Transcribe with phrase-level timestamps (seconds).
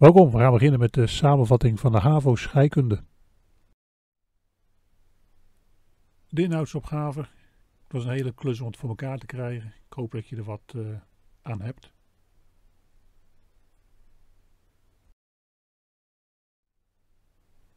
[0.00, 3.02] Welkom, we gaan beginnen met de samenvatting van de HAVO scheikunde.
[6.28, 7.20] De inhoudsopgave.
[7.20, 9.66] Het was een hele klus om het voor elkaar te krijgen.
[9.66, 10.96] Ik hoop dat je er wat uh,
[11.42, 11.92] aan hebt.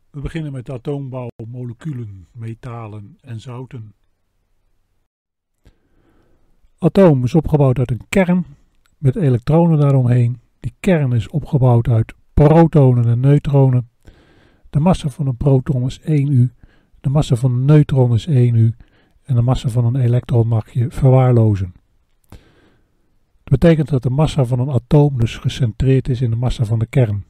[0.09, 3.93] We beginnen met de atoombouw, moleculen, metalen en zouten.
[6.77, 8.45] Atoom is opgebouwd uit een kern
[8.97, 13.89] met elektronen daaromheen die kern is opgebouwd uit protonen en neutronen.
[14.69, 16.51] De massa van een proton is 1 u,
[17.01, 18.73] de massa van een neutron is 1 u
[19.23, 21.73] en de massa van een elektron mag je verwaarlozen.
[23.43, 26.79] Dat betekent dat de massa van een atoom dus gecentreerd is in de massa van
[26.79, 27.23] de kern.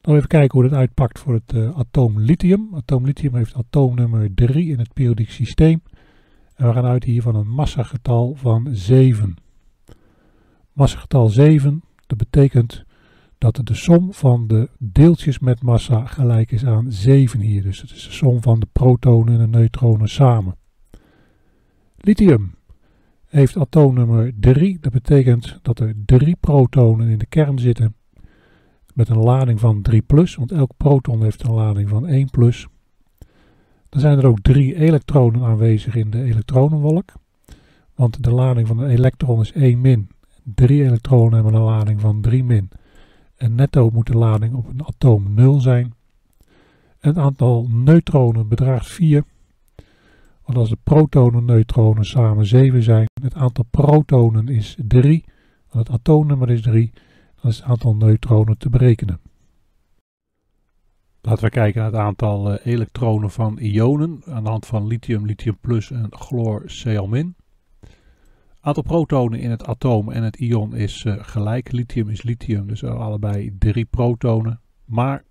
[0.00, 2.68] Dan even kijken hoe dat uitpakt voor het uh, atoom lithium.
[2.74, 5.82] Atoom lithium heeft atoomnummer 3 in het periodiek systeem.
[6.54, 9.34] En we gaan uit hier van een massagetal van 7.
[10.72, 12.84] Massagetal 7 dat betekent
[13.38, 17.62] dat de som van de deeltjes met massa gelijk is aan 7 hier.
[17.62, 20.56] Dus het is de som van de protonen en de neutronen samen.
[21.96, 22.54] Lithium
[23.26, 24.78] heeft atoomnummer 3.
[24.80, 27.94] Dat betekent dat er 3 protonen in de kern zitten
[28.94, 29.98] met een lading van 3+,
[30.36, 32.10] want elk proton heeft een lading van 1+.
[33.88, 37.12] Dan zijn er ook 3 elektronen aanwezig in de elektronenwolk,
[37.94, 39.80] want de lading van een elektron is 1
[40.54, 42.70] Drie elektronen hebben een lading van 3 min.
[43.36, 45.94] En netto moet de lading op een atoom 0 zijn.
[46.98, 49.24] Het aantal neutronen bedraagt 4.
[50.44, 55.24] Want als de protonen en neutronen samen 7 zijn, het aantal protonen is 3.
[55.70, 56.92] Want het atoomnummer is 3.
[57.40, 59.20] Dan is het aantal neutronen te berekenen.
[61.20, 65.26] Laten we kijken naar het aantal uh, elektronen van ionen aan de hand van lithium,
[65.26, 67.34] lithium plus en chloor Cl-.
[68.66, 71.72] Aantal protonen in het atoom en het ion is uh, gelijk.
[71.72, 74.60] Lithium is lithium, dus allebei drie protonen.
[74.84, 75.24] Maar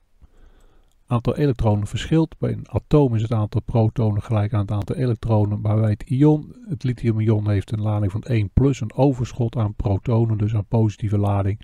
[1.08, 2.38] aantal elektronen verschilt.
[2.38, 5.62] Bij een atoom is het aantal protonen gelijk aan het aantal elektronen.
[5.62, 9.76] Maar bij het ion, het lithium-ion heeft een lading van 1 plus, een overschot aan
[9.76, 11.62] protonen, dus aan positieve lading.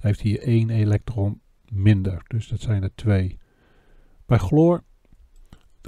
[0.00, 3.38] Heeft hier één elektron minder, dus dat zijn er twee.
[4.26, 4.82] Bij chloor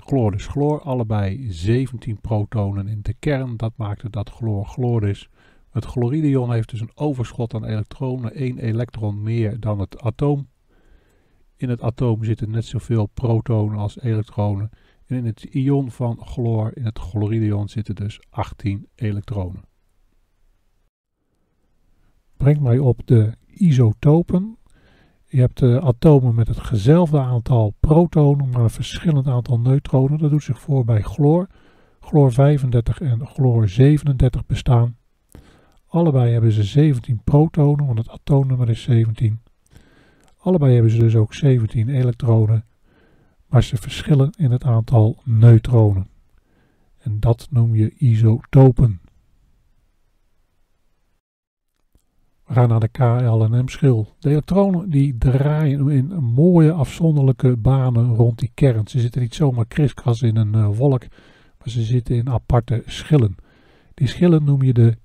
[0.02, 3.56] chloor is chloor, allebei 17 protonen in de kern.
[3.56, 5.28] Dat maakt dat chloor chloor is.
[5.70, 10.48] Het chloridion heeft dus een overschot aan elektronen, 1 elektron meer dan het atoom.
[11.56, 14.70] In het atoom zitten net zoveel protonen als elektronen.
[15.06, 19.64] En in het ion van chloor, in het chloridion, zitten dus 18 elektronen.
[22.36, 24.58] Brengt mij op de isotopen.
[25.34, 30.18] Je hebt uh, atomen met hetzelfde aantal protonen, maar een verschillend aantal neutronen.
[30.18, 31.46] Dat doet zich voor bij chloor.
[32.00, 34.96] Chloor 35 en chloor 37 bestaan.
[35.86, 39.40] Allebei hebben ze 17 protonen, want het atoomnummer is 17.
[40.38, 42.64] Allebei hebben ze dus ook 17 elektronen,
[43.46, 46.08] maar ze verschillen in het aantal neutronen.
[46.98, 49.00] En dat noem je isotopen.
[52.44, 54.14] We gaan naar de KL en M-schil.
[54.18, 58.88] De elektronen die draaien in mooie afzonderlijke banen rond die kern.
[58.88, 61.00] Ze zitten niet zomaar kriskras in een uh, wolk,
[61.58, 63.36] maar ze zitten in aparte schillen.
[63.94, 64.96] Die schillen noem je de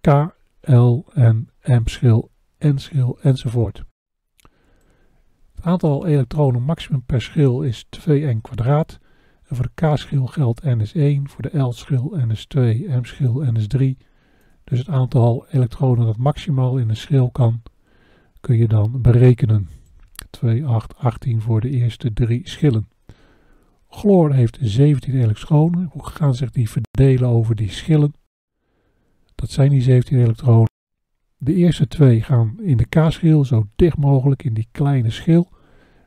[0.00, 3.84] KL en M-schil, N-schil enzovoort.
[5.54, 8.98] Het aantal elektronen maximum per schil is 2n kwadraat.
[9.42, 13.56] Voor de K-schil geldt n is 1, voor de L-schil n is 2, M-schil n
[13.56, 13.98] is 3
[14.70, 17.62] dus het aantal elektronen dat maximaal in een schil kan,
[18.40, 19.68] kun je dan berekenen.
[20.30, 22.88] 2, 8, 18 voor de eerste drie schillen.
[23.88, 25.88] Chloor heeft 17 elektronen.
[25.92, 28.14] Hoe gaan zich die verdelen over die schillen?
[29.34, 30.70] Dat zijn die 17 elektronen.
[31.36, 35.48] De eerste twee gaan in de K-schil, zo dicht mogelijk in die kleine schil.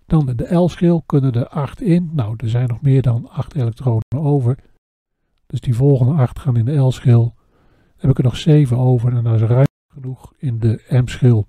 [0.06, 2.09] Dan in de L-schil kunnen er 8 in.
[2.13, 4.57] Nou, er zijn nog meer dan 8 elektronen over.
[5.46, 7.35] Dus die volgende 8 gaan in de L-schil
[8.03, 11.47] heb ik er nog 7 over en dat is ruim genoeg in de M-schil.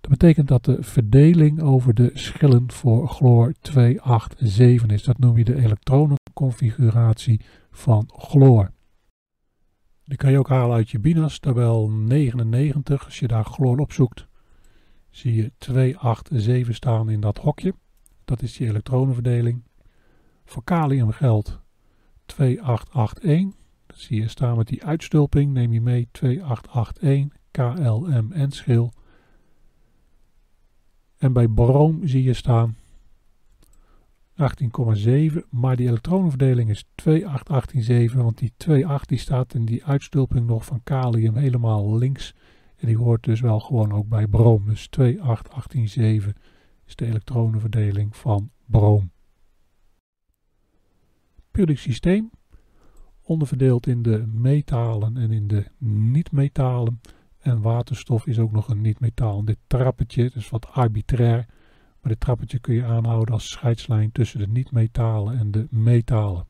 [0.00, 5.02] Dat betekent dat de verdeling over de schillen voor chloor 2, 8, 7 is.
[5.02, 7.40] Dat noem je de elektronenconfiguratie
[7.70, 8.70] van chloor.
[10.04, 13.04] Die kan je ook halen uit je BINAS, tabel 99.
[13.04, 14.26] Als je daar chloor opzoekt,
[15.10, 17.74] zie je 2, 8, 7 staan in dat hokje.
[18.24, 19.62] Dat is die elektronenverdeling.
[20.44, 21.60] Voor kalium geldt
[22.26, 22.62] 2,
[23.90, 25.52] 8, 8, 1 zie je staan met die uitstulping.
[25.52, 28.92] Neem je mee 2881 KLM schil.
[31.18, 32.76] En bij brom zie je staan
[34.40, 40.64] 18,7, maar die elektronenverdeling is 28187, want die 28 die staat in die uitstulping nog
[40.64, 42.34] van kalium helemaal links
[42.76, 44.64] En die hoort dus wel gewoon ook bij broom.
[44.64, 46.34] Dus 2, 8, 18, 7
[46.86, 49.10] is de elektronenverdeling van broom.
[51.50, 52.30] Periodiek systeem,
[53.30, 57.00] onderverdeeld in de metalen en in de niet-metalen.
[57.38, 59.44] En waterstof is ook nog een niet-metaal.
[59.44, 61.46] Dit trappetje, is wat arbitrair,
[62.00, 66.46] maar dit trappetje kun je aanhouden als scheidslijn tussen de niet-metalen en de metalen.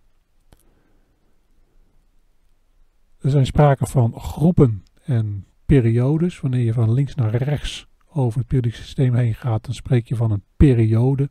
[3.18, 6.40] Er zijn sprake van groepen en periodes.
[6.40, 10.16] Wanneer je van links naar rechts over het periodiek systeem heen gaat, dan spreek je
[10.16, 11.30] van een periode.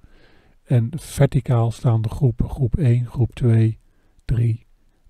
[0.64, 2.50] En verticaal staan de groepen.
[2.50, 3.80] Groep 1, groep 2,
[4.26, 4.68] 3,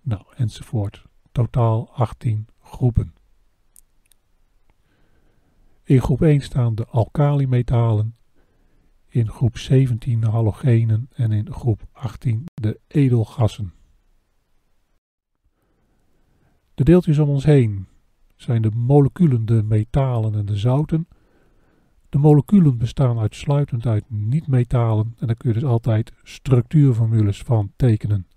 [0.09, 1.03] nou enzovoort.
[1.31, 3.13] Totaal 18 groepen.
[5.83, 8.15] In groep 1 staan de alkalimetalen,
[9.07, 13.73] in groep 17 de halogenen en in groep 18 de edelgassen.
[16.73, 17.87] De deeltjes om ons heen
[18.35, 21.07] zijn de moleculen, de metalen en de zouten.
[22.09, 28.27] De moleculen bestaan uitsluitend uit niet-metalen en daar kun je dus altijd structuurformules van tekenen.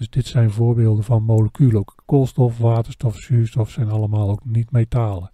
[0.00, 1.84] Dus dit zijn voorbeelden van moleculen.
[2.04, 5.32] Koolstof, waterstof, zuurstof zijn allemaal ook niet-metalen.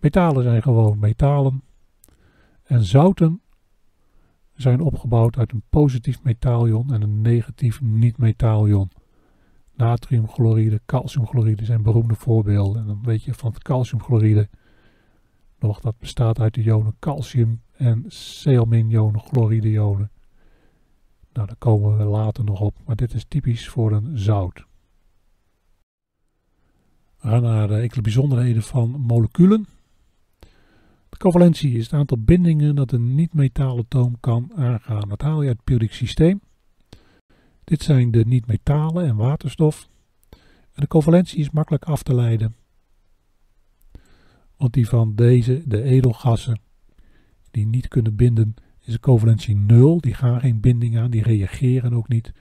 [0.00, 1.62] Metalen zijn gewoon metalen.
[2.62, 3.40] En zouten
[4.54, 8.90] zijn opgebouwd uit een positief metalion en een negatief niet-metalion.
[9.74, 12.80] Natriumchloride, calciumchloride zijn beroemde voorbeelden.
[12.80, 14.48] En dan weet je van het calciumchloride
[15.58, 20.10] nog, dat bestaat uit de ionen calcium en Cl-ionen, chloride-ionen.
[21.36, 24.64] Nou, daar komen we later nog op, maar dit is typisch voor een zout.
[27.20, 29.66] We gaan naar de enkele bijzonderheden van moleculen.
[31.08, 35.08] De covalentie is het aantal bindingen dat een niet-metaalatoom kan aangaan.
[35.08, 36.40] Dat haal je uit het periodiek systeem.
[37.64, 39.88] Dit zijn de niet-metalen en waterstof.
[40.72, 42.54] En de covalentie is makkelijk af te leiden.
[44.56, 46.60] Want die van deze, de edelgassen,
[47.50, 48.54] die niet kunnen binden,
[48.86, 50.00] is de covalentie 0.
[50.00, 52.32] Die gaan geen binding aan, die reageren ook niet.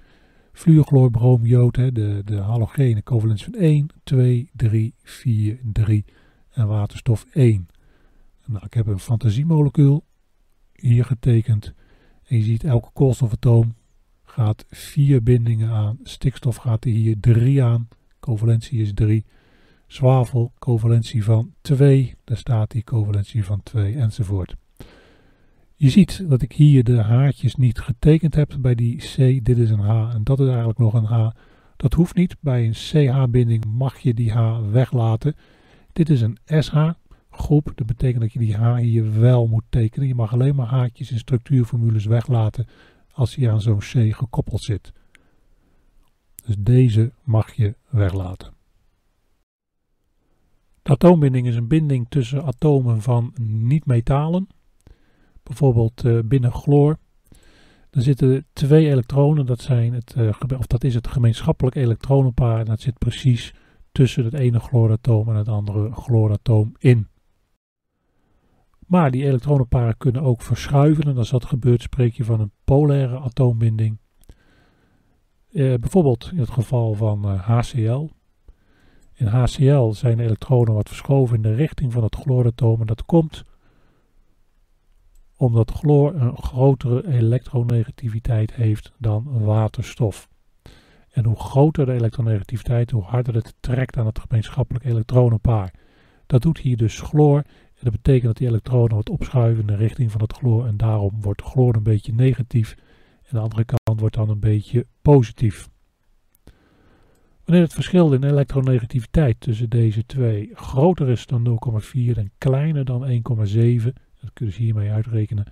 [0.52, 6.06] Fluorchloor, broom, jood, hè, de, de halogene covalentie van 1, 2, 3, 4, 3
[6.52, 7.68] en waterstof 1.
[8.46, 10.06] Nou, ik heb een fantasiemolecuul
[10.74, 11.74] hier getekend.
[12.24, 13.76] En je ziet elke koolstofatoom
[14.24, 16.00] gaat vier bindingen aan.
[16.04, 17.88] Stikstof gaat er hier 3 aan.
[18.20, 19.26] Covalentie is 3.
[19.88, 22.16] Zwavel, covalentie van 2.
[22.24, 24.56] Daar staat die covalentie van 2 enzovoort.
[25.78, 29.46] Je ziet dat ik hier de haartjes niet getekend heb bij die C.
[29.46, 31.30] Dit is een H en dat is eigenlijk nog een H.
[31.76, 32.36] Dat hoeft niet.
[32.40, 35.36] Bij een CH-binding mag je die H weglaten.
[35.94, 36.90] Dit is een SH
[37.30, 37.72] groep.
[37.76, 40.08] Dat betekent dat je die H hier wel moet tekenen.
[40.08, 42.68] Je mag alleen maar haakjes in structuurformules weglaten
[43.12, 44.94] als hij aan zo'n C gekoppeld zit.
[46.46, 48.54] Dus deze mag je weglaten.
[50.82, 54.48] De atoombinding is een binding tussen atomen van niet-metalen.
[55.48, 56.98] Bijvoorbeeld uh, binnen chloor.
[57.90, 62.60] Er zitten twee elektronen, dat, zijn het, uh, of dat is het gemeenschappelijk elektronenpaar.
[62.60, 63.54] En dat zit precies
[63.92, 67.08] tussen het ene chlooratoom en het andere chlooratoom in.
[68.88, 71.04] Maar die elektronenparen kunnen ook verschuiven.
[71.04, 73.98] En als dat gebeurt spreek je van een polaire atoombinding.
[75.52, 78.10] Eh, bijvoorbeeld in het geval van eh, HCl.
[79.14, 82.80] In HCl zijn de elektronen wat verschoven in de richting van het chlooratoom.
[82.80, 83.44] En dat komt
[85.36, 90.30] omdat chloor een grotere elektronegativiteit heeft dan waterstof.
[91.12, 95.74] En hoe groter de elektronegativiteit, hoe harder het trekt aan het gemeenschappelijk elektronenpaar.
[96.28, 97.44] Dat doet hier dus chloor
[97.86, 101.22] dat betekent dat die elektronen wat opschuiven in de richting van het chloor en daarom
[101.22, 102.76] wordt chloor een beetje negatief
[103.24, 105.70] en de andere kant wordt dan een beetje positief.
[107.44, 113.22] Wanneer het verschil in elektronegativiteit tussen deze twee groter is dan 0,4 en kleiner dan
[113.48, 113.94] 1,7,
[114.26, 115.44] dat kun je hiermee uitrekenen,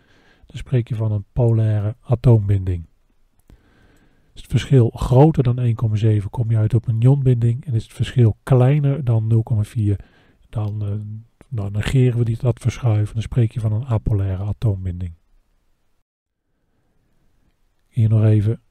[0.46, 2.86] dan spreek je van een polaire atoombinding.
[4.34, 5.76] Is het verschil groter dan
[6.22, 10.06] 1,7 kom je uit op een ionbinding en is het verschil kleiner dan 0,4
[10.50, 10.90] dan uh,
[11.56, 13.14] dan negeren we die, dat verschuiven.
[13.14, 15.14] Dan spreek je van een apolaire atoombinding.
[17.88, 18.62] Hier nog even.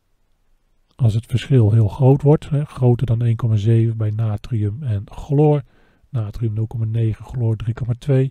[0.94, 3.25] Als het verschil heel groot wordt, hè, groter dan
[3.90, 5.62] 1,7 bij natrium en chloor,
[6.09, 7.56] natrium 0,9, chloor
[8.09, 8.28] 3,2,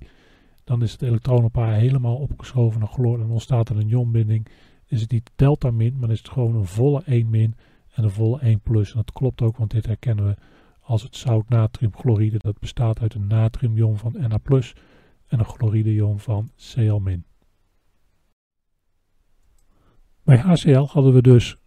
[0.63, 4.47] dan is het elektronenpaar helemaal opgeschoven naar chloor en ontstaat er een ionbinding.
[4.85, 7.55] Is het niet delta min, maar is het gewoon een volle 1 min
[7.91, 8.91] en een volle 1 plus.
[8.91, 10.35] En dat klopt ook, want dit herkennen we
[10.81, 12.37] als het zout natriumchloride.
[12.37, 14.39] Dat bestaat uit een natriumion van Na+,
[15.27, 17.19] en een chloride-ion van Cl-.
[20.23, 21.57] Bij HCl hadden we dus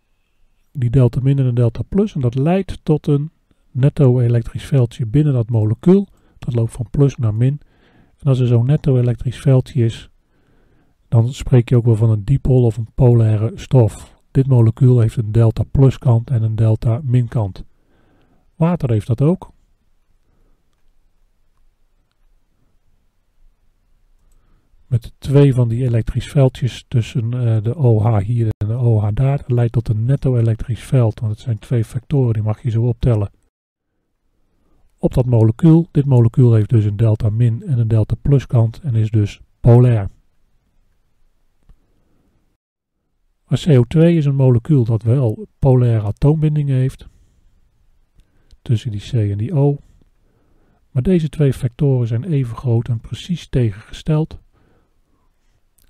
[0.72, 3.30] die delta min en een delta plus en dat leidt tot een
[3.70, 6.08] netto elektrisch veldje binnen dat molecuul.
[6.38, 7.60] Dat loopt van plus naar min.
[8.24, 10.10] Als er zo'n netto elektrisch veldje is,
[11.08, 14.22] dan spreek je ook wel van een dipool of een polaire stof.
[14.30, 17.64] Dit molecuul heeft een delta pluskant en een delta minkant.
[18.54, 19.52] Water heeft dat ook.
[24.86, 29.42] Met twee van die elektrisch veldjes tussen uh, de OH hier en de OH daar,
[29.46, 32.82] leidt tot een netto elektrisch veld, want het zijn twee factoren, die mag je zo
[32.82, 33.30] optellen.
[35.04, 38.94] Op dat molecuul, dit molecuul heeft dus een delta min en een delta pluskant en
[38.94, 40.10] is dus polair.
[43.46, 47.08] Maar CO2 is een molecuul dat wel polaire atoombindingen heeft.
[48.62, 49.78] Tussen die C en die O.
[50.90, 54.38] Maar deze twee factoren zijn even groot en precies tegengesteld.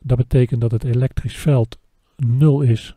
[0.00, 1.78] Dat betekent dat het elektrisch veld
[2.16, 2.96] 0 is.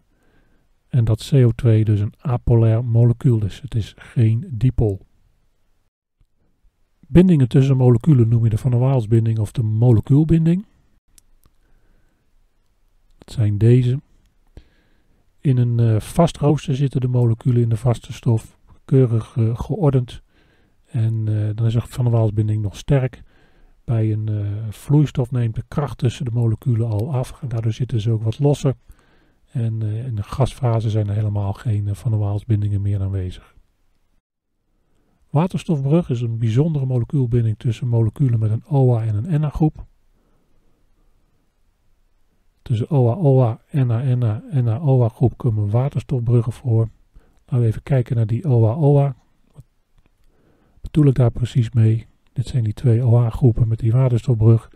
[0.87, 3.61] En dat CO2 dus een apolair molecuul is.
[3.61, 5.06] Het is geen dipool.
[7.09, 10.65] Bindingen tussen moleculen noem je de van der Waalsbinding of de molecuulbinding.
[13.17, 14.01] Dat zijn deze.
[15.39, 20.21] In een uh, vast rooster zitten de moleculen in de vaste stof keurig uh, geordend.
[20.85, 23.23] En uh, dan is er van de Waalsbinding nog sterk.
[23.83, 24.29] Bij een
[24.69, 27.41] vloeistof neemt de kracht tussen de moleculen al af.
[27.41, 28.75] En daardoor zitten ze ook wat losser.
[29.51, 33.56] En in de gasfase zijn er helemaal geen van de Waalsbindingen meer aanwezig.
[35.37, 39.85] Waterstofbrug is een bijzondere molecuulbinding tussen moleculen met een OA en een NA-groep.
[42.61, 46.89] Tussen OA-OA, NA-NA NA-OA-groep komen waterstofbruggen voor.
[47.45, 49.15] Laten we even kijken naar die OA-OA.
[49.51, 49.63] Wat
[50.81, 52.07] bedoel ik daar precies mee?
[52.33, 54.71] Dit zijn die twee OA-groepen met die waterstofbrug.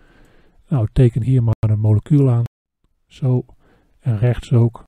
[0.68, 2.44] Nou, teken hier maar een molecuul aan.
[3.08, 3.46] Zo
[4.00, 4.84] en rechts ook.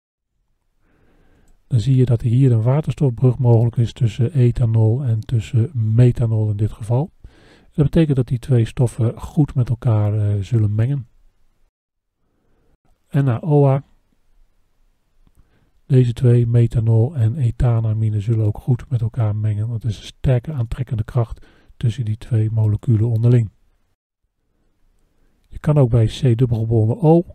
[1.73, 6.57] Dan zie je dat hier een waterstofbrug mogelijk is tussen ethanol en tussen methanol in
[6.57, 7.11] dit geval.
[7.71, 11.07] Dat betekent dat die twee stoffen goed met elkaar uh, zullen mengen.
[13.11, 13.83] NaOA.
[15.85, 20.51] Deze twee, methanol en ethanamine, zullen ook goed met elkaar mengen, er is een sterke
[20.51, 21.45] aantrekkende kracht
[21.77, 23.49] tussen die twee moleculen onderling.
[25.47, 27.25] Je kan ook bij C-dubbelgebonden O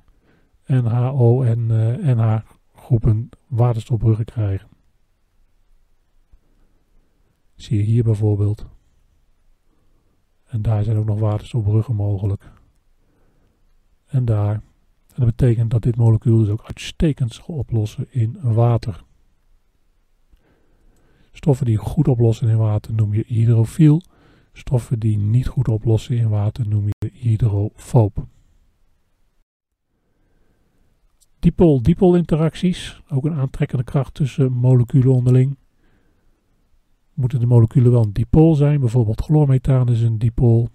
[0.65, 2.41] en HO en uh, NH
[2.89, 4.69] groepen waterstofbruggen krijgen.
[7.55, 8.67] Zie je hier bijvoorbeeld.
[10.47, 12.51] En daar zijn ook nog waterstofbruggen mogelijk.
[14.07, 19.05] En daar en dat betekent dat dit molecuul dus ook uitstekend zal oplossen in water.
[21.33, 24.03] Stoffen die goed oplossen in water noem je hydrofiel.
[24.53, 28.27] Stoffen die niet goed oplossen in water noem je hydrofoob.
[31.49, 35.57] Dipool-dipool interacties, ook een aantrekkende kracht tussen moleculen onderling.
[37.15, 40.69] Moeten de moleculen wel een dipool zijn, bijvoorbeeld chloormethaan is een dipool.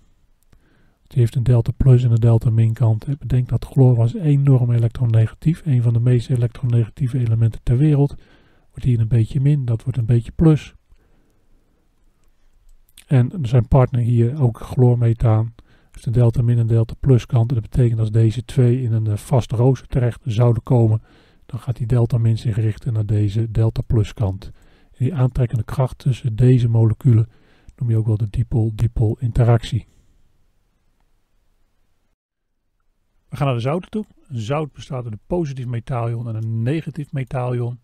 [1.08, 3.20] Die heeft een delta plus en een delta min kant.
[3.20, 5.62] Bedenk dat chloor was enorm elektronegatief.
[5.65, 8.15] Een van de meest elektronegatieve elementen ter wereld.
[8.70, 10.74] Wordt hier een beetje min, dat wordt een beetje plus.
[13.08, 15.52] En zijn partner hier ook chloormethaan.
[15.93, 17.50] Heeft een delta min en delta plus kant.
[17.50, 21.01] En dat betekent als deze twee in een eh, vaste rooster terecht zouden komen.
[21.45, 24.51] Dan gaat die delta min zich richten naar deze delta plus kant.
[24.97, 27.29] Die aantrekkende kracht tussen deze moleculen
[27.75, 29.88] noem je ook wel de dipol-dipol interactie.
[33.29, 34.05] We gaan naar de zouten toe.
[34.29, 37.79] Zout bestaat uit een positief metaalion en een negatief metaalion.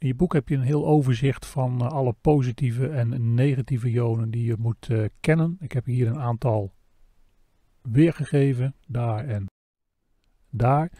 [0.00, 4.30] In je boek heb je een heel overzicht van uh, alle positieve en negatieve ionen
[4.30, 5.56] die je moet uh, kennen.
[5.60, 6.72] Ik heb hier een aantal
[7.82, 9.46] weergegeven, daar en
[10.50, 10.90] daar.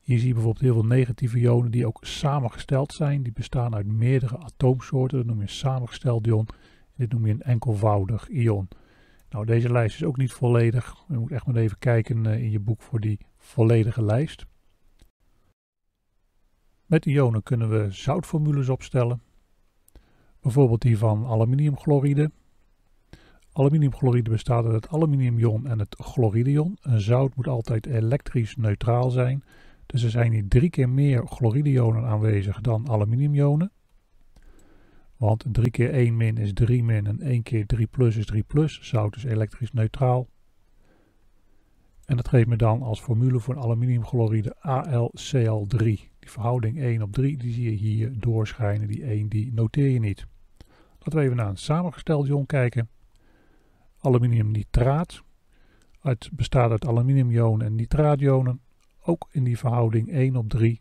[0.00, 3.22] Hier zie je bijvoorbeeld heel veel negatieve ionen die ook samengesteld zijn.
[3.22, 5.18] Die bestaan uit meerdere atoomsoorten.
[5.18, 6.48] Dat noem je een samengesteld ion.
[6.96, 8.68] Dit noem je een enkelvoudig ion.
[9.30, 11.04] Nou, deze lijst is ook niet volledig.
[11.08, 14.46] Je moet echt maar even kijken uh, in je boek voor die volledige lijst.
[16.90, 19.22] Met ionen kunnen we zoutformules opstellen.
[20.40, 22.30] Bijvoorbeeld die van aluminiumchloride.
[23.52, 26.78] Aluminiumchloride bestaat uit het aluminiumion en het chlorideon.
[26.80, 29.44] Een zout moet altijd elektrisch neutraal zijn.
[29.86, 33.72] Dus er zijn hier drie keer meer chlorideonen aanwezig dan aluminiumionen.
[35.16, 38.42] Want 3 keer 1 min is 3 min en 1 keer 3 plus is 3
[38.42, 38.80] plus.
[38.82, 40.28] Zout is elektrisch neutraal.
[42.04, 46.09] En dat geeft me dan als formule voor aluminiumchloride AlCl3.
[46.30, 48.88] Verhouding 1 op 3, die zie je hier doorschijnen.
[48.88, 50.26] Die 1, die noteer je niet.
[50.98, 52.88] Laten we even naar een samengesteld ion kijken.
[53.98, 55.22] Aluminiumnitraat.
[56.00, 58.60] Het bestaat uit aluminiumionen en nitraationen.
[59.02, 60.80] Ook in die verhouding 1 op 3.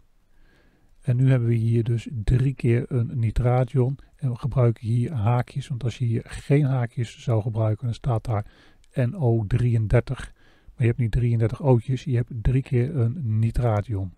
[1.01, 3.97] En nu hebben we hier dus drie keer een nitraation.
[4.15, 8.23] En we gebruiken hier haakjes, want als je hier geen haakjes zou gebruiken, dan staat
[8.23, 8.45] daar
[8.91, 10.33] NO33.
[10.73, 14.17] Maar je hebt niet 33 ootjes, je hebt drie keer een nitraation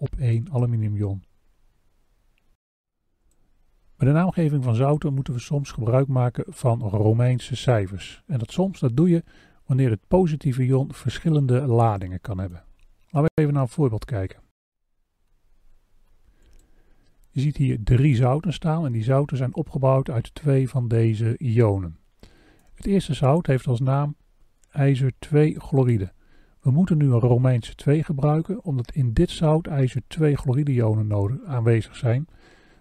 [0.00, 1.24] op één aluminiumion.
[3.96, 8.22] Bij de naamgeving van zouten moeten we soms gebruik maken van Romeinse cijfers.
[8.26, 9.24] En dat soms, dat doe je
[9.66, 12.64] wanneer het positieve ion verschillende ladingen kan hebben.
[13.10, 14.40] Laten we even naar een voorbeeld kijken.
[17.30, 21.38] Je ziet hier drie zouten staan en die zouten zijn opgebouwd uit twee van deze
[21.38, 21.98] ionen.
[22.74, 24.16] Het eerste zout heeft als naam
[24.70, 26.12] ijzer 2 chloride.
[26.60, 31.40] We moeten nu een Romeinse 2 gebruiken omdat in dit zout ijzer 2 chloride ionen
[31.46, 32.26] aanwezig zijn.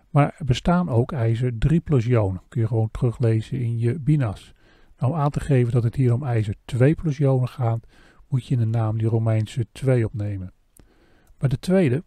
[0.09, 2.41] Maar er bestaan ook ijzer 3 plus ionen.
[2.47, 4.53] Kun je gewoon teruglezen in je binas.
[4.97, 7.85] Nou, om aan te geven dat het hier om ijzer 2 plus ionen gaat,
[8.27, 10.53] moet je in de naam die Romeinse 2 opnemen.
[11.37, 12.03] Bij de tweede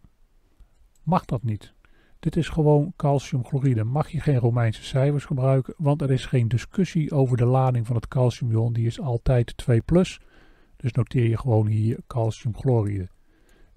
[1.03, 1.73] mag dat niet.
[2.19, 3.83] Dit is gewoon calciumchloride.
[3.83, 7.95] Mag je geen Romeinse cijfers gebruiken, want er is geen discussie over de lading van
[7.95, 8.73] het calciumion.
[8.73, 10.19] Die is altijd 2 plus.
[10.83, 13.09] Dus noteer je gewoon hier calciumchloride.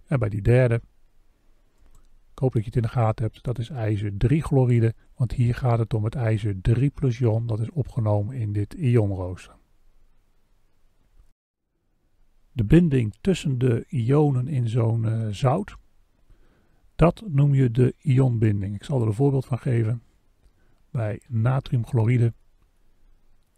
[0.06, 0.74] En bij die derde,
[2.32, 4.94] ik hoop dat je het in de gaten hebt, dat is ijzer 3 chloride.
[5.14, 8.72] Want hier gaat het om het ijzer 3 plus ion, dat is opgenomen in dit
[8.72, 9.54] ionrooster.
[12.52, 15.76] De binding tussen de ionen in zo'n uh, zout
[16.96, 18.74] dat noem je de ionbinding.
[18.74, 20.02] Ik zal er een voorbeeld van geven.
[20.90, 22.32] Bij natriumchloride,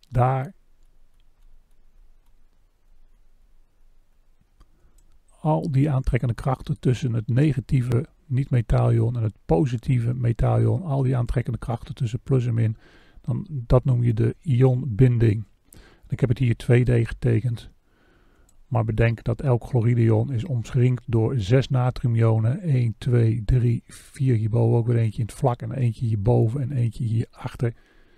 [0.09, 0.55] daar
[5.49, 11.59] al die aantrekkende krachten tussen het negatieve niet-metaalion en het positieve metaalion, al die aantrekkende
[11.59, 12.77] krachten tussen plus en min,
[13.21, 15.45] dan, dat noem je de ionbinding.
[16.09, 17.71] Ik heb het hier 2D getekend.
[18.67, 22.61] Maar bedenk dat elk chlorideon is omschringd door zes natriumionen.
[22.61, 24.77] 1, 2, 3, 4 hierboven.
[24.77, 27.75] Ook weer eentje in het vlak en eentje hierboven en eentje hierachter.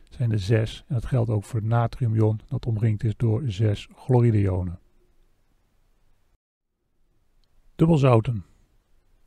[0.09, 0.85] zijn er zes.
[0.89, 4.79] En dat geldt ook voor het natriumion dat omringd is door zes chlorideonen.
[7.81, 8.45] Dubbelzouten.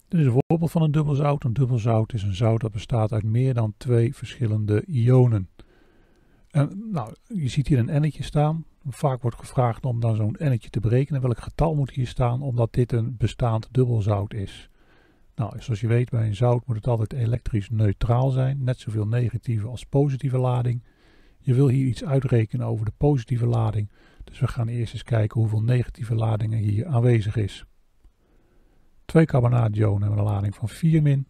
[0.08, 1.44] Dit is een voorbeeld van een dubbelzout.
[1.44, 5.50] Een dubbelzout is een zout dat bestaat uit meer dan twee verschillende ionen.
[6.50, 8.66] En, nou, je ziet hier een n'tje staan.
[8.90, 11.22] Vaak wordt gevraagd om dan zo'n n'tje te berekenen.
[11.22, 14.70] Welk getal moet hier staan omdat dit een bestaand dubbelzout is.
[15.36, 18.64] Nou, zoals je weet bij een zout moet het altijd elektrisch neutraal zijn.
[18.64, 20.84] Net zoveel negatieve als positieve lading.
[21.40, 23.90] Je wil hier iets uitrekenen over de positieve lading.
[24.24, 27.66] Dus we gaan eerst eens kijken hoeveel negatieve ladingen hier aanwezig is.
[29.06, 31.28] Twee carbonaation hebben een lading van 4 min.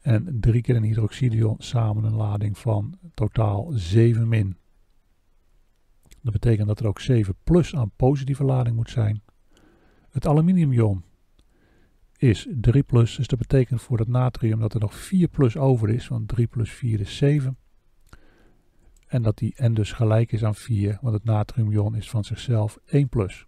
[0.00, 4.56] En drie keer een hydroxidion samen een lading van totaal 7 min.
[6.22, 9.22] Dat betekent dat er ook 7 plus aan positieve lading moet zijn.
[10.10, 11.04] Het aluminiumion
[12.16, 15.88] is 3 plus, dus dat betekent voor het natrium dat er nog 4 plus over
[15.88, 17.56] is, want 3 plus 4 is 7.
[19.06, 22.78] En dat die N dus gelijk is aan 4, want het natriumion is van zichzelf
[22.86, 23.46] 1 plus.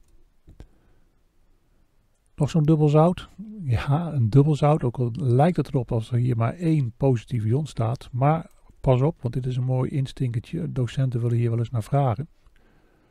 [2.42, 3.28] Nog zo'n dubbelzout?
[3.62, 7.66] Ja, een dubbelzout, ook al lijkt het erop als er hier maar één positief ion
[7.66, 8.08] staat.
[8.12, 8.50] Maar
[8.80, 10.72] pas op, want dit is een mooi instinkertje.
[10.72, 12.28] Docenten willen hier wel eens naar vragen.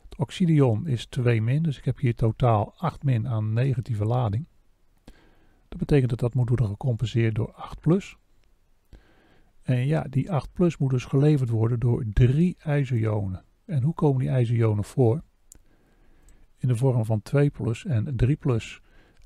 [0.02, 4.46] Het oxidion is 2 min, dus ik heb hier totaal 8 min aan negatieve lading.
[5.68, 8.16] Dat betekent dat dat moet worden gecompenseerd door 8 plus.
[9.62, 13.44] En ja, die 8 plus moet dus geleverd worden door drie ijzerionen.
[13.64, 15.22] En hoe komen die ijzerionen voor?
[16.56, 18.82] In de vorm van 2 plus en 3 plus.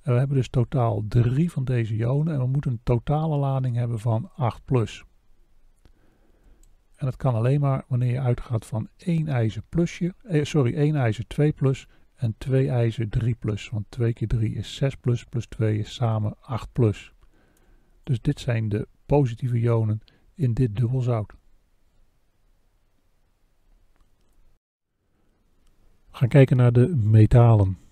[0.06, 3.76] En we hebben dus totaal 3 van deze ionen en we moeten een totale lading
[3.76, 5.04] hebben van 8 plus.
[6.96, 10.96] En dat kan alleen maar wanneer je uitgaat van 1 ijzer plusje, eh, sorry, 1
[10.96, 13.68] ijzer 2 plus en 2 ijzer 3 plus.
[13.68, 17.12] Want 2 keer 3 is 6 plus, plus 2 is samen 8 plus.
[18.02, 20.00] Dus dit zijn de positieve ionen
[20.34, 21.32] in dit dubbelzout.
[26.10, 27.85] We gaan kijken naar de metalen.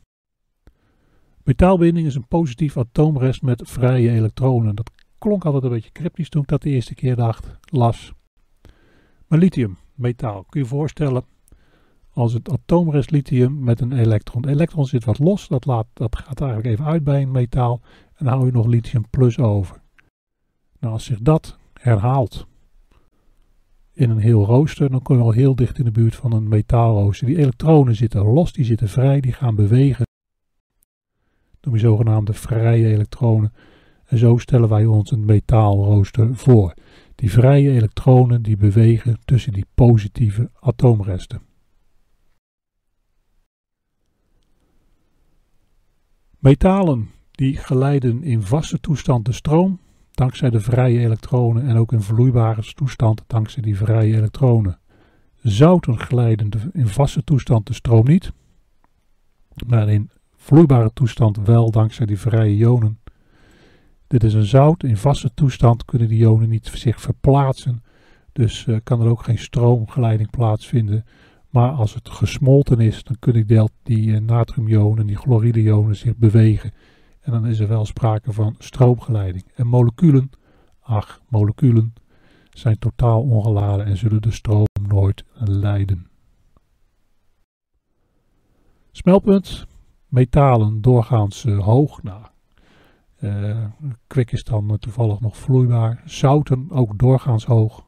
[1.45, 4.75] Metaalbinding is een positief atoomrest met vrije elektronen.
[4.75, 8.13] Dat klonk altijd een beetje cryptisch toen ik dat de eerste keer dacht, las.
[9.27, 11.25] Maar lithium, metaal, kun je je voorstellen
[12.11, 14.43] als het atoomrest lithium met een elektron.
[14.43, 17.81] De elektron zit wat los, dat, laat, dat gaat eigenlijk even uit bij een metaal
[18.15, 19.83] en dan hou je nog lithium plus over.
[20.81, 22.47] Nou, als zich dat herhaalt
[23.93, 26.49] in een heel rooster, dan kom je al heel dicht in de buurt van een
[26.49, 27.27] metaalrooster.
[27.27, 30.05] Die elektronen zitten los, die zitten vrij, die gaan bewegen
[31.65, 33.53] noem je zogenaamde vrije elektronen.
[34.05, 36.75] En zo stellen wij ons een metaalrooster voor.
[37.15, 41.43] Die vrije elektronen die bewegen tussen die positieve atoomresten.
[46.39, 49.81] Metalen die geleiden in vaste toestand de stroom.
[50.11, 54.79] dankzij de vrije elektronen en ook in vloeibare toestand dankzij die vrije elektronen.
[55.37, 58.33] Zouten glijden in vaste toestand de stroom niet,
[59.67, 60.11] maar in
[60.45, 62.99] vloeibare toestand wel dankzij die vrije ionen.
[64.07, 67.83] Dit is een zout, in vaste toestand kunnen die ionen niet zich verplaatsen,
[68.33, 71.05] dus uh, kan er ook geen stroomgeleiding plaatsvinden.
[71.49, 76.73] Maar als het gesmolten is, dan kunnen die, die uh, natriumionen, die chloride-ionen zich bewegen.
[77.21, 79.45] En dan is er wel sprake van stroomgeleiding.
[79.55, 80.31] En moleculen,
[80.81, 81.95] ach, moleculen
[82.51, 86.07] zijn totaal ongeladen en zullen de stroom nooit leiden.
[88.93, 89.67] Smelpunt,
[90.15, 92.03] metalen doorgaans uh, hoog.
[92.03, 92.23] Nou,
[93.21, 93.67] uh,
[94.07, 96.03] kwik is dan toevallig nog vloeibaar.
[96.05, 97.87] Zouten ook doorgaans hoog.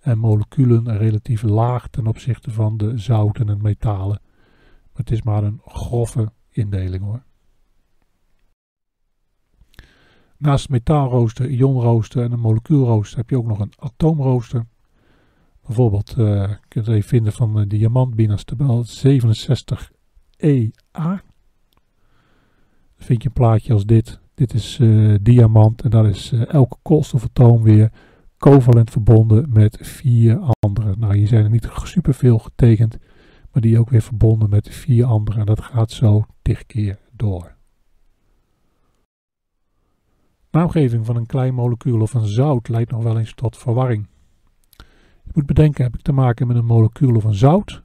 [0.00, 4.20] En moleculen relatief laag ten opzichte van de zouten en metalen.
[4.92, 7.22] Maar het is maar een grove indeling hoor.
[10.36, 14.66] Naast metaalrooster, ionrooster en een molecuulrooster heb je ook nog een atoomrooster.
[15.66, 21.22] Bijvoorbeeld, uh, je kunt het even vinden van de diamantbinastabel 67EA.
[23.02, 24.20] Vind je een plaatje als dit.
[24.34, 27.92] Dit is uh, diamant en daar is uh, elke koolstofatoom weer
[28.38, 30.94] covalent verbonden met vier andere.
[30.98, 32.98] Nou, hier zijn er niet superveel getekend,
[33.52, 35.40] maar die ook weer verbonden met vier andere.
[35.40, 37.54] En dat gaat zo tig keer door.
[40.50, 44.06] Naamgeving van een klein molecuul of een zout leidt nog wel eens tot verwarring.
[45.24, 47.82] Je moet bedenken, heb ik te maken met een molecuul of een zout?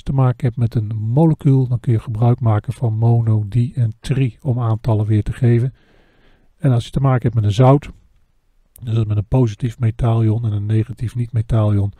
[0.00, 3.72] Je te maken hebt met een molecuul, dan kun je gebruik maken van mono, di
[3.74, 5.74] en tri om aantallen weer te geven.
[6.56, 7.90] En als je te maken hebt met een zout,
[8.82, 11.92] dus met een positief metaalion en een negatief niet-metaalion,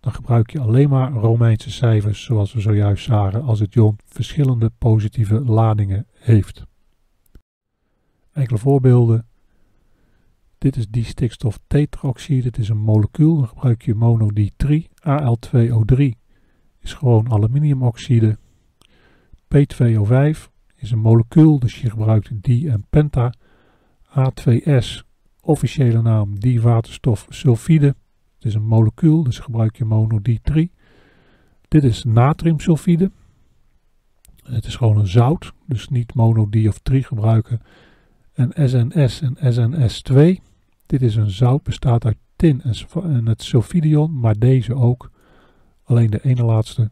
[0.00, 4.70] dan gebruik je alleen maar Romeinse cijfers, zoals we zojuist zagen, als het ion verschillende
[4.78, 6.66] positieve ladingen heeft.
[8.32, 9.26] Enkele voorbeelden.
[10.58, 14.88] Dit is distikstof tetraoxide, dit is een molecuul, dan gebruik je monodi-3.
[15.00, 16.26] Al2O3
[16.88, 18.38] is gewoon aluminiumoxide.
[19.54, 20.38] P2O5
[20.76, 23.32] is een molecuul, dus je gebruikt di en penta.
[24.08, 25.02] A2S,
[25.40, 27.86] officiële naam diwaterstofsulfide.
[28.34, 30.76] Het is een molecuul, dus gebruik je monodi-3.
[31.68, 33.10] Dit is natriumsulfide.
[34.42, 37.60] Het is gewoon een zout, dus niet monodi of 3 gebruiken.
[38.32, 40.42] En SNS en SNS2
[40.86, 42.62] dit is een zout, bestaat uit tin
[43.02, 45.10] en het sulfidion, maar deze ook.
[45.88, 46.90] Alleen de ene laatste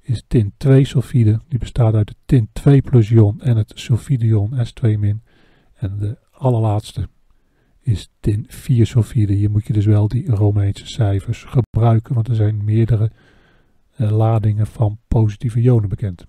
[0.00, 4.54] is tin 2 sulfide, die bestaat uit het tin 2 plus ion en het sulfidion
[4.54, 5.22] S2 min.
[5.74, 7.08] En de allerlaatste
[7.80, 9.32] is tin 4 sulfide.
[9.32, 13.10] Hier moet je dus wel die Romeinse cijfers gebruiken, want er zijn meerdere
[13.96, 16.26] uh, ladingen van positieve ionen bekend.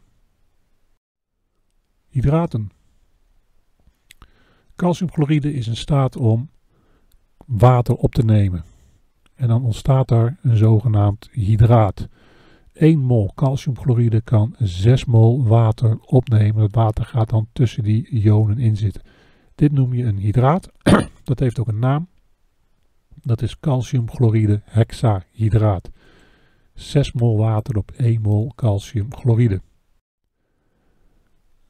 [2.09, 2.69] Hydraten.
[4.75, 6.49] Calciumchloride is in staat om
[7.45, 8.70] water op te nemen.
[9.41, 12.07] En dan ontstaat daar een zogenaamd hydraat.
[12.73, 16.63] 1 mol calciumchloride kan 6 mol water opnemen.
[16.63, 19.01] Het water gaat dan tussen die ionen in zitten.
[19.55, 20.71] Dit noem je een hydraat.
[21.23, 22.07] Dat heeft ook een naam.
[23.21, 25.89] Dat is calciumchloride hexahydraat.
[26.73, 29.61] 6 mol water op 1 mol calciumchloride.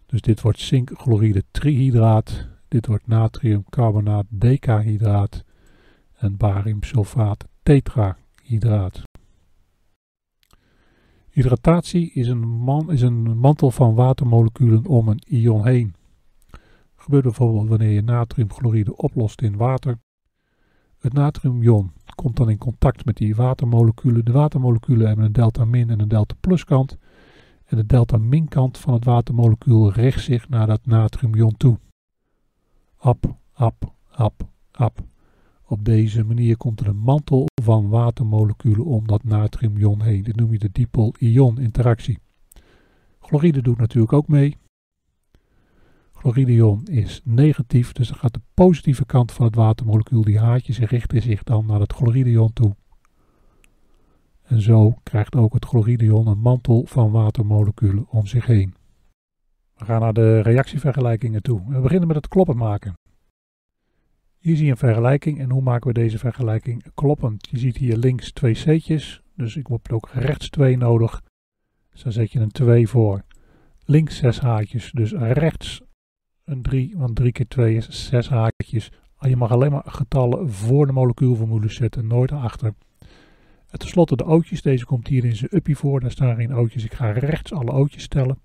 [0.06, 2.48] Dus dit wordt zinkchloride trihydraat.
[2.68, 5.44] Dit wordt natriumcarbonaat decahydraat
[6.18, 9.04] en bariumsulfaat tetrahydraat.
[11.30, 15.96] Hydratatie is een, man, is een mantel van watermoleculen om een ion heen.
[16.96, 20.00] gebeurt bijvoorbeeld wanneer je natriumchloride oplost in water.
[21.00, 24.26] Het natriumion komt dan in contact met die watermoleculen.
[24.26, 26.98] De watermoleculen hebben een delta min en een delta plus kant.
[27.66, 31.80] En de delta min kant van het watermolecuul richt zich naar dat natriumion toe.
[32.98, 35.00] Ap, ap, ap, ap.
[35.72, 40.24] Op deze manier komt er een mantel van watermoleculen om dat natriumion heen.
[40.24, 42.20] Dit noem je de dipol-ion-interactie.
[43.20, 44.58] Chloride doet natuurlijk ook mee.
[46.14, 51.22] Chloride-ion is negatief, dus dan gaat de positieve kant van het watermolecuul, die haartjes, richten
[51.22, 52.76] zich dan naar het chloride-ion toe.
[54.42, 58.76] En zo krijgt ook het chloride-ion een mantel van watermoleculen om zich heen.
[59.76, 61.62] We gaan naar de reactievergelijkingen toe.
[61.68, 63.01] We beginnen met het kloppen maken.
[64.42, 67.48] Hier zie je een vergelijking en hoe maken we deze vergelijking kloppend.
[67.52, 71.22] Je ziet hier links twee C'tjes, dus ik heb ook rechts 2 nodig.
[71.92, 73.24] Dus dan zet je een 2 voor.
[73.86, 75.82] Links 6 haakjes, dus rechts
[76.44, 78.92] een 3, want 3 keer 2 is 6 haakjes.
[79.16, 82.74] Ah, je mag alleen maar getallen voor de molecuulformules zetten, nooit achter.
[83.70, 86.84] En tenslotte de ootjes, deze komt hier in zijn uppie voor, daar staan geen ootjes.
[86.84, 88.38] Ik ga rechts alle ootjes stellen.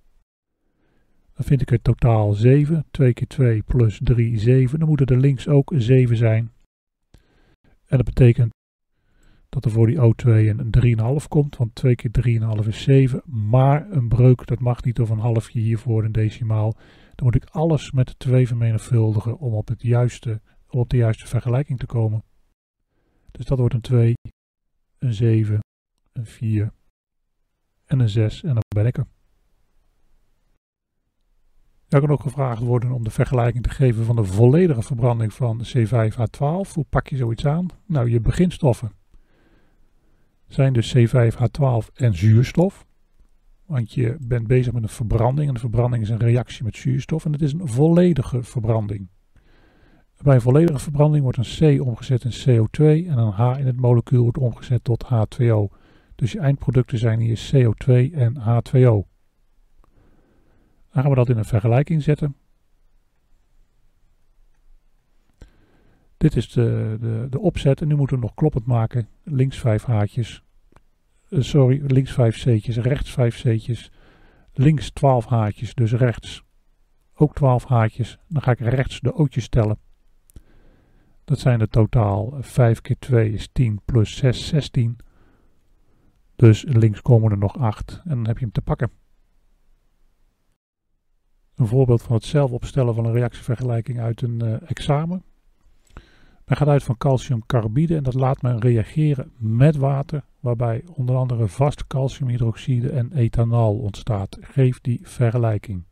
[1.37, 2.87] Dan vind ik er totaal 7.
[2.90, 4.79] 2 keer 2 plus 3, 7.
[4.79, 6.53] Dan moeten er links ook 7 zijn.
[7.87, 8.55] En dat betekent
[9.49, 10.70] dat er voor die O2 een
[11.20, 12.11] 3,5 komt, want 2 keer
[12.62, 13.22] 3,5 is 7.
[13.25, 16.75] Maar een breuk, dat mag niet of een halfje hiervoor een decimaal.
[17.14, 21.27] Dan moet ik alles met 2 vermenigvuldigen om op, het juiste, om op de juiste
[21.27, 22.25] vergelijking te komen.
[23.31, 24.14] Dus dat wordt een 2,
[24.99, 25.61] een 7,
[26.12, 26.72] een 4
[27.85, 29.15] en een 6 en dan ben ik er.
[31.88, 35.62] Er kan ook gevraagd worden om de vergelijking te geven van de volledige verbranding van
[35.77, 36.72] C5H12.
[36.72, 37.66] Hoe pak je zoiets aan?
[37.87, 38.92] Nou, je beginstoffen
[40.46, 42.87] zijn dus C5H12 en zuurstof.
[43.66, 47.25] Want je bent bezig met een verbranding en de verbranding is een reactie met zuurstof
[47.25, 49.09] en het is een volledige verbranding.
[50.22, 53.81] Bij een volledige verbranding wordt een C omgezet in CO2 en een H in het
[53.81, 55.77] molecuul wordt omgezet tot H2O.
[56.14, 59.15] Dus je eindproducten zijn hier CO2 en H2O.
[60.97, 62.37] Dan gaan we dat in een vergelijking zetten.
[66.17, 69.09] Dit is de, de, de opzet en nu moeten we nog kloppend maken.
[69.23, 70.43] Links 5 haartjes.
[71.29, 73.91] Uh, sorry, links 5 C'tjes, rechts 5 C'tjes.
[74.53, 76.43] Links 12 haartjes, dus rechts
[77.15, 78.19] ook 12 haartjes.
[78.29, 79.79] Dan ga ik rechts de ootjes tellen.
[81.25, 84.99] Dat zijn er totaal 5 keer 2 is 10 plus 6, 16.
[86.37, 88.91] Dus links komen er nog 8 en dan heb je hem te pakken.
[91.57, 95.23] Een voorbeeld van het zelf opstellen van een reactievergelijking uit een uh, examen.
[96.45, 101.49] Men gaat uit van calciumcarbide en dat laat men reageren met water, waarbij onder andere
[101.49, 104.38] vast calciumhydroxide en ethanol ontstaat.
[104.40, 105.85] Geef die vergelijking.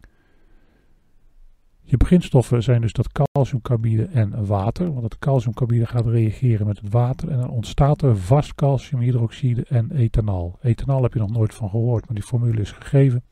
[1.81, 6.92] Je beginstoffen zijn dus dat calciumcarbide en water, want het calciumcarbide gaat reageren met het
[6.92, 10.59] water en dan ontstaat er vast calciumhydroxide en ethanol.
[10.61, 13.22] Ethanol heb je nog nooit van gehoord, maar die formule is gegeven.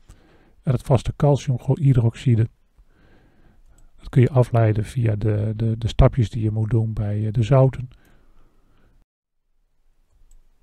[0.63, 2.49] En het vaste calciumhydroxide,
[3.95, 7.43] dat kun je afleiden via de, de, de stapjes die je moet doen bij de
[7.43, 7.89] zouten.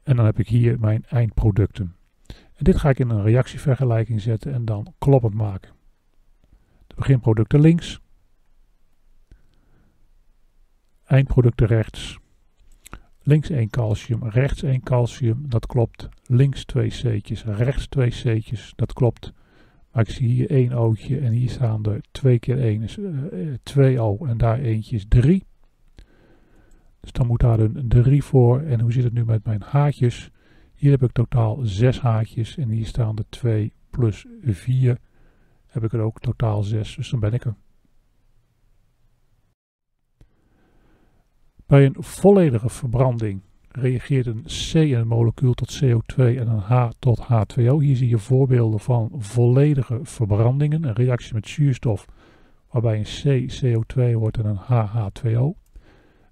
[0.03, 1.97] En dan heb ik hier mijn eindproducten.
[2.27, 5.73] En dit ga ik in een reactievergelijking zetten en dan kloppend maken.
[6.87, 8.01] De beginproducten links.
[11.05, 12.19] Eindproducten rechts.
[13.23, 16.09] Links 1 calcium, rechts 1 calcium, dat klopt.
[16.27, 19.33] Links 2 C'tjes, rechts 2 C'tjes, dat klopt.
[19.93, 23.55] Maar ik zie hier 1 O'tje en hier staan er 2 keer 1 is uh,
[23.63, 25.45] 2 O en daar eentje is 3.
[27.01, 28.61] Dus dan moet daar een 3 voor.
[28.61, 30.31] En hoe zit het nu met mijn haartjes?
[30.75, 34.99] Hier heb ik totaal 6 haartjes en hier staan er 2 plus 4
[35.71, 37.55] heb ik er ook totaal 6, dus dan ben ik er.
[41.67, 46.89] Bij een volledige verbranding reageert een C in een molecuul tot CO2 en een H
[46.99, 47.77] tot H2O.
[47.79, 52.07] Hier zie je voorbeelden van volledige verbrandingen, een reactie met zuurstof
[52.71, 55.59] waarbij een C CO2 wordt en een H H2O.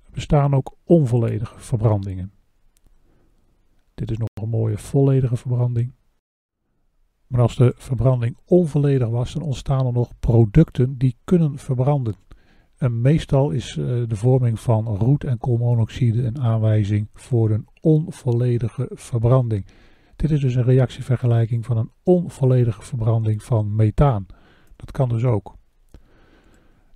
[0.04, 2.32] Er bestaan ook onvolledige verbrandingen.
[3.94, 5.92] Dit is nog een mooie volledige verbranding.
[7.26, 12.14] Maar als de verbranding onvolledig was, dan ontstaan er nog producten die kunnen verbranden.
[12.78, 18.90] En meestal is uh, de vorming van roet- en koolmonoxide een aanwijzing voor een onvolledige
[18.92, 19.66] verbranding.
[20.16, 24.26] Dit is dus een reactievergelijking van een onvolledige verbranding van methaan.
[24.76, 25.56] Dat kan dus ook.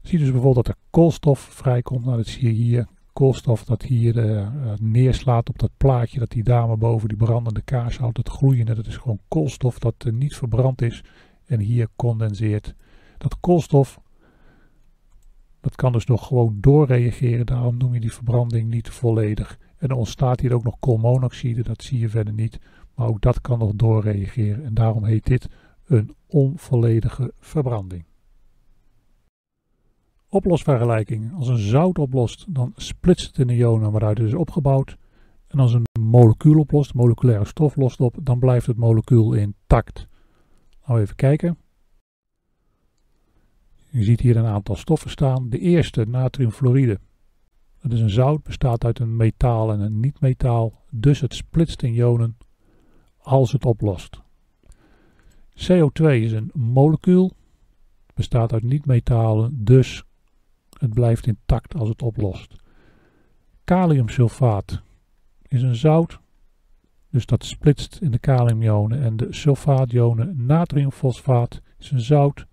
[0.03, 2.05] Zie dus bijvoorbeeld dat er koolstof vrijkomt.
[2.05, 4.49] Nou, dat zie je hier koolstof dat hier uh,
[4.81, 8.87] neerslaat op dat plaatje, dat die dame boven die brandende kaars houdt, het gloeiende, dat
[8.87, 11.05] is gewoon koolstof dat niet verbrand is
[11.47, 12.75] en hier condenseert.
[13.19, 14.01] Dat koolstof,
[15.63, 19.59] dat kan dus nog gewoon doorreageren, daarom noem je die verbranding niet volledig.
[19.79, 22.61] En er ontstaat hier ook nog koolmonoxide, dat zie je verder niet,
[22.95, 25.49] maar ook dat kan nog doorreageren en daarom heet dit
[25.87, 28.05] een onvolledige verbranding.
[30.29, 31.35] Oplosvergelijking.
[31.35, 34.97] Als een zout oplost, dan splitst het in de ionen waaruit het is opgebouwd.
[35.49, 40.09] En als een molecuul oplost, moleculaire stof lost op, dan blijft het molecuul intact.
[40.87, 41.59] Nou even kijken.
[43.93, 45.49] Je ziet hier een aantal stoffen staan.
[45.49, 47.01] De eerste, natriumfluoride.
[47.83, 50.83] Dat is een zout, bestaat uit een metaal en een niet-metaal.
[50.91, 52.37] Dus het splitst in ionen
[53.19, 54.21] als het oplost.
[55.55, 57.33] CO2 is een molecuul,
[58.15, 60.05] bestaat uit niet-metalen, dus
[60.79, 62.55] het blijft intact als het oplost.
[63.65, 64.83] Kaliumsulfaat
[65.49, 66.19] is een zout,
[67.11, 69.03] dus dat splitst in de kaliumionen.
[69.03, 72.47] En de sulfaationen, natriumfosfaat is een zout,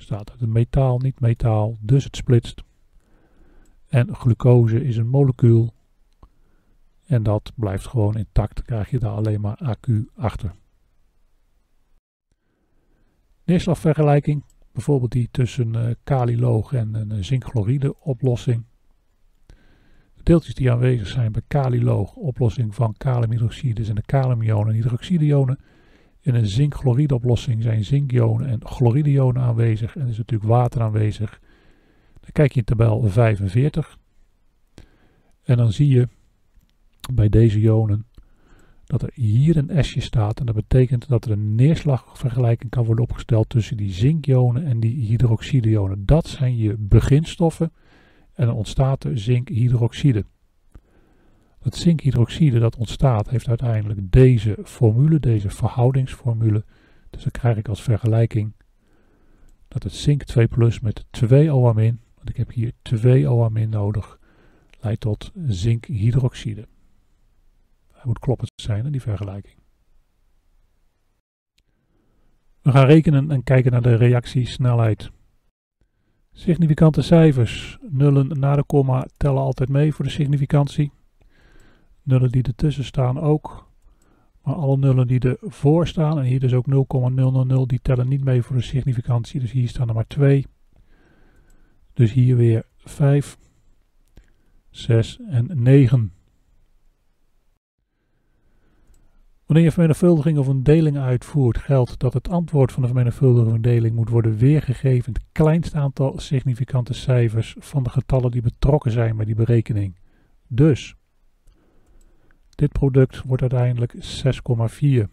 [0.00, 2.62] bestaat uit een metaal, niet metaal, dus het splitst.
[3.88, 5.74] En glucose is een molecuul
[7.06, 10.54] en dat blijft gewoon intact, krijg je daar alleen maar AQ achter.
[13.44, 18.64] Neerslagvergelijking bijvoorbeeld die tussen uh, kaliloog en een zinkchloride oplossing.
[20.22, 25.58] deeltjes die aanwezig zijn bij kaliloog, oplossing van kaliumhydroxide zijn de kaliumionen en hydroxideionen.
[26.20, 31.40] In een zinkchloride oplossing zijn zinkionen en chlorideionen aanwezig en is natuurlijk water aanwezig.
[32.20, 33.98] Dan kijk je in tabel 45
[35.42, 36.08] en dan zie je
[37.12, 38.06] bij deze ionen
[38.90, 40.40] dat er hier een S'je staat.
[40.40, 45.06] En dat betekent dat er een neerslagvergelijking kan worden opgesteld tussen die zinkionen en die
[45.06, 46.06] hydroxideionen.
[46.06, 47.72] Dat zijn je beginstoffen
[48.34, 50.24] en dan ontstaat er zinkhydroxide.
[51.62, 56.64] Dat zinkhydroxide dat ontstaat heeft uiteindelijk deze formule, deze verhoudingsformule.
[57.10, 58.52] Dus dan krijg ik als vergelijking
[59.68, 64.18] dat het zink 2 plus met 2 OAmin, want ik heb hier 2 OAmin nodig,
[64.80, 66.68] leidt tot zinkhydroxide.
[67.92, 69.58] Dat moet kloppend zijn, die vergelijking.
[72.62, 75.10] We gaan rekenen en kijken naar de reactiesnelheid.
[76.32, 77.78] Significante cijfers.
[77.88, 80.92] Nullen na de komma tellen altijd mee voor de significantie.
[82.02, 83.68] Nullen die ertussen staan ook.
[84.42, 88.42] Maar alle nullen die ervoor staan, en hier dus ook 0,000, die tellen niet mee
[88.42, 89.40] voor de significantie.
[89.40, 90.46] Dus hier staan er maar 2.
[91.94, 93.38] Dus hier weer 5,
[94.70, 96.12] 6 en 9.
[99.50, 103.60] Wanneer je vermenigvuldiging of een deling uitvoert, geldt dat het antwoord van de vermenigvuldiging of
[103.60, 108.90] deling moet worden weergegeven in het kleinste aantal significante cijfers van de getallen die betrokken
[108.90, 109.96] zijn bij die berekening.
[110.46, 110.96] Dus,
[112.60, 115.04] dit product wordt uiteindelijk 6,4.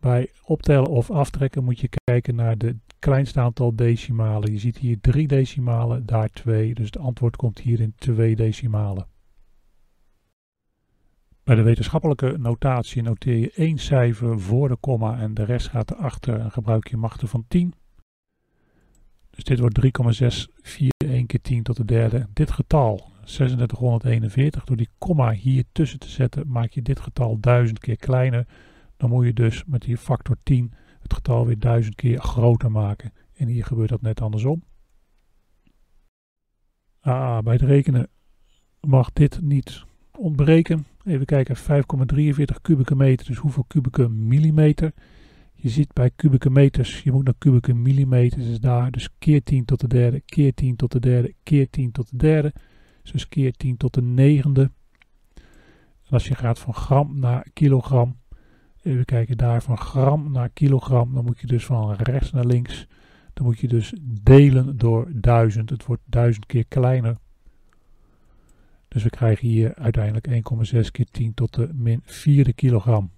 [0.00, 4.52] Bij optellen of aftrekken moet je kijken naar het kleinste aantal decimalen.
[4.52, 9.06] Je ziet hier 3 decimalen, daar 2, dus het antwoord komt hier in 2 decimalen.
[11.44, 15.90] Bij de wetenschappelijke notatie noteer je één cijfer voor de komma en de rest gaat
[15.90, 17.74] erachter en gebruik je machten van 10.
[19.30, 22.26] Dus dit wordt 3,641 keer 10 tot de derde.
[22.32, 27.78] Dit getal, 3641, door die komma hier tussen te zetten, maak je dit getal 1000
[27.78, 28.46] keer kleiner.
[28.96, 33.12] Dan moet je dus met die factor 10 het getal weer 1000 keer groter maken.
[33.34, 34.62] En hier gebeurt dat net andersom.
[37.00, 38.08] Ah, bij het rekenen
[38.80, 39.84] mag dit niet
[40.18, 40.86] ontbreken.
[41.04, 44.92] Even kijken, 5,43 kubieke meter, dus hoeveel kubieke millimeter?
[45.52, 48.90] Je ziet bij kubieke meters, je moet naar kubieke millimeters, is daar.
[48.90, 52.16] Dus keer 10 tot de derde, keer 10 tot de derde, keer 10 tot de
[52.16, 52.52] derde.
[53.02, 54.70] Dus keer 10 tot de negende.
[56.02, 58.16] En als je gaat van gram naar kilogram,
[58.82, 62.86] even kijken daar, van gram naar kilogram, dan moet je dus van rechts naar links,
[63.32, 65.70] dan moet je dus delen door 1000.
[65.70, 67.16] Het wordt 1000 keer kleiner.
[68.88, 70.26] Dus we krijgen hier uiteindelijk
[70.74, 73.10] 1,6 keer 10 tot de min vierde kilogram.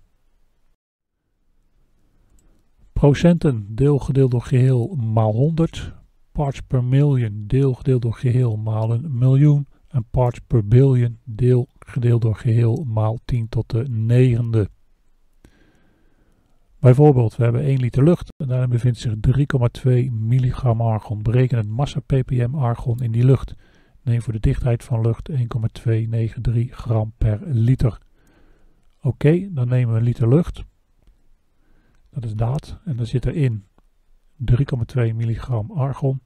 [2.92, 5.92] Procenten deel gedeeld door geheel maal 100.
[6.32, 9.66] Parts per million deel gedeeld door geheel maal een miljoen.
[9.94, 14.70] En parts per billion deel gedeeld door geheel maal 10 tot de negende.
[16.78, 19.14] Bijvoorbeeld, we hebben 1 liter lucht en daarin bevindt zich
[19.86, 21.22] 3,2 milligram argon.
[21.22, 23.54] Bereken het massa ppm argon in die lucht.
[24.02, 27.98] Neem voor de dichtheid van lucht 1,293 gram per liter.
[29.00, 30.64] Oké, dan nemen we een liter lucht.
[32.10, 32.80] Dat is dat.
[32.84, 33.64] En dan zit erin
[34.36, 36.20] 3,2 milligram argon.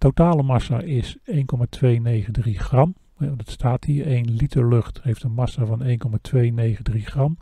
[0.00, 2.94] Totale massa is 1,293 gram.
[3.18, 4.06] Dat staat hier.
[4.06, 7.38] 1 liter lucht heeft een massa van 1,293 gram.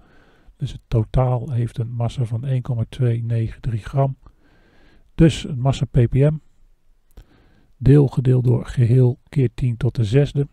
[0.57, 4.17] Dus het totaal heeft een massa van 1,293 gram.
[5.15, 6.37] Dus een massa ppm
[7.77, 10.49] Deel gedeeld door geheel keer 10 tot de zesde.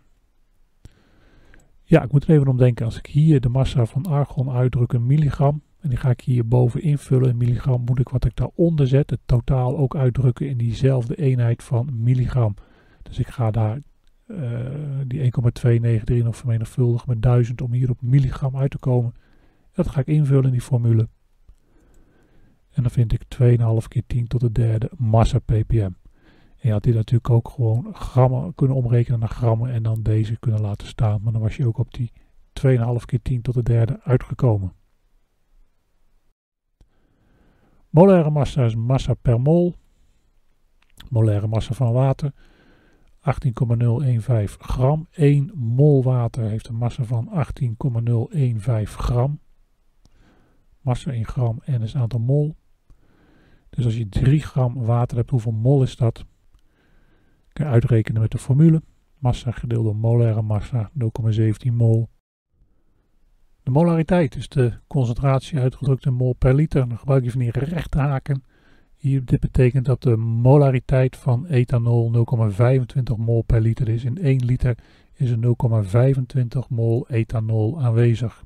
[1.84, 2.86] Ja, ik moet er even om denken.
[2.86, 5.62] Als ik hier de massa van argon uitdruk in milligram.
[5.86, 7.82] En die ga ik hier boven invullen in milligram.
[7.86, 12.56] Moet ik wat ik daaronder zet, het totaal ook uitdrukken in diezelfde eenheid van milligram.
[13.04, 13.82] Dus ik ga daar
[14.28, 14.40] uh,
[15.08, 19.14] die 1,293 nog vermenigvuldigen met 1000 om hier op milligram uit te komen.
[19.74, 21.08] Dat ga ik invullen in die formule.
[22.72, 23.22] En dan vind ik
[23.82, 25.92] 2,5 keer 10 tot de derde massa ppm.
[26.56, 30.40] En je had dit natuurlijk ook gewoon grammen kunnen omrekenen naar grammen en dan deze
[30.40, 31.22] kunnen laten staan.
[31.22, 32.12] Maar dan was je ook op die
[32.68, 34.74] 2,5 keer 10 tot de derde uitgekomen.
[37.96, 39.74] Molaire massa is massa per mol.
[41.10, 42.34] Molaire massa van water
[43.20, 45.08] 18,015 gram.
[45.12, 49.40] 1 mol water heeft een massa van 18,015 gram.
[50.82, 52.56] Massa in gram en is aantal mol.
[53.70, 56.26] Dus als je 3 gram water hebt, hoeveel mol is dat?
[57.54, 58.82] Kan je uitrekenen met de formule.
[59.18, 62.10] Massa gedeeld door molaire massa 0,17 mol.
[63.66, 66.88] De molariteit is de concentratie uitgedrukt in mol per liter.
[66.88, 68.44] Dan gebruik je van die rechte haken.
[68.96, 74.04] Hier, dit betekent dat de molariteit van ethanol 0,25 mol per liter is.
[74.04, 74.78] In 1 liter
[75.14, 78.44] is er 0,25 mol ethanol aanwezig.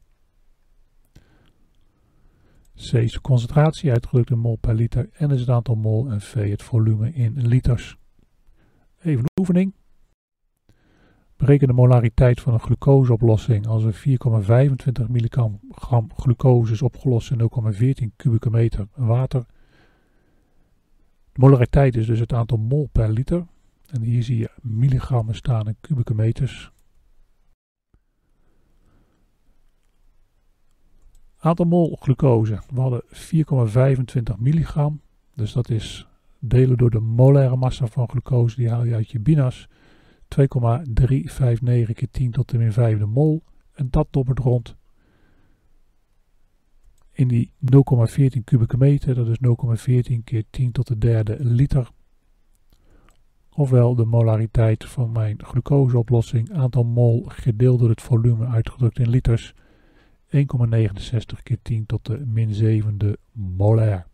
[2.76, 6.22] C is de concentratie uitgedrukt in mol per liter en is het aantal mol en
[6.22, 7.97] V het volume in liters.
[8.99, 9.74] Even een oefening.
[11.40, 13.94] Bereken de molariteit van een glucoseoplossing als er
[15.04, 15.60] 4,25 milligram
[16.16, 19.46] glucose is opgelost in 0,14 kubieke meter water.
[21.32, 23.46] De molariteit is dus het aantal mol per liter.
[23.90, 26.72] En hier zie je milligrammen staan in kubieke meters.
[31.38, 32.60] Aantal mol glucose.
[32.74, 33.04] We hadden
[34.34, 35.02] 4,25 milligram.
[35.36, 36.08] Dus dat is
[36.40, 38.56] delen door de molaire massa van glucose.
[38.56, 39.68] Die haal je uit je binas.
[40.30, 43.43] 2,359 keer 10 tot de min vijfde mol.
[43.73, 44.75] En dat dobbert rond
[47.11, 49.15] in die 0,14 kubieke meter.
[49.15, 51.89] Dat is 0,14 keer 10 tot de derde liter.
[53.49, 56.51] Ofwel de molariteit van mijn glucoseoplossing.
[56.51, 59.53] Aantal mol gedeeld door het volume uitgedrukt in liters.
[60.36, 60.39] 1,69
[61.43, 64.07] keer 10 tot de min zevende molair.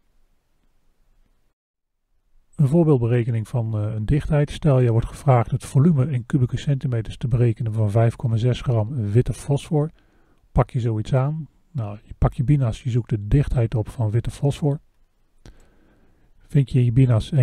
[2.56, 4.52] Een voorbeeldberekening van uh, een dichtheid.
[4.52, 9.34] Stel je wordt gevraagd het volume in kubieke centimeters te berekenen van 5,6 gram witte
[9.34, 9.92] fosfor.
[10.52, 11.48] Pak je zoiets aan.
[11.72, 14.80] Nou, je pakt je binas, je zoekt de dichtheid op van witte fosfor.
[16.48, 17.40] Vind je je binas 1,82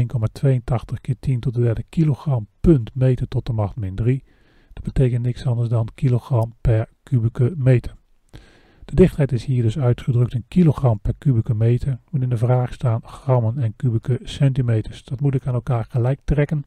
[1.00, 4.24] keer 10 tot de derde kilogram punt meter tot de macht min 3.
[4.72, 7.94] Dat betekent niks anders dan kilogram per kubieke meter.
[8.85, 12.72] De dichtheid is hier dus uitgedrukt in kilogram per kubieke meter, want in de vraag
[12.72, 15.05] staan grammen en kubieke centimeters.
[15.05, 16.64] Dat moet ik aan elkaar gelijk trekken.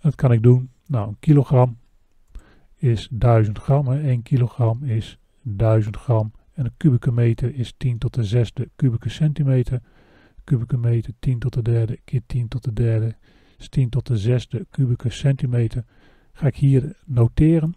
[0.00, 0.70] Dat kan ik doen.
[0.86, 1.78] Nou, een kilogram
[2.76, 3.86] is 1000 gram.
[3.86, 4.00] Hè.
[4.00, 6.32] 1 kilogram is 1000 gram.
[6.52, 9.80] En een kubieke meter is 10 tot de zesde kubieke centimeter.
[10.44, 13.16] Kubieke meter 10 tot de derde keer 10 tot de derde
[13.58, 15.84] is 10 tot de zesde kubieke centimeter.
[16.32, 17.74] Ga ik hier noteren.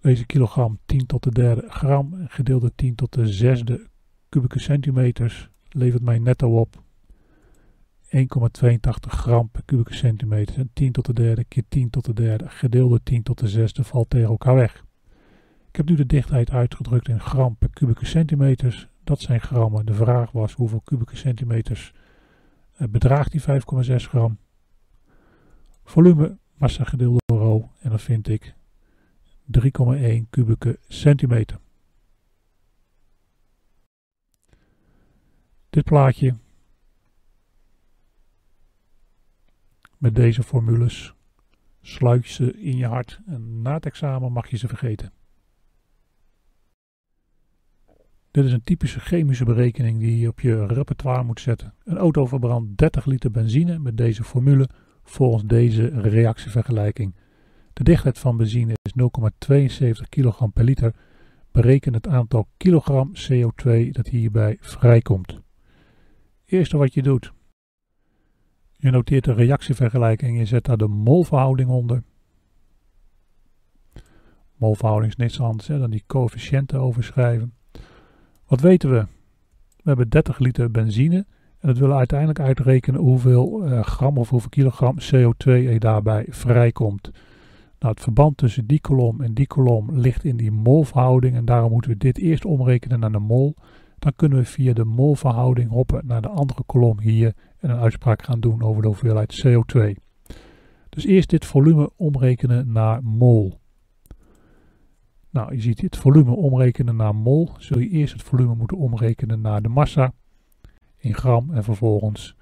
[0.00, 3.86] Deze kilogram 10 tot de derde gram gedeeld door 10 tot de zesde
[4.28, 6.82] kubieke centimeters levert mij netto op
[8.08, 8.20] 1,82
[8.98, 10.58] gram per kubieke centimeter.
[10.58, 13.48] En 10 tot de derde keer 10 tot de derde gedeeld door 10 tot de
[13.48, 14.84] zesde valt tegen elkaar weg.
[15.68, 18.88] Ik heb nu de dichtheid uitgedrukt in gram per kubieke centimeters.
[19.04, 19.86] Dat zijn grammen.
[19.86, 21.92] De vraag was hoeveel kubieke centimeters
[22.72, 23.46] eh, bedraagt die 5,6
[23.94, 24.38] gram.
[25.84, 27.70] Volume, massa gedeeld door rho.
[27.80, 28.54] En dan vind ik
[29.50, 31.58] 3,1 kubieke centimeter.
[35.70, 36.34] Dit plaatje
[39.98, 41.14] met deze formules
[41.80, 45.12] sluit je ze in je hart en na het examen mag je ze vergeten.
[48.30, 51.74] Dit is een typische chemische berekening die je op je repertoire moet zetten.
[51.84, 54.68] Een auto verbrandt 30 liter benzine met deze formule
[55.02, 57.14] volgens deze reactievergelijking.
[57.78, 60.94] De dichtheid van benzine is 0,72 kg per liter.
[61.52, 65.40] Bereken het aantal kilogram CO2 dat hierbij vrijkomt.
[66.44, 67.32] Eerste wat je doet.
[68.76, 72.02] Je noteert de reactievergelijking en je zet daar de molverhouding onder.
[74.56, 77.54] Molverhouding is niets anders hè, dan die coëfficiënten overschrijven.
[78.46, 79.06] Wat weten we?
[79.76, 81.26] We hebben 30 liter benzine
[81.58, 86.26] en dat willen we uiteindelijk uitrekenen hoeveel uh, gram of hoeveel kilogram CO2 er daarbij
[86.28, 87.10] vrijkomt.
[87.78, 91.72] Nou, het verband tussen die kolom en die kolom ligt in die molverhouding en daarom
[91.72, 93.54] moeten we dit eerst omrekenen naar de mol.
[93.98, 98.22] Dan kunnen we via de molverhouding hoppen naar de andere kolom hier en een uitspraak
[98.22, 99.94] gaan doen over de hoeveelheid CO2.
[100.88, 103.58] Dus eerst dit volume omrekenen naar mol.
[105.30, 107.50] Nou, je ziet het volume omrekenen naar mol.
[107.58, 110.12] Zul je eerst het volume moeten omrekenen naar de massa
[110.96, 112.36] in gram en vervolgens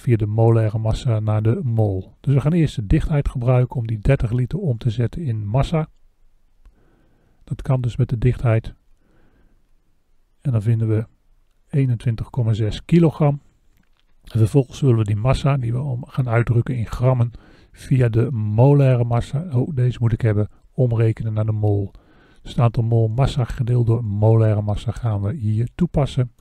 [0.00, 2.14] via de molaire massa naar de mol.
[2.20, 5.46] Dus we gaan eerst de dichtheid gebruiken om die 30 liter om te zetten in
[5.46, 5.88] massa.
[7.44, 8.74] Dat kan dus met de dichtheid.
[10.40, 11.06] En dan vinden we
[12.72, 13.40] 21,6 kilogram.
[14.24, 17.30] En vervolgens zullen we die massa, die we gaan uitdrukken in grammen,
[17.72, 21.90] via de molaire massa, oh deze moet ik hebben, omrekenen naar de mol.
[22.42, 26.32] Dus het aantal mol massa gedeeld door molaire massa gaan we hier toepassen.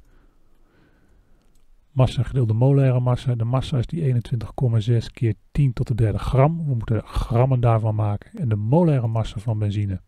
[2.00, 3.36] Massa gedeeld door molaire massa.
[3.36, 6.66] De massa is die 21,6 keer 10 tot de derde gram.
[6.66, 8.40] We moeten grammen daarvan maken.
[8.40, 10.02] En de molaire massa van benzine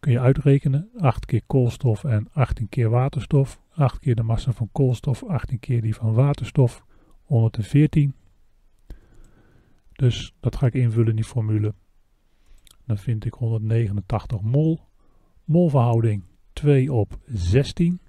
[0.00, 0.90] kun je uitrekenen.
[0.98, 3.60] 8 keer koolstof en 18 keer waterstof.
[3.74, 6.84] 8 keer de massa van koolstof, 18 keer die van waterstof.
[7.22, 8.14] 114.
[9.92, 11.74] Dus dat ga ik invullen in die formule.
[12.86, 14.80] Dan vind ik 189 mol.
[15.44, 16.22] Molverhouding
[16.52, 18.00] 2 op 16.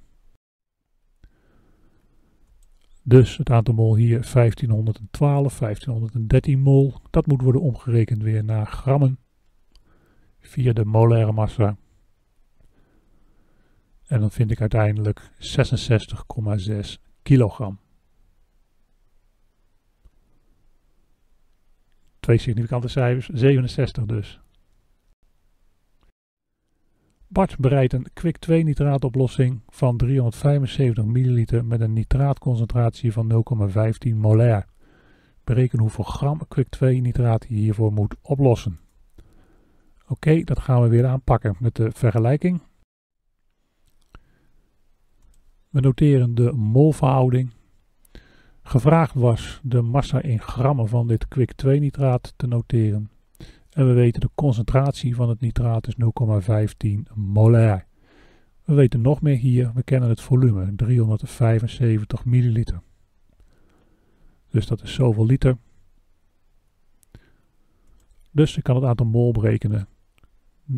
[3.08, 6.94] Dus het aantal mol hier 1512, 1513 mol.
[7.10, 9.20] Dat moet worden omgerekend weer naar grammen
[10.40, 11.78] via de molaire massa.
[14.08, 17.80] En dan vind ik uiteindelijk 66,6 kilogram.
[22.20, 24.40] Twee significante cijfers, 67 dus.
[27.28, 33.44] Bart bereidt een Quick 2 nitraatoplossing van 375 ml met een nitraatconcentratie van
[34.10, 34.66] 0,15 molair.
[35.44, 38.80] Bereken hoeveel gram Quick 2 nitraat je hiervoor moet oplossen.
[40.08, 42.62] Oké, dat gaan we weer aanpakken met de vergelijking.
[45.70, 47.54] We noteren de molverhouding.
[48.62, 53.10] Gevraagd was de massa in grammen van dit Quick 2 nitraat te noteren.
[53.78, 57.86] En we weten de concentratie van het nitraat is 0,15 molair.
[58.64, 62.82] We weten nog meer hier, we kennen het volume, 375 milliliter.
[64.50, 65.58] Dus dat is zoveel liter.
[68.32, 69.88] Dus ik kan het aantal mol berekenen.
[70.72, 70.78] 0,05625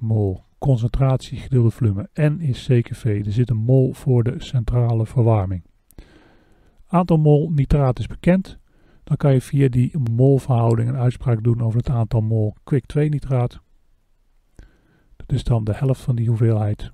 [0.00, 0.42] mol.
[0.58, 2.08] Concentratie gedeeld volume.
[2.20, 3.22] N is CKV.
[3.26, 5.62] Er zit een mol voor de centrale verwarming.
[6.86, 8.58] Aantal mol nitraat is bekend.
[9.08, 13.08] Dan kan je via die molverhouding een uitspraak doen over het aantal mol quick 2
[13.08, 13.60] nitraat.
[15.16, 16.92] Dat is dan de helft van die hoeveelheid.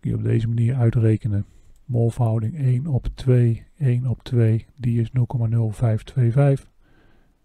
[0.00, 1.46] Kun je op deze manier uitrekenen.
[1.84, 6.70] Molverhouding 1 op 2, 1 op 2, die is 0,0525.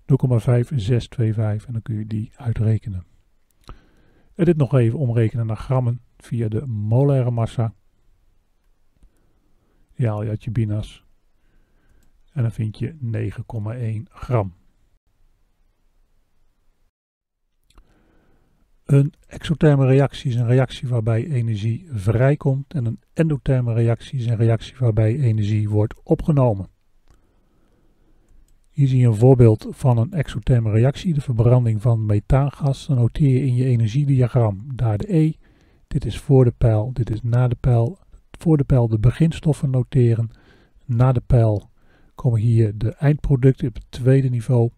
[0.02, 3.06] 0,5625 en dan kun je die uitrekenen.
[4.36, 7.74] En dit nog even omrekenen naar grammen via de molaire massa.
[9.94, 11.07] Ja, je uit je binas.
[12.38, 12.96] En dan vind je
[14.08, 14.54] 9,1 gram.
[18.86, 24.36] Een exotherme reactie is een reactie waarbij energie vrijkomt en een endotherme reactie is een
[24.36, 26.68] reactie waarbij energie wordt opgenomen.
[28.70, 32.88] Hier zie je een voorbeeld van een exotherme reactie, de verbranding van methaangas.
[32.88, 35.34] Dan noteer je in je energiediagram daar de E.
[35.88, 38.00] Dit is voor de pijl, dit is na de pijl.
[38.32, 40.30] Voor de pijl de beginstoffen noteren.
[40.86, 41.70] Na de pijl
[42.18, 44.70] komen hier de eindproducten op het tweede niveau.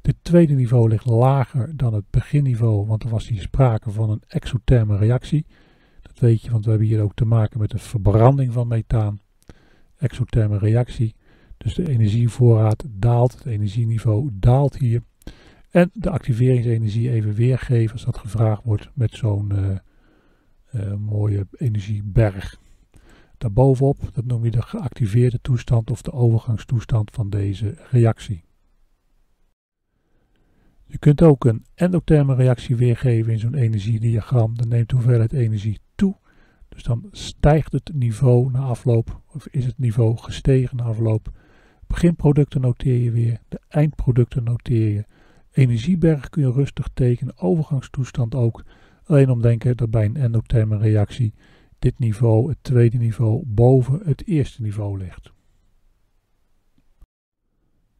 [0.00, 4.22] Dit tweede niveau ligt lager dan het beginniveau, want er was hier sprake van een
[4.26, 5.46] exotherme reactie.
[6.02, 9.20] Dat weet je, want we hebben hier ook te maken met de verbranding van methaan.
[9.96, 11.14] Exotherme reactie.
[11.56, 15.02] Dus de energievoorraad daalt, het energieniveau daalt hier.
[15.70, 19.76] En de activeringsenergie even weergeven als dat gevraagd wordt met zo'n uh,
[20.72, 22.58] uh, mooie energieberg.
[23.40, 28.44] Daarbovenop, dat noem je de geactiveerde toestand of de overgangstoestand van deze reactie.
[30.86, 34.56] Je kunt ook een endotherme reactie weergeven in zo'n energiediagram.
[34.56, 36.16] Dan neemt de hoeveelheid energie toe.
[36.68, 41.30] Dus dan stijgt het niveau na afloop, of is het niveau gestegen na afloop.
[41.86, 45.04] Beginproducten noteer je weer, de eindproducten noteer je.
[45.52, 48.64] Energieberg kun je rustig tekenen, overgangstoestand ook.
[49.04, 51.34] Alleen om denken dat bij een endotherme reactie
[51.80, 55.32] dit niveau, het tweede niveau, boven het eerste niveau ligt.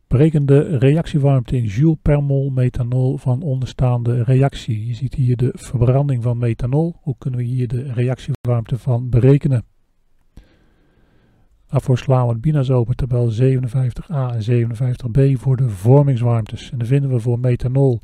[0.07, 4.87] Bereken de reactiewarmte in joule per mol methanol van onderstaande reactie.
[4.87, 6.97] Je ziet hier de verbranding van methanol.
[7.01, 9.65] Hoe kunnen we hier de reactiewarmte van berekenen?
[11.67, 16.71] Daarvoor slaan we het BINAS open, tabel 57a en 57b voor de vormingswarmtes.
[16.71, 18.01] En dan vinden we voor methanol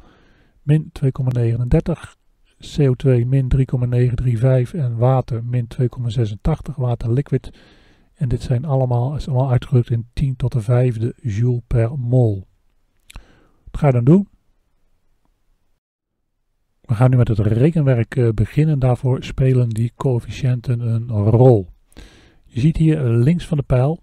[0.63, 2.26] min 2,39,
[2.61, 7.51] CO2 min 3,935 en water min 2,86, water liquid.
[8.15, 12.47] En dit zijn allemaal, is allemaal uitgedrukt in 10 tot de vijfde joule per mol.
[13.65, 14.29] Wat ga je dan doen?
[16.81, 18.79] We gaan nu met het rekenwerk eh, beginnen.
[18.79, 21.69] Daarvoor spelen die coëfficiënten een rol.
[22.45, 24.03] Je ziet hier links van de pijl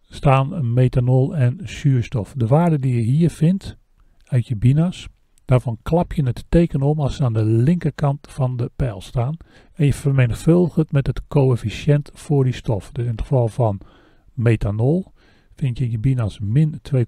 [0.00, 2.32] staan methanol en zuurstof.
[2.36, 3.76] De waarde die je hier vindt
[4.24, 5.08] uit je binas,
[5.48, 9.36] daarvan klap je het teken om als ze aan de linkerkant van de pijl staan.
[9.74, 12.92] En je vermenigvuldigt het met het coëfficiënt voor die stof.
[12.92, 13.80] Dus in het geval van
[14.32, 15.12] methanol
[15.54, 16.98] vind je je binas min 2,39.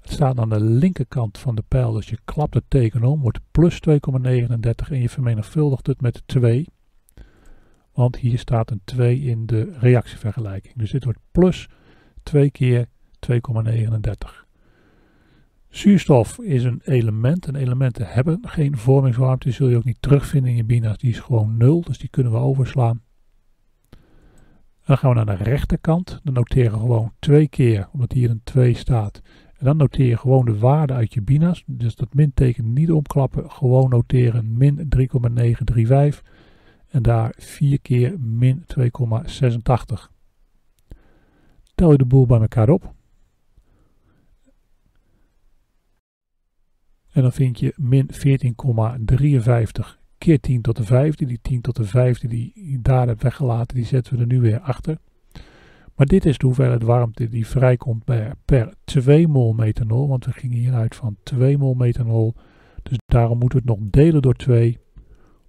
[0.00, 3.40] Het staat aan de linkerkant van de pijl, dus je klapt het teken om, wordt
[3.50, 6.66] plus 2,39 en je vermenigvuldigt het met 2.
[7.92, 10.74] Want hier staat een 2 in de reactievergelijking.
[10.74, 11.68] Dus dit wordt plus
[12.22, 12.86] 2 keer
[13.32, 14.45] 2,39.
[15.76, 19.46] Zuurstof is een element en elementen hebben geen vormingswarmte.
[19.46, 20.98] Die zul je ook niet terugvinden in je bina's.
[20.98, 23.02] Die is gewoon 0, dus die kunnen we overslaan.
[24.84, 26.20] Dan gaan we naar de rechterkant.
[26.22, 29.22] Dan noteren we gewoon 2 keer, omdat hier een 2 staat.
[29.58, 31.62] En dan noteer je gewoon de waarde uit je bina's.
[31.66, 33.50] Dus dat minteken niet omklappen.
[33.50, 36.22] Gewoon noteren min 3,935.
[36.88, 40.10] en daar 4 keer min 2,86.
[41.74, 42.94] Tel je de boel bij elkaar op.
[47.16, 48.18] En dan vind je min 14,53
[50.18, 51.24] keer 10 tot de vijfde.
[51.24, 54.40] Die 10 tot de vijfde die je daar hebt weggelaten, die zetten we er nu
[54.40, 54.98] weer achter.
[55.94, 60.08] Maar dit is de hoeveelheid warmte die vrijkomt bij, per 2 mol methanol.
[60.08, 62.34] Want we gingen hieruit van 2 mol methanol.
[62.82, 64.78] Dus daarom moeten we het nog delen door 2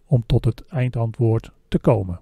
[0.05, 2.19] om tot het eindantwoord te komen.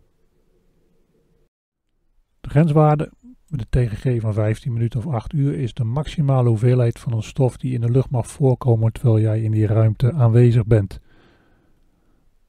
[2.42, 3.12] De grenswaarde
[3.56, 7.24] met een TGG van 15 minuten of 8 uur is de maximale hoeveelheid van een
[7.24, 11.00] stof die in de lucht mag voorkomen terwijl jij in die ruimte aanwezig bent.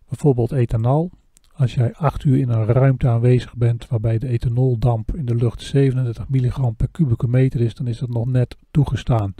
[0.08, 1.10] Bijvoorbeeld ethanol.
[1.54, 5.62] Als jij 8 uur in een ruimte aanwezig bent waarbij de ethanoldamp in de lucht
[5.62, 9.34] 37 milligram per kubieke meter is, dan is dat nog net toegestaan.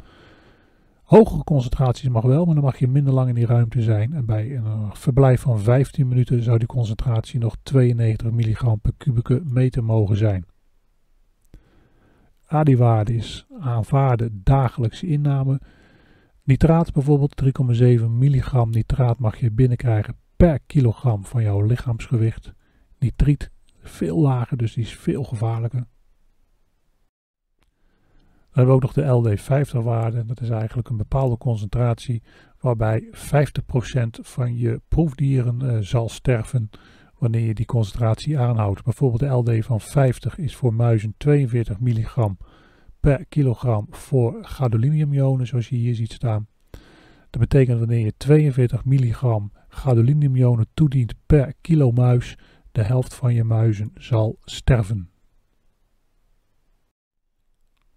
[1.03, 4.13] Hogere concentraties mag wel, maar dan mag je minder lang in die ruimte zijn.
[4.13, 9.43] En bij een verblijf van 15 minuten zou die concentratie nog 92 milligram per kubieke
[9.45, 10.45] meter mogen zijn.
[12.47, 15.61] ADI-waarde is aanvaarde dagelijkse inname.
[16.43, 17.43] Nitraat bijvoorbeeld
[18.01, 22.53] 3,7 milligram nitraat mag je binnenkrijgen per kilogram van jouw lichaamsgewicht.
[22.99, 23.51] Nitriet
[23.83, 25.87] veel lager, dus die is veel gevaarlijker.
[28.57, 30.25] Dan hebben we ook nog de LD50-waarde.
[30.25, 32.23] Dat is eigenlijk een bepaalde concentratie
[32.61, 33.13] waarbij 50%
[34.11, 36.71] van je proefdieren uh, zal sterven
[37.19, 38.85] wanneer je die concentratie aanhoudt.
[38.85, 42.39] Bijvoorbeeld de LD van 50 is voor muizen 42 milligram
[43.01, 46.47] per kilogram voor gadoliniumionen, zoals je hier ziet staan.
[47.31, 52.39] Dat betekent wanneer je 42 milligram gadoliniumionen toedient per kilo muis,
[52.73, 55.11] de helft van je muizen zal sterven.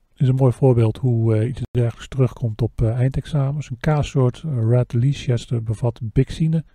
[0.09, 3.69] Dit is een mooi voorbeeld hoe uh, iets dergelijks terugkomt op uh, eindexamens.
[3.69, 6.65] Een kaassoort uh, Red Leicester bevat bixine.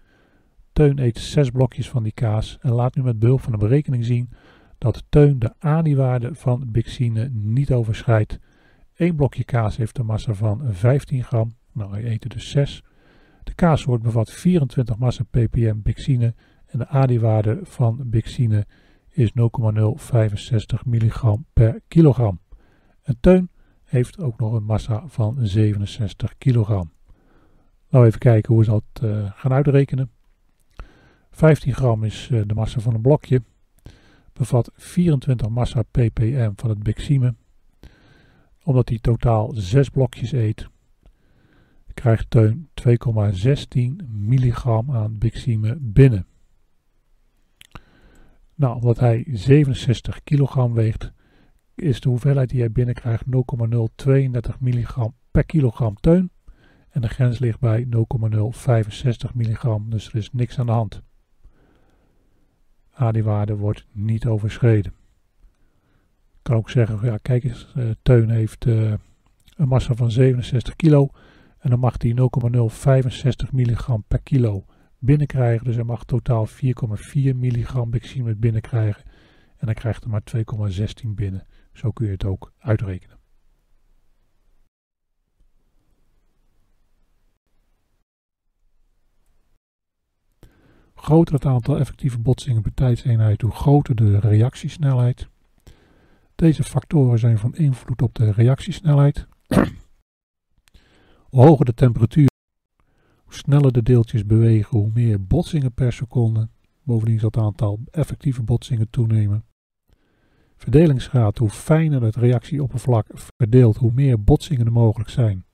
[0.74, 4.04] Teun eet zes blokjes van die kaas en laat nu met behulp van een berekening
[4.04, 4.30] zien
[4.78, 8.38] dat Teun de ANI-waarde van bixine niet overschrijdt.
[8.94, 12.82] Eén blokje kaas heeft een massa van 15 gram, nou hij eet er dus 6.
[13.44, 16.34] De kaassoort bevat 24 massa ppm bixine
[16.66, 18.66] en de ADI-waarde van bixine
[19.10, 22.40] is 0,065 milligram per kilogram.
[23.02, 23.50] En Teun
[23.84, 26.92] heeft ook nog een massa van 67 kilogram.
[27.88, 30.10] Nou even kijken hoe we dat uh, gaan uitrekenen.
[31.35, 33.43] 15 gram is uh, de massa van een blokje.
[34.32, 37.35] Bevat 24 massa ppm van het bixine.
[38.62, 40.68] Omdat hij totaal 6 blokjes eet,
[41.95, 46.26] krijgt Teun 2,16 milligram aan bixime binnen.
[48.55, 51.12] Nou, omdat hij 67 kilogram weegt,
[51.74, 56.30] is de hoeveelheid die hij binnenkrijgt 0,032 milligram per kilogram teun.
[56.91, 61.03] En de grens ligt bij 0,065 milligram, dus er is niks aan de hand.
[62.95, 64.92] ADI-waarde wordt niet overschreden.
[66.32, 68.92] Ik kan ook zeggen, ja kijk eens, uh, Teun heeft uh,
[69.57, 71.11] een massa van 67 kilo.
[71.59, 74.64] En dan mag hij 0,065 milligram per kilo
[74.99, 75.64] binnenkrijgen.
[75.64, 76.53] Dus hij mag totaal 4,4
[77.34, 79.03] milligram bixine binnenkrijgen.
[79.57, 81.47] En dan krijgt hij maar 2,16 binnen.
[81.72, 83.16] Zo kun je het ook uitrekenen.
[91.05, 95.28] Groter het aantal effectieve botsingen per tijdseenheid, hoe groter de reactiesnelheid.
[96.34, 99.26] Deze factoren zijn van invloed op de reactiesnelheid.
[101.30, 102.28] hoe hoger de temperatuur,
[103.24, 106.48] hoe sneller de deeltjes bewegen, hoe meer botsingen per seconde.
[106.82, 109.44] Bovendien zal het aantal effectieve botsingen toenemen.
[110.57, 115.44] Verdelingsgraad, hoe fijner het reactieoppervlak verdeelt, hoe meer botsingen er mogelijk zijn.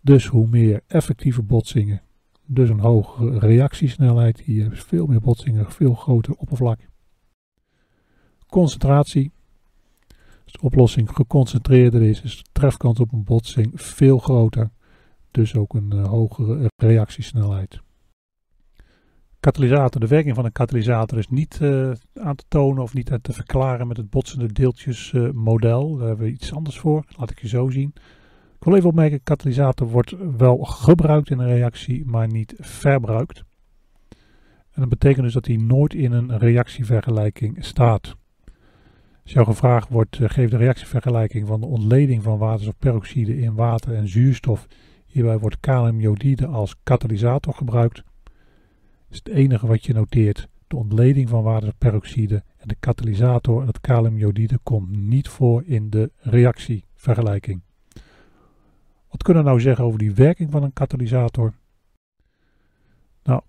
[0.00, 2.02] Dus hoe meer effectieve botsingen,
[2.52, 6.78] dus een hogere reactiesnelheid, hier je veel meer botsingen, veel groter oppervlak.
[8.46, 9.32] Concentratie,
[10.44, 14.70] als de oplossing geconcentreerder is, is de trefkans op een botsing veel groter,
[15.30, 17.80] dus ook een uh, hogere reactiesnelheid.
[19.40, 20.00] Katalysator.
[20.00, 23.86] De werking van een katalysator is niet uh, aan te tonen of niet te verklaren
[23.86, 25.98] met het botsende deeltjes uh.
[25.98, 27.04] Daar hebben we iets anders voor.
[27.16, 27.94] Laat ik je zo zien.
[28.60, 33.44] Ik wil even opmerken, katalysator wordt wel gebruikt in een reactie, maar niet verbruikt.
[34.70, 38.16] En dat betekent dus dat hij nooit in een reactievergelijking staat.
[39.22, 43.94] Als jou gevraagd wordt, uh, geef de reactievergelijking van de ontleding van waterstofperoxide in water
[43.94, 44.66] en zuurstof.
[45.06, 48.02] Hierbij wordt kaliumjodide als katalysator gebruikt
[49.10, 50.48] is het enige wat je noteert.
[50.66, 56.12] De ontleding van waterperoxide en de katalysator en het kaliumjodide komt niet voor in de
[56.16, 57.62] reactievergelijking.
[59.10, 61.54] Wat kunnen we nou zeggen over die werking van een katalysator?
[63.22, 63.42] Nou,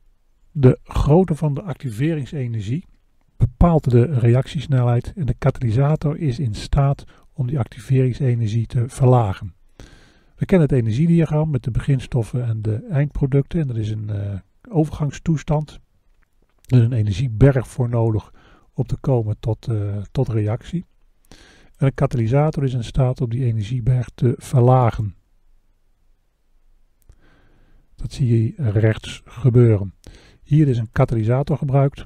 [0.51, 2.86] De grootte van de activeringsenergie
[3.38, 7.03] bepaalt de reactiesnelheid en de katalysator is in staat
[7.34, 9.53] om die activeringsenergie te verlagen.
[10.36, 14.34] We kennen het energiediagram met de beginstoffen en de eindproducten en er is een uh,
[14.70, 15.80] overgangstoestand.
[16.66, 18.34] Er is een energieberg voor nodig
[18.74, 20.86] om te komen tot, uh, tot reactie.
[21.78, 25.16] En een katalysator is in staat om die energieberg te verlagen.
[28.02, 29.93] Dat zie je rechts gebeuren.
[30.43, 31.99] Hier is een katalysator gebruikt.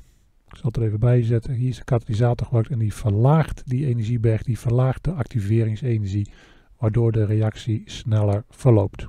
[0.48, 1.54] Ik zal het er even bij zetten.
[1.54, 6.32] Hier is de katalysator gebruikt en die verlaagt die energieberg, die verlaagt de activeringsenergie,
[6.78, 9.08] waardoor de reactie sneller verloopt.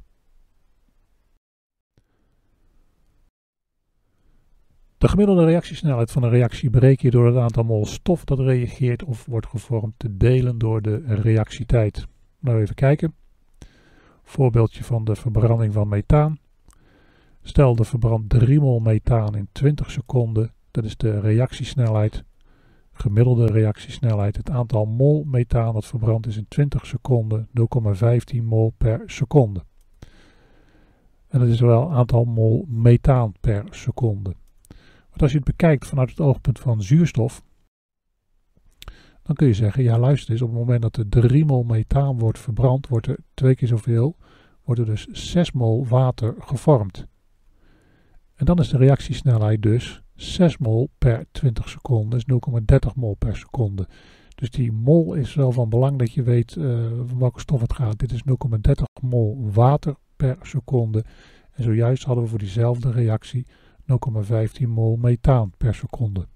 [4.99, 9.05] De gemiddelde reactiesnelheid van een reactie bereken je door het aantal mol stof dat reageert
[9.05, 12.07] of wordt gevormd te delen door de reactietijd.
[12.41, 13.15] Nou even kijken.
[14.23, 16.39] Voorbeeldje van de verbranding van methaan.
[17.47, 20.53] Stel, er verbrandt 3 mol methaan in 20 seconden.
[20.71, 22.25] Dat is de reactiesnelheid,
[22.93, 24.37] gemiddelde reactiesnelheid.
[24.37, 27.49] Het aantal mol methaan dat verbrand is in 20 seconden
[28.37, 29.65] 0,15 mol per seconde.
[31.29, 34.35] En dat is wel het aantal mol methaan per seconde.
[35.09, 37.43] Want als je het bekijkt vanuit het oogpunt van zuurstof,
[39.23, 42.19] dan kun je zeggen, ja luister eens, op het moment dat er 3 mol methaan
[42.19, 44.17] wordt verbrand, wordt er twee keer zoveel,
[44.65, 47.07] wordt er dus 6 mol water gevormd.
[48.37, 52.25] En dan is de reactiesnelheid dus 6 mol per 20 seconden, is
[52.89, 53.89] 0,30 mol per seconde.
[54.35, 57.73] Dus die mol is wel van belang dat je weet uh, van welke stof het
[57.73, 57.99] gaat.
[57.99, 61.05] Dit is 0,30 mol water per seconde.
[61.53, 63.47] En zojuist hadden we voor diezelfde reactie
[63.81, 66.27] 0,15 mol methaan per seconde.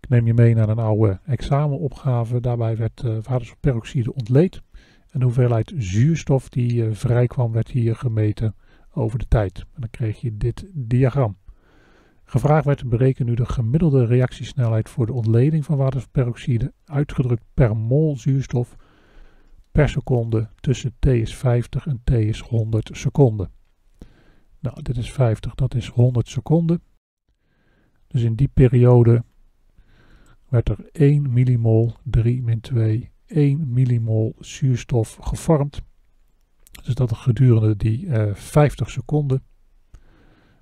[0.00, 2.40] Ik neem je mee naar een oude examenopgave.
[2.40, 4.62] Daarbij werd uh, waterstofperoxide ontleed.
[5.10, 8.54] En de hoeveelheid zuurstof die uh, vrijkwam werd hier gemeten
[8.96, 9.58] over de tijd.
[9.58, 11.36] En dan kreeg je dit diagram.
[12.24, 17.76] Gevraagd werd te berekenen nu de gemiddelde reactiesnelheid voor de ontleding van waterperoxide, uitgedrukt per
[17.76, 18.76] mol zuurstof
[19.76, 23.50] per seconde tussen T is 50 en T is 100 seconden.
[24.60, 26.82] Nou, dit is 50, dat is 100 seconden.
[28.06, 29.24] Dus in die periode
[30.48, 35.82] werd er 1 millimol, 3 min 2, 1 millimol zuurstof gevormd.
[36.86, 39.42] Dus dat gedurende die uh, eh, 50 seconden.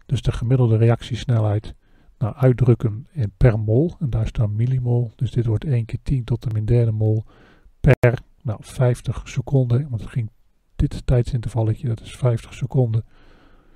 [0.06, 1.74] Dus de gemiddelde reactiesnelheid
[2.18, 3.94] nou, uitdrukken in per mol.
[3.98, 5.12] En daar staat millimol.
[5.16, 7.24] Dus dit wordt 1 keer 10 tot de min derde mol
[7.80, 9.88] per nou, 50 seconden.
[9.88, 10.30] Want het ging
[10.76, 13.04] dit tijdsintervalletje, dat is 50 seconden.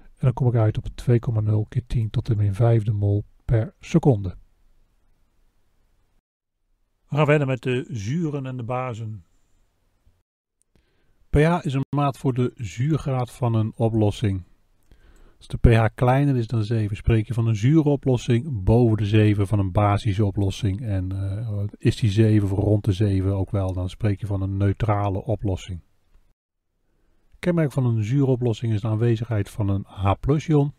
[0.05, 3.75] En dan kom ik uit op 2,0 keer 10 tot de min vijfde mol per
[3.81, 4.37] seconde.
[7.09, 9.25] We gaan verder met de zuren en de bazen
[11.31, 14.43] pH is een maat voor de zuurgraad van een oplossing.
[15.39, 19.07] Als de pH kleiner is dan 7, spreek je van een zure oplossing, boven de
[19.07, 20.81] 7 van een basische oplossing.
[20.81, 24.43] En uh, is die 7 of rond de 7 ook wel, dan spreek je van
[24.43, 25.81] een neutrale oplossing.
[27.39, 30.73] Kenmerk van een zure oplossing is de aanwezigheid van een H+-ion.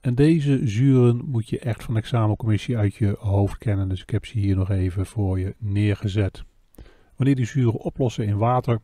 [0.00, 4.10] En deze zuren moet je echt van de examencommissie uit je hoofd kennen, dus ik
[4.10, 6.44] heb ze hier nog even voor je neergezet.
[7.16, 8.80] Wanneer die zuren oplossen in water,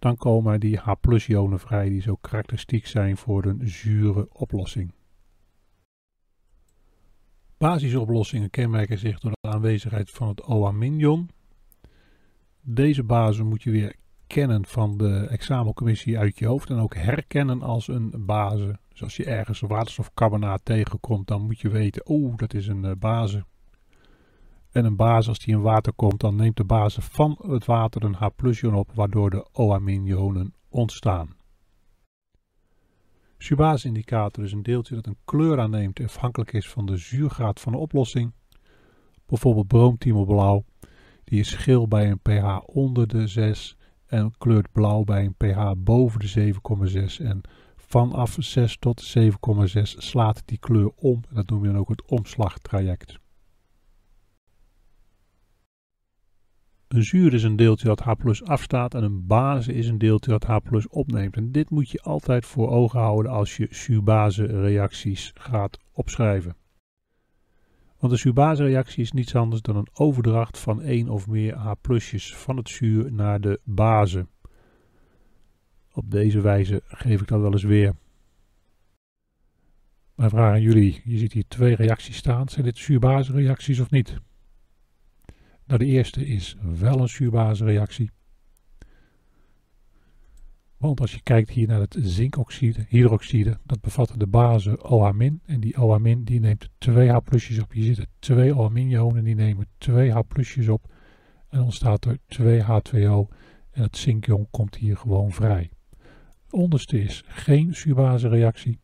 [0.00, 4.92] dan komen die H-ionen vrij die zo karakteristiek zijn voor een zure oplossing.
[7.58, 11.30] Basisoplossingen kenmerken zich door de aanwezigheid van het OA-ion.
[12.60, 13.94] Deze basis moet je weer
[14.26, 18.78] kennen van de examencommissie uit je hoofd en ook herkennen als een base.
[18.88, 22.92] Dus als je ergens waterstofcarbonaat tegenkomt, dan moet je weten, oh dat is een uh,
[22.98, 23.44] base.
[24.70, 28.04] En een basis, als die in water komt, dan neemt de basis van het water
[28.04, 31.36] een H-ion op, waardoor de OH-ionen ontstaan.
[33.38, 37.78] Subase-indicator is een deeltje dat een kleur aanneemt afhankelijk is van de zuurgraad van de
[37.78, 38.32] oplossing.
[39.26, 40.64] Bijvoorbeeld broomtiemelblauw,
[41.24, 45.72] die is geel bij een pH onder de 6 en kleurt blauw bij een pH
[45.76, 46.54] boven de
[47.18, 47.40] 7,6 en
[47.76, 51.20] vanaf 6 tot 7,6 slaat die kleur om.
[51.30, 53.19] Dat noem je dan ook het omslagtraject.
[56.94, 58.12] Een zuur is een deeltje dat H
[58.42, 60.56] afstaat en een base is een deeltje dat H
[60.88, 61.36] opneemt.
[61.36, 66.56] En dit moet je altijd voor ogen houden als je zuurbase reacties gaat opschrijven.
[67.98, 71.72] Want een zuurbase reactie is niets anders dan een overdracht van één of meer H
[72.34, 74.26] van het zuur naar de base.
[75.92, 77.94] Op deze wijze geef ik dat wel eens weer.
[80.14, 82.48] Mijn vraag aan jullie, je ziet hier twee reacties staan.
[82.48, 84.20] Zijn dit zuurbase reacties of niet?
[85.70, 88.10] Nou, de eerste is wel een zuurbase reactie.
[90.76, 95.60] Want als je kijkt hier naar het zinkoxide, hydroxide, dat bevat de base OH- en
[95.60, 97.72] die OH- die neemt 2 H plusjes op.
[97.72, 100.92] Hier zitten twee OH-ionen, die nemen 2 H plusjes op.
[101.48, 103.34] En ontstaat er 2 H2O
[103.70, 105.70] en het zinkion komt hier gewoon vrij.
[106.44, 108.80] Het onderste is geen zuurbase reactie.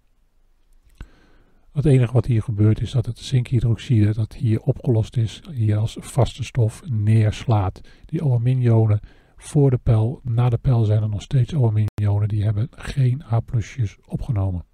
[1.77, 5.97] Het enige wat hier gebeurt is dat het zinkhydroxide dat hier opgelost is, hier als
[6.01, 7.81] vaste stof neerslaat.
[8.05, 9.01] Die OH-ionen
[9.37, 13.97] voor de pijl, na de pijl zijn er nog steeds OH-ionen die hebben geen H+'jes
[14.07, 14.64] opgenomen.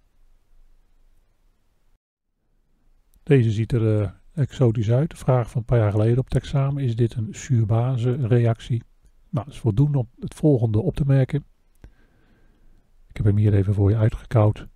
[3.22, 5.11] Deze ziet er uh, exotisch uit.
[5.11, 8.82] De vraag van een paar jaar geleden op het examen, is dit een zuurbase reactie?
[9.30, 11.44] Nou, dat is voldoende om het volgende op te merken.
[13.09, 14.70] Ik heb hem hier even voor je uitgekoud.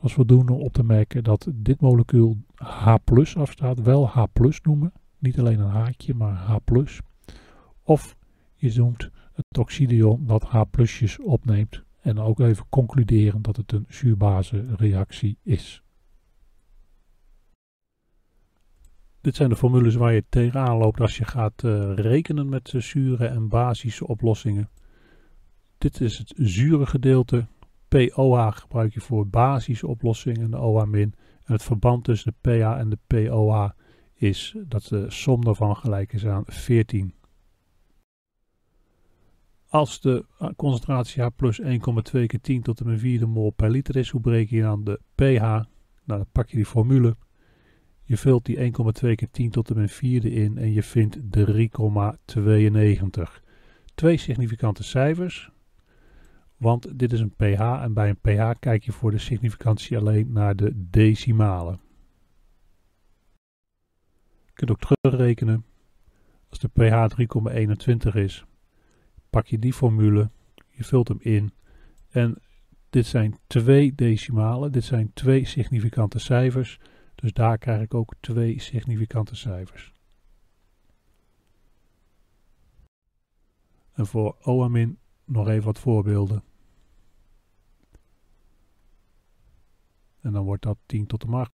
[0.00, 2.96] was voldoende om op te merken dat dit molecuul H
[3.34, 3.82] afstaat.
[3.82, 4.24] Wel H
[4.62, 6.56] noemen, niet alleen een haakje, maar H
[7.82, 8.16] Of
[8.54, 10.62] je noemt het oxidion dat H
[11.22, 11.82] opneemt.
[12.00, 15.82] En ook even concluderen dat het een zuurbase reactie is.
[19.26, 22.80] Dit zijn de formules waar je tegenaan loopt als je gaat uh, rekenen met uh,
[22.82, 24.70] zure en basische oplossingen.
[25.78, 27.46] Dit is het zure gedeelte.
[27.88, 31.14] POH gebruik je voor basische oplossingen, de OH min.
[31.44, 33.70] En het verband tussen de pH en de POH
[34.14, 37.14] is dat de som daarvan gelijk is aan 14.
[39.68, 41.68] Als de eh, concentratie H plus 1,2
[42.10, 45.00] keer 10 tot de min 4 mol per liter is, hoe breek je dan de
[45.14, 45.40] pH?
[45.42, 45.64] Nou,
[46.04, 47.16] dan pak je die formule
[48.06, 48.62] je vult die 1,2
[49.14, 51.22] keer 10 tot de min 4 in en je vindt 3,92.
[53.94, 55.50] Twee significante cijfers,
[56.56, 60.32] want dit is een pH en bij een pH kijk je voor de significantie alleen
[60.32, 61.80] naar de decimalen.
[64.44, 65.64] Je kunt ook terugrekenen.
[66.48, 67.06] Als de pH
[68.08, 68.44] 3,21 is,
[69.30, 70.30] pak je die formule,
[70.70, 71.52] je vult hem in
[72.10, 72.38] en
[72.90, 76.78] dit zijn twee decimalen, dit zijn twee significante cijfers.
[77.16, 79.92] Dus daar krijg ik ook twee significante cijfers.
[83.92, 86.42] En voor OAMIN nog even wat voorbeelden.
[90.20, 91.50] En dan wordt dat 10 tot de macht.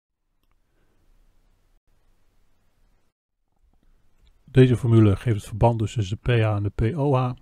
[4.45, 7.35] Deze formule geeft het verband tussen de pH en de POH.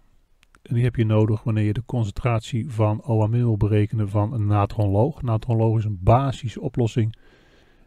[0.62, 4.46] En die heb je nodig wanneer je de concentratie van OAMIN wil berekenen van een
[4.46, 5.22] natronloog.
[5.22, 7.16] Natronloog is een basische oplossing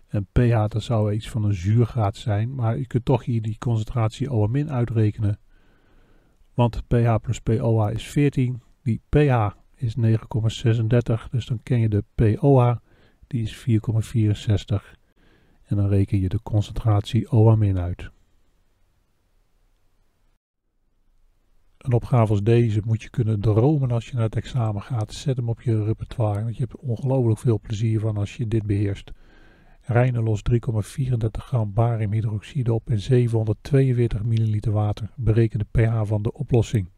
[0.07, 3.57] en pH dat zou iets van een zuurgraad zijn, maar je kunt toch hier die
[3.57, 5.39] concentratie OH- uitrekenen.
[6.53, 12.03] Want pH plus POH is 14, die pH is 9,36, dus dan ken je de
[12.15, 12.75] POH,
[13.27, 14.95] die is 4,64.
[15.63, 18.09] En dan reken je de concentratie OH- uit.
[21.77, 25.13] Een opgave als deze moet je kunnen dromen als je naar het examen gaat.
[25.13, 28.63] Zet hem op je repertoire, want je hebt ongelooflijk veel plezier van als je dit
[28.65, 29.11] beheerst.
[29.89, 35.09] Reine los 3,34 gram bariumhydroxide op in 742 milliliter water.
[35.15, 36.89] Bereken de pH van de oplossing.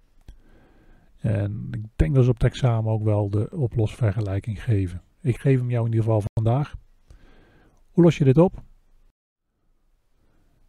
[1.17, 5.01] En ik denk dat ze op het examen ook wel de oplosvergelijking geven.
[5.21, 6.75] Ik geef hem jou in ieder geval vandaag.
[7.91, 8.63] Hoe los je dit op?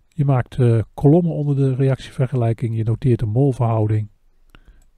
[0.08, 2.76] Je maakt uh, kolommen onder de reactievergelijking.
[2.76, 4.08] Je noteert de molverhouding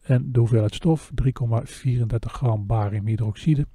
[0.00, 1.10] en de hoeveelheid stof.
[1.24, 3.66] 3,34 gram bariumhydroxide.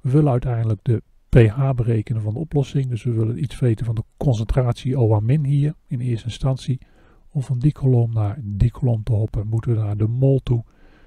[0.00, 2.86] We vullen uiteindelijk de pH berekenen van de oplossing.
[2.86, 6.80] Dus we willen iets weten van de concentratie OH- hier in eerste instantie.
[7.28, 10.64] Om van die kolom naar die kolom te hoppen moeten we naar de mol toe.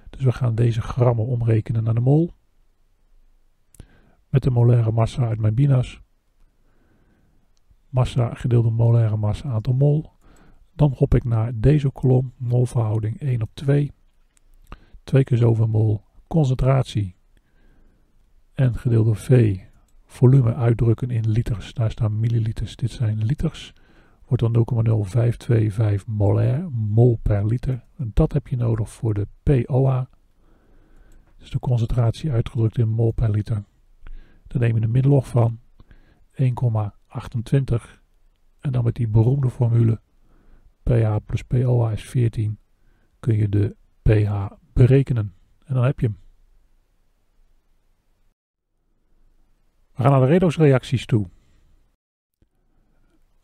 [0.09, 2.31] Dus we gaan deze grammen omrekenen naar de mol.
[4.29, 6.01] Met de molaire massa uit mijn binas.
[7.89, 10.09] Massa gedeeld door molaire massa aantal mol.
[10.75, 13.91] Dan hop ik naar deze kolom, molverhouding 1 op 2.
[15.03, 17.15] 2 keer zoveel mol concentratie
[18.53, 19.59] en gedeeld door V
[20.11, 21.73] volume uitdrukken in liters.
[21.73, 22.75] Daar staan milliliters.
[22.75, 23.73] Dit zijn liters.
[24.25, 24.65] Wordt dan
[25.99, 27.85] 0,0525 molair, mol per liter.
[27.97, 30.01] En dat heb je nodig voor de POH.
[31.37, 33.63] Dus de concentratie uitgedrukt in mol per liter.
[34.47, 35.59] Dan neem je de middellog van
[36.33, 36.45] 1,28.
[38.59, 39.99] En dan met die beroemde formule
[40.83, 42.57] pH plus POH is 14,
[43.19, 45.33] kun je de pH berekenen.
[45.65, 46.17] En dan heb je hem.
[50.01, 51.29] We gaan naar de redoxreacties toe.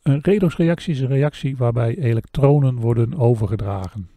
[0.01, 4.10] Een redoxreactie is een reactie waarbij elektronen worden overgedragen.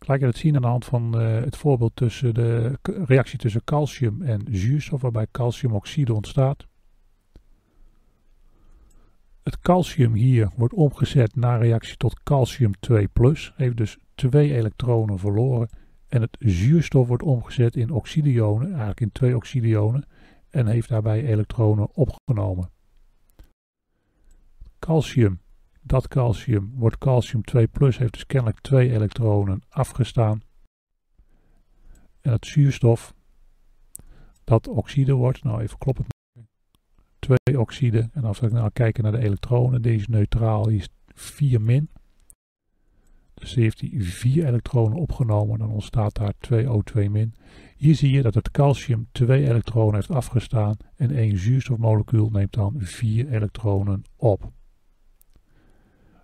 [0.00, 3.38] Ik laat je het zien aan de hand van uh, het voorbeeld tussen de reactie
[3.38, 6.66] tussen calcium en zuurstof, waarbij calciumoxide ontstaat.
[9.42, 12.94] Het calcium hier wordt omgezet naar reactie tot calcium 2+,
[13.56, 15.68] heeft dus twee elektronen verloren.
[16.08, 20.04] En het zuurstof wordt omgezet in oxidionen, eigenlijk in twee oxidionen,
[20.50, 22.70] en heeft daarbij elektronen opgenomen.
[24.78, 25.40] Calcium,
[25.80, 30.42] dat calcium wordt calcium 2+, heeft dus kennelijk twee elektronen afgestaan.
[32.20, 33.14] En het zuurstof,
[34.44, 36.04] dat oxide wordt, nou even kloppen
[37.18, 38.08] twee oxide.
[38.12, 41.90] En als we nou kijken naar de elektronen, deze neutraal, die is 4 min.
[43.34, 47.34] Dus heeft hij 4 elektronen opgenomen, dan ontstaat daar 2O2 min.
[47.80, 52.74] Hier zie je dat het calcium 2 elektronen heeft afgestaan en één zuurstofmolecuul neemt dan
[52.78, 54.52] 4 elektronen op.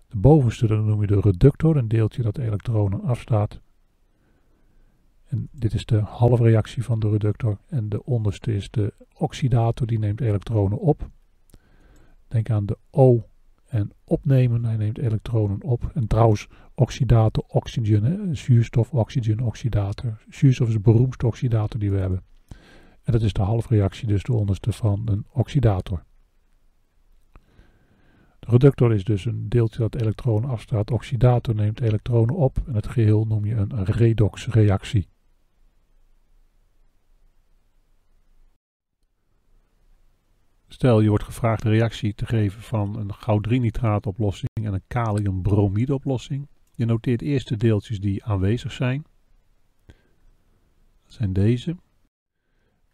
[0.07, 3.61] De bovenste noem je de reductor, een deeltje dat de elektronen afstaat.
[5.25, 7.57] En dit is de halfreactie van de reductor.
[7.67, 11.09] En de onderste is de oxidator, die neemt elektronen op.
[12.27, 13.27] Denk aan de O
[13.67, 15.91] en opnemen, hij neemt elektronen op.
[15.93, 20.17] En trouwens, oxidator, oxygen, zuurstof, oxygen, oxidator.
[20.29, 22.23] Zuurstof is de beroemdste oxidator die we hebben.
[23.03, 26.03] En dat is de halfreactie, dus de onderste van een oxidator.
[28.39, 30.91] De reductor is dus een deeltje dat elektronen afstaat.
[30.91, 35.07] Oxidator neemt elektronen op en het geheel noem je een redoxreactie.
[40.67, 46.47] Stel je wordt gevraagd een reactie te geven van een goud-3-nitraatoplossing en een kaliumbromide-oplossing.
[46.75, 49.05] Je noteert eerst de deeltjes die aanwezig zijn.
[51.03, 51.75] Dat zijn deze.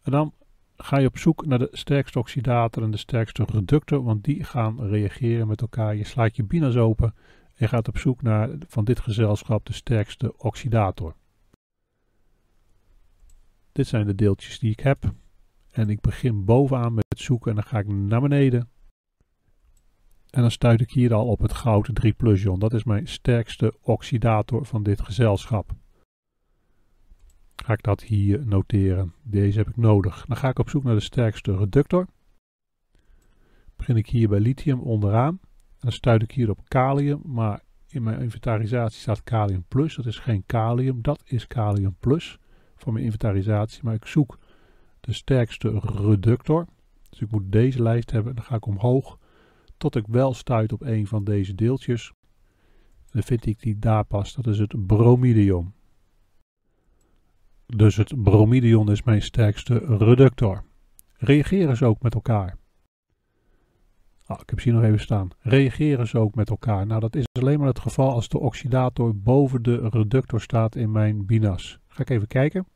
[0.02, 0.32] En dan
[0.76, 4.86] ga je op zoek naar de sterkste oxidator en de sterkste reductor, want die gaan
[4.86, 5.96] reageren met elkaar.
[5.96, 7.14] Je slaat je binas open
[7.54, 11.14] en gaat op zoek naar van dit gezelschap de sterkste oxidator.
[13.72, 15.12] Dit zijn de deeltjes die ik heb.
[15.74, 18.68] En ik begin bovenaan met zoeken en dan ga ik naar beneden.
[20.30, 22.58] En dan stuit ik hier al op het goud 3 plus ion.
[22.58, 25.72] Dat is mijn sterkste oxidator van dit gezelschap.
[27.64, 29.14] Ga ik dat hier noteren.
[29.22, 30.24] Deze heb ik nodig.
[30.26, 32.06] Dan ga ik op zoek naar de sterkste reductor.
[33.76, 35.38] Begin ik hier bij lithium onderaan.
[35.42, 37.20] En dan stuit ik hier op kalium.
[37.24, 39.96] Maar in mijn inventarisatie staat kalium plus.
[39.96, 41.02] Dat is geen kalium.
[41.02, 42.38] Dat is kalium plus
[42.76, 43.84] voor mijn inventarisatie.
[43.84, 44.38] Maar ik zoek
[45.04, 46.66] de sterkste reductor.
[47.10, 48.34] Dus ik moet deze lijst hebben.
[48.34, 49.18] Dan ga ik omhoog
[49.76, 52.12] tot ik wel stuit op een van deze deeltjes.
[53.10, 54.36] Dan vind ik die daar past.
[54.36, 55.74] Dat is het bromidium.
[57.66, 60.64] Dus het bromidium is mijn sterkste reductor.
[61.16, 62.56] Reageren ze ook met elkaar?
[64.26, 65.30] Ah, ik heb ze hier nog even staan.
[65.38, 66.86] Reageren ze ook met elkaar?
[66.86, 70.92] Nou, dat is alleen maar het geval als de oxidator boven de reductor staat in
[70.92, 71.78] mijn binas.
[71.86, 72.66] Ga ik even kijken.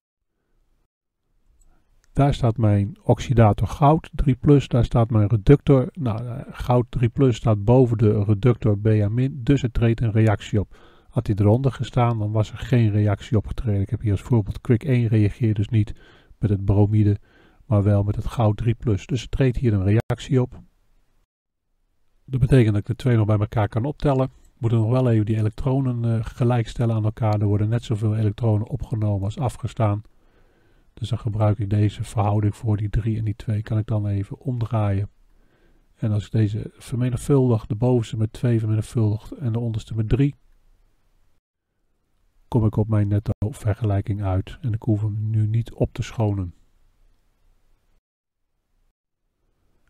[2.18, 5.88] Daar staat mijn oxidator goud 3+, daar staat mijn reductor.
[5.92, 10.76] Nou, eh, goud 3+, staat boven de reductor Ba-, dus het treedt een reactie op.
[11.08, 13.80] Had hij eronder gestaan, dan was er geen reactie opgetreden.
[13.80, 15.92] Ik heb hier als voorbeeld Quick 1 reageert dus niet
[16.38, 17.16] met het bromide,
[17.66, 18.70] maar wel met het goud 3+.
[19.04, 20.60] Dus er treedt hier een reactie op.
[22.24, 24.30] Dat betekent dat ik de twee nog bij elkaar kan optellen.
[24.58, 27.40] Moeten nog wel even die elektronen uh, gelijkstellen aan elkaar.
[27.40, 30.02] Er worden net zoveel elektronen opgenomen als afgestaan.
[30.98, 33.62] Dus dan gebruik ik deze verhouding voor die 3 en die 2.
[33.62, 35.10] Kan ik dan even omdraaien.
[35.96, 40.34] En als ik deze vermenigvuldig, de bovenste met 2 vermenigvuldigt en de onderste met 3.
[42.48, 44.58] Kom ik op mijn netto vergelijking uit.
[44.60, 46.54] En ik hoef hem nu niet op te schonen.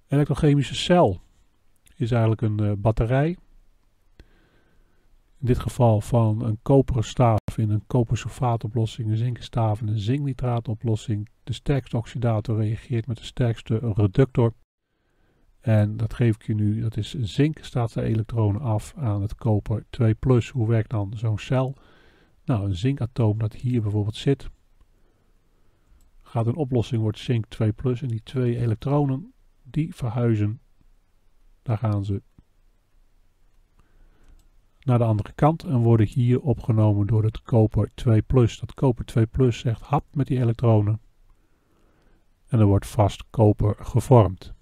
[0.06, 1.20] Elektrochemische cel
[1.96, 3.36] is eigenlijk een uh, batterij
[5.40, 11.28] in dit geval van een koperen staaf in een kopersulfaatoplossing, een zinkenstaaf in een zinknitraatoplossing.
[11.44, 14.52] De sterkste oxidator reageert met de sterkste reductor.
[15.60, 19.34] En dat geef ik je nu, dat is zink, staat de elektronen af aan het
[19.34, 20.16] koper 2
[20.52, 21.74] Hoe werkt dan zo'n cel?
[22.44, 24.50] Nou, een zinkatoom dat hier bijvoorbeeld zit,
[26.22, 29.32] gaat een oplossing, wordt zink 2 en die twee elektronen,
[29.62, 30.60] die verhuizen,
[31.62, 32.22] daar gaan ze
[34.88, 39.26] naar de andere kant en worden hier opgenomen door het koper 2 Dat koper 2
[39.52, 41.00] zegt hap met die elektronen
[42.46, 44.56] en er wordt vast koper gevormd.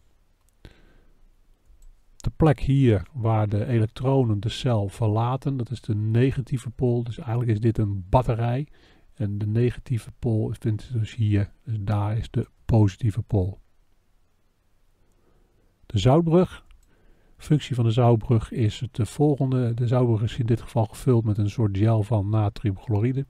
[2.16, 7.04] de plek hier waar de elektronen de cel verlaten, dat is de negatieve pool.
[7.04, 8.66] Dus eigenlijk is dit een batterij.
[9.14, 11.52] En de negatieve pool vindt dus hier.
[11.64, 13.60] Dus daar is de positieve pool.
[15.86, 16.65] De zoutbrug.
[17.37, 19.74] Functie van de zoutbrug is het volgende.
[19.74, 23.26] De zoutbrug is in dit geval gevuld met een soort gel van natriumchloride.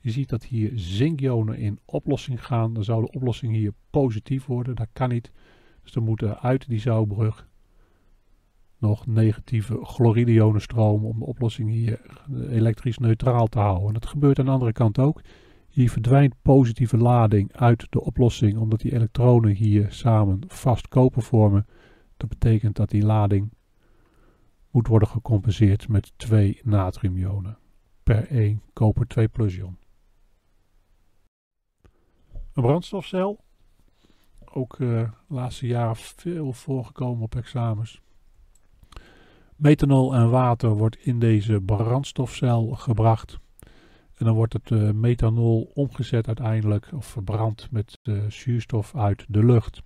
[0.00, 2.74] Je ziet dat hier zinkionen in oplossing gaan.
[2.74, 4.76] Dan zou de oplossing hier positief worden.
[4.76, 5.30] Dat kan niet.
[5.82, 7.46] Dus dan moeten uit die zoutbrug
[8.78, 12.00] nog negatieve chlorideionen stromen om de oplossing hier
[12.50, 13.86] elektrisch neutraal te houden.
[13.86, 15.20] En dat gebeurt aan de andere kant ook.
[15.68, 21.66] Hier verdwijnt positieve lading uit de oplossing omdat die elektronen hier samen vast koper vormen.
[22.18, 23.52] Dat betekent dat die lading
[24.70, 27.58] moet worden gecompenseerd met twee natriumionen
[28.02, 29.78] per 1 koper 2 plus ion.
[32.52, 33.44] Een brandstofcel.
[34.44, 38.00] Ook uh, de laatste jaren veel voorgekomen op examens.
[39.56, 43.38] Methanol en water wordt in deze brandstofcel gebracht.
[44.14, 49.44] En dan wordt het uh, methanol omgezet uiteindelijk of verbrand met uh, zuurstof uit de
[49.44, 49.82] lucht.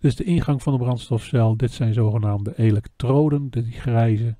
[0.00, 1.56] Is de ingang van de brandstofcel.
[1.56, 4.36] Dit zijn zogenaamde elektroden, die grijze.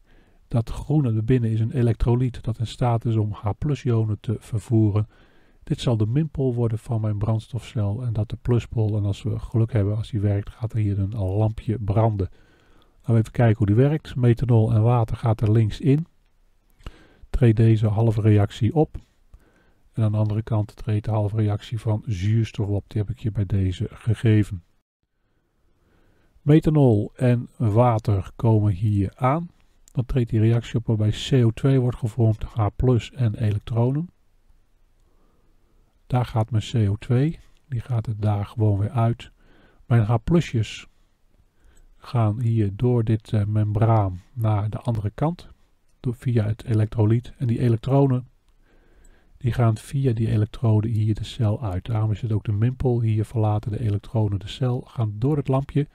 [0.48, 5.08] Dat groene erbinnen is een elektrolyt dat in staat is om H-ionen te vervoeren.
[5.62, 8.96] Dit zal de minpool worden van mijn brandstofcel en dat de pluspol.
[8.96, 12.28] En als we geluk hebben, als die werkt, gaat er hier een lampje branden.
[12.30, 14.16] Laten we even kijken hoe die werkt.
[14.16, 16.06] Methanol en water gaat er links in.
[17.30, 18.96] Treedt deze halve reactie op.
[19.92, 22.84] En aan de andere kant treedt de halve reactie van zuurstof op.
[22.86, 24.62] Die heb ik je bij deze gegeven.
[26.50, 29.50] Methanol en water komen hier aan.
[29.92, 32.66] Dan treedt die reactie op waarbij CO2 wordt gevormd, H
[33.14, 34.10] en elektronen.
[36.06, 39.30] Daar gaat mijn CO2, die gaat er daar gewoon weer uit.
[39.86, 40.14] Mijn H
[41.96, 45.48] gaan hier door dit uh, membraan naar de andere kant,
[46.00, 47.32] door, via het elektrolyt.
[47.38, 48.28] En die elektronen,
[49.36, 51.84] die gaan via die elektroden hier de cel uit.
[51.84, 53.00] Daarom is het ook de minpool.
[53.00, 55.86] Hier verlaten de elektronen de cel, gaan door het lampje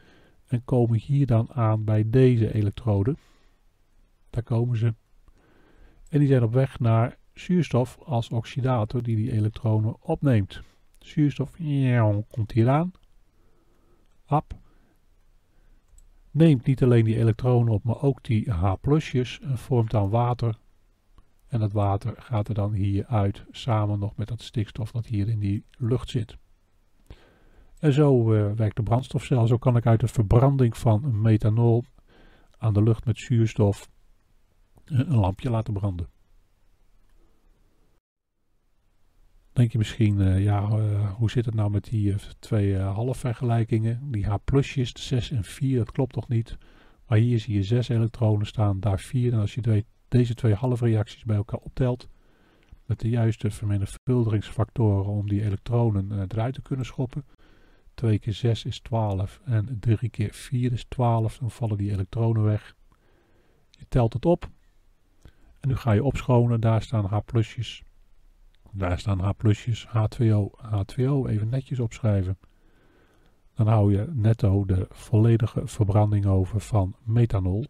[0.48, 3.18] en komen hier dan aan bij deze elektroden.
[4.30, 4.94] Daar komen ze.
[6.10, 10.62] En die zijn op weg naar zuurstof als oxidator die die elektronen opneemt.
[11.00, 11.52] Zuurstof
[12.30, 12.92] komt hier aan.
[14.26, 14.54] Ap.
[16.32, 20.58] Neemt niet alleen die elektronen op, maar ook die H+'jes en vormt dan water.
[21.48, 25.30] En dat water gaat er dan hier uit, samen nog met dat stikstof dat hier
[25.30, 26.38] in die lucht zit.
[27.86, 29.48] En zo uh, werkt de brandstofcel.
[29.48, 31.84] Zo kan ik uit de verbranding van methanol
[32.58, 33.90] aan de lucht met zuurstof
[34.86, 36.08] een lampje laten branden.
[39.54, 40.68] Denk je misschien, uh, ja,
[41.12, 44.12] hoe zit het nou met die twee halfvergelijkingen?
[44.12, 46.58] Die H-plusjes, 6 en 4, dat klopt toch niet?
[47.08, 49.34] Maar hier zie je 6 elektronen staan, daar 4.
[49.34, 52.08] En als je de, deze twee halfreacties bij elkaar optelt,
[52.86, 57.26] met de juiste vermenigvuldigingsfactoren om die elektronen eruit te kunnen schoppen.
[57.96, 61.38] 2 keer 6 is 12 en 3 keer 4 is 12.
[61.38, 62.76] Dan vallen die elektronen weg.
[63.70, 64.50] Je telt het op.
[65.60, 66.62] En nu ga je opschonen.
[66.62, 67.84] Daar staan H-plusjes.
[68.72, 72.38] Daar staan H+'jes, H2O, H2O, even netjes opschrijven.
[73.54, 77.66] Dan hou je netto de volledige verbranding over van methanol.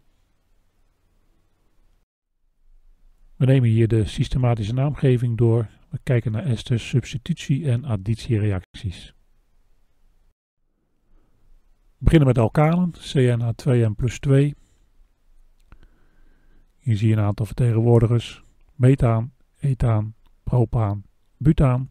[3.36, 5.68] We nemen hier de systematische naamgeving door.
[5.88, 9.15] We kijken naar esters, substitutie- en additiereacties.
[12.06, 14.54] Beginnen met alkalen, CnH2n plus 2.
[16.78, 18.42] Hier zie je een aantal vertegenwoordigers.
[18.74, 21.04] Methaan, ethaan, propaan,
[21.36, 21.88] butaan.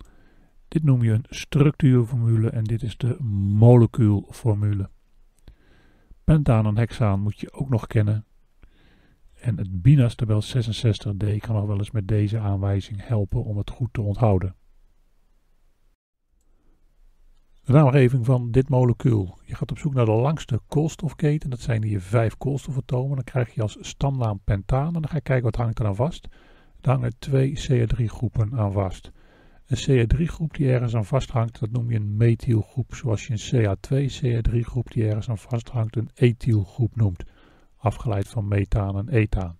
[0.67, 3.23] Dit noem je een structuurformule en dit is de
[3.57, 4.89] molecuulformule.
[6.23, 8.25] Pentaan en hexaan moet je ook nog kennen.
[9.33, 13.69] En het BINAS tabel 66D kan nog wel eens met deze aanwijzing helpen om het
[13.69, 14.55] goed te onthouden.
[17.65, 19.37] De naamgeving van dit molecuul.
[19.43, 21.49] Je gaat op zoek naar de langste koolstofketen.
[21.49, 23.15] Dat zijn hier vijf koolstofatomen.
[23.15, 24.87] Dan krijg je als stamnaam pentaan.
[24.87, 26.27] En dan ga je kijken wat hangt er aan vast.
[26.81, 29.11] Er hangen twee CH3-groepen aan vast.
[29.65, 34.13] Een CH3-groep die ergens aan vasthangt, dat noem je een methylgroep, zoals je een CH2
[34.13, 37.23] CH3-groep die ergens aan vasthangt een ethylgroep noemt,
[37.77, 39.59] afgeleid van methaan en ethaan.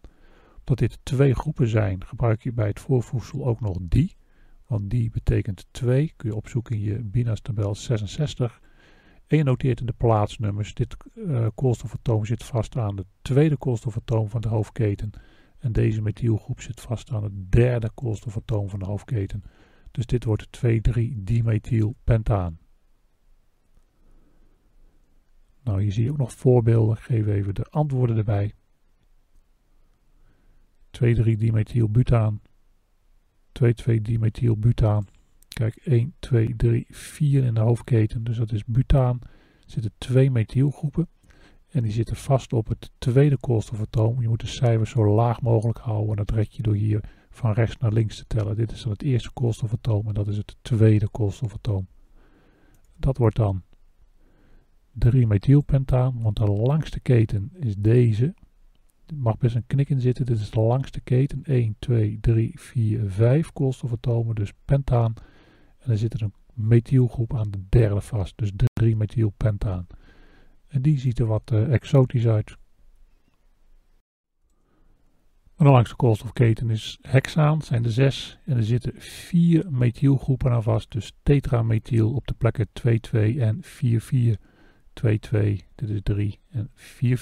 [0.58, 4.15] Omdat dit twee groepen zijn, gebruik je bij het voorvoegsel ook nog die,
[4.68, 8.62] want die betekent 2, kun je opzoeken in je BINAS tabel 66.
[9.28, 14.42] En je noteert de plaatsnummers, dit uh, koolstofatoom zit vast aan de tweede koolstofatoom van
[14.42, 15.12] de hoofdketen.
[15.60, 19.44] En deze methylgroep zit vast aan het derde koolstofatoom van de hoofdketen.
[19.92, 22.58] Dus dit wordt 2,3-dimethylpentaan.
[25.64, 26.98] Nou, hier zie je ook nog voorbeelden.
[26.98, 28.54] Geef even de antwoorden erbij.
[30.92, 32.42] 2,3-dimethylbutaan.
[33.64, 35.08] 2,2-dimethylbutaan.
[35.48, 38.24] Kijk, 1, 2, 3, 4 in de hoofdketen.
[38.24, 39.20] Dus dat is butaan.
[39.22, 41.08] Er zitten twee methylgroepen.
[41.72, 44.22] En die zitten vast op het tweede koolstofatoom.
[44.22, 46.10] Je moet de cijfers zo laag mogelijk houden.
[46.10, 48.56] En dat red je door hier van rechts naar links te tellen.
[48.56, 51.88] Dit is dan het eerste koolstofatoom en dat is het tweede koolstofatoom.
[52.98, 53.64] Dat wordt dan
[55.06, 58.34] 3-methylpentaan, want de langste keten is deze.
[59.08, 60.26] Er mag best een knik in zitten.
[60.26, 61.44] Dit is de langste keten.
[61.44, 65.14] 1, 2, 3, 4, 5 koolstofatomen, dus pentaan.
[65.78, 68.52] En dan zit er een methylgroep aan de derde vast, dus
[68.84, 69.88] 3-methylpentaan.
[70.68, 72.58] En die ziet er wat uh, exotisch uit.
[75.58, 78.40] De langste koolstofketen is hexaan, zijn er zes.
[78.46, 80.92] En er zitten vier methylgroepen aan vast.
[80.92, 84.38] Dus tetramethyl op de plekken 2, 2 en 4, 4.
[84.96, 87.18] 2, 2, dit is 3 en 4,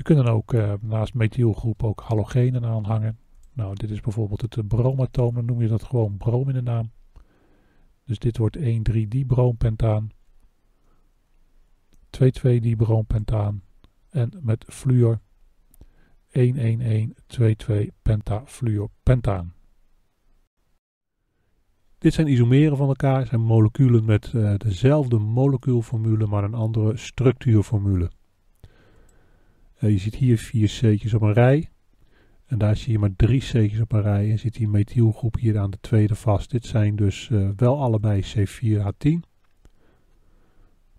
[0.00, 3.18] Er kunnen ook uh, naast methylgroep ook halogenen aanhangen.
[3.52, 6.90] Nou, dit is bijvoorbeeld het bromatoom, dan noem je dat gewoon brom in de naam.
[8.04, 10.10] Dus dit wordt 1,3-dibroompentaan,
[12.10, 13.62] 2,2-dibroompentaan
[14.10, 15.20] en met fluor
[16.38, 19.54] 1,1,1,2,2 pentafluorpentaan.
[21.98, 28.10] Dit zijn isomeren van elkaar, zijn moleculen met uh, dezelfde molecuulformule, maar een andere structuurformule.
[29.80, 31.70] Uh, je ziet hier vier C'tjes op een rij.
[32.46, 34.30] En daar zie je maar drie C'tjes op een rij.
[34.30, 36.50] En zit die methylgroep hier aan de tweede vast.
[36.50, 39.28] Dit zijn dus uh, wel allebei C4H10.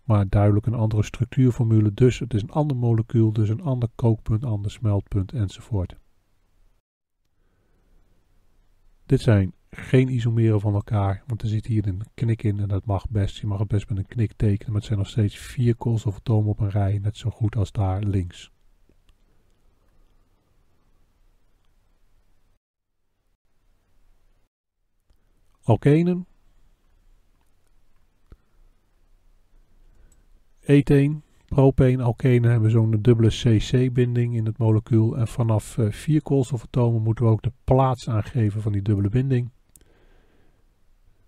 [0.03, 1.93] Maar duidelijk een andere structuurformule.
[1.93, 5.95] Dus het is een ander molecuul, dus een ander kookpunt, ander smeltpunt enzovoort.
[9.05, 12.85] Dit zijn geen isomeren van elkaar, want er zit hier een knik in en dat
[12.85, 13.37] mag best.
[13.37, 16.49] Je mag het best met een knik tekenen, maar het zijn nog steeds vier koolstofatomen
[16.49, 18.51] op een rij, net zo goed als daar links.
[25.72, 26.26] Alkenen.
[30.60, 35.18] Etheen, propeen, alkenen hebben zo'n dubbele CC-binding in het molecuul.
[35.18, 39.49] En vanaf uh, vier koolstofatomen moeten we ook de plaats aangeven van die dubbele binding.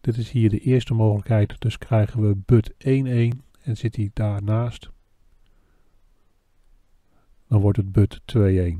[0.01, 2.77] Dit is hier de eerste mogelijkheid, dus krijgen we but 1,1
[3.61, 4.89] en zit hij daarnaast.
[7.47, 8.77] Dan wordt het but 2,1.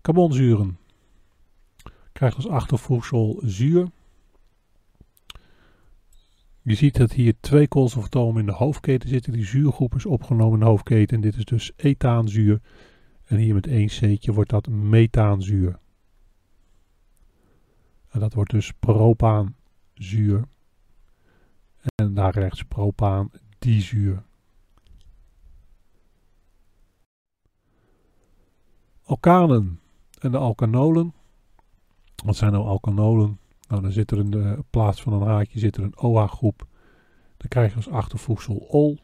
[0.00, 0.78] Carbonzuren
[2.18, 3.88] krijgt als achtervoegsel zuur.
[6.62, 9.32] Je ziet dat hier twee koolstofatomen in de hoofdketen zitten.
[9.32, 11.20] Die zuurgroep is opgenomen in de hoofdketen.
[11.20, 12.60] Dit is dus ethaanzuur.
[13.24, 15.78] En hier met één C'tje wordt dat methaanzuur.
[18.08, 20.44] En dat wordt dus propaanzuur.
[21.94, 24.22] En daar rechts propaandizuur.
[29.02, 29.80] Alkanen
[30.18, 31.12] en de alkanolen
[32.24, 33.38] wat zijn nou alkanolen?
[33.68, 36.66] Nou, dan zit er in de plaats van een haakje zit er een OH-groep.
[37.36, 38.98] Dan krijg je als achtervoegsel ol.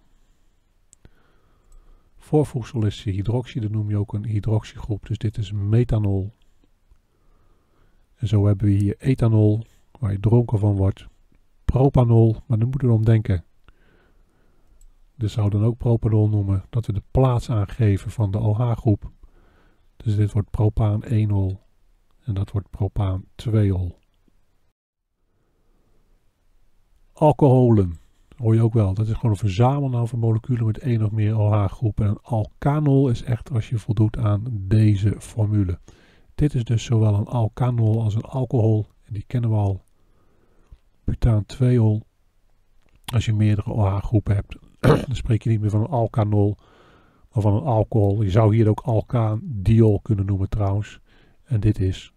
[2.16, 5.06] Voorvoegsel is hydroxy, dat noem je ook een hydroxygroep.
[5.06, 6.32] Dus dit is methanol.
[8.14, 9.64] En zo hebben we hier ethanol,
[9.98, 11.06] waar je dronken van wordt.
[11.64, 13.44] Propanol, maar dan moeten we om denken.
[15.14, 19.10] Dit zou dan ook propanol noemen, dat we de plaats aangeven van de OH-groep.
[19.96, 21.63] Dus dit wordt propaan 1-ol.
[22.24, 23.98] En dat wordt propaan 2-ol.
[27.12, 27.98] Alcoholen.
[28.36, 28.94] Hoor je ook wel.
[28.94, 32.04] Dat is gewoon een verzamelnaam van moleculen met één of meer OH-groepen.
[32.04, 35.78] En een alkanol is echt als je voldoet aan deze formule.
[36.34, 38.86] Dit is dus zowel een alkanol als een alcohol.
[39.04, 39.82] En die kennen we al.
[41.04, 42.02] Butaan 2-ol.
[43.04, 46.56] Als je meerdere OH-groepen hebt, dan spreek je niet meer van een alkanol,
[47.32, 48.22] maar van een alcohol.
[48.22, 51.00] Je zou hier ook alkaandiol kunnen noemen trouwens.
[51.44, 52.13] En dit is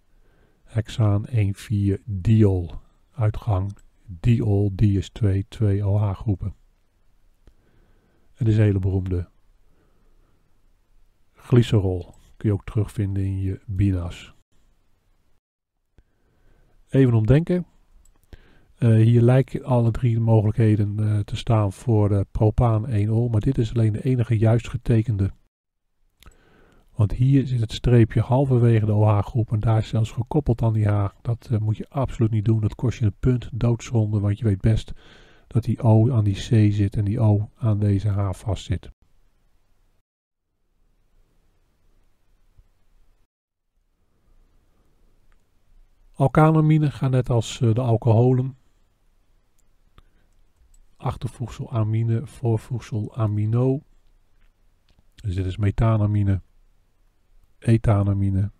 [0.67, 2.71] hexaan 1,4 diol.
[3.11, 6.53] Uitgang diol, die is 2, 2 OH groepen.
[8.33, 9.29] En is een hele beroemde
[11.33, 12.15] glycerol.
[12.37, 14.33] Kun je ook terugvinden in je binas.
[16.89, 17.65] Even omdenken.
[18.79, 23.57] Uh, hier lijken alle drie mogelijkheden uh, te staan voor uh, propaan 1-ol, maar dit
[23.57, 25.31] is alleen de enige juist getekende
[26.97, 30.87] want hier zit het streepje halverwege de OH-groep en daar is zelfs gekoppeld aan die
[30.87, 31.07] H.
[31.21, 32.61] Dat uh, moet je absoluut niet doen.
[32.61, 34.91] Dat kost je een punt doodzonde, want je weet best
[35.47, 38.91] dat die O aan die C zit en die O aan deze H vastzit.
[46.13, 48.57] Alkanamine gaan net als uh, de alcoholen.
[50.95, 53.81] achtervoegsel amine, voorvoegsel amino.
[55.15, 56.41] Dus dit is methanamine,
[57.67, 58.51] ethanamine.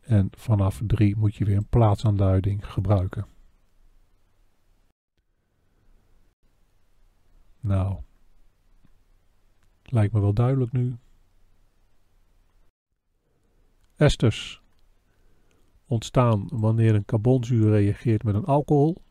[0.00, 3.26] En vanaf 3 moet je weer een plaatsaanduiding gebruiken.
[7.60, 8.00] Nou,
[9.82, 10.96] lijkt me wel duidelijk nu.
[13.96, 14.62] Esters
[15.86, 19.02] ontstaan wanneer een carbonzuur reageert met een alcohol.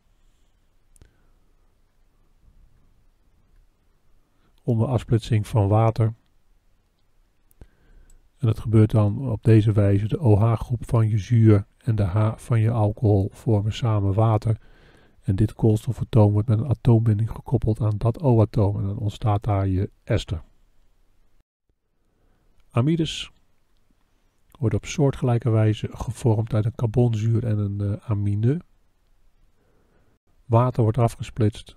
[4.62, 6.14] Onder afsplitsing van water.
[8.42, 10.08] En dat gebeurt dan op deze wijze.
[10.08, 14.56] De OH-groep van je zuur en de H van je alcohol vormen samen water.
[15.22, 18.76] En dit koolstofatoom wordt met een atoombinding gekoppeld aan dat O-atoom.
[18.76, 20.42] En dan ontstaat daar je ester.
[22.70, 23.30] Amides
[24.58, 28.60] wordt op soortgelijke wijze gevormd uit een carbonzuur en een uh, amine.
[30.44, 31.76] Water wordt afgesplitst.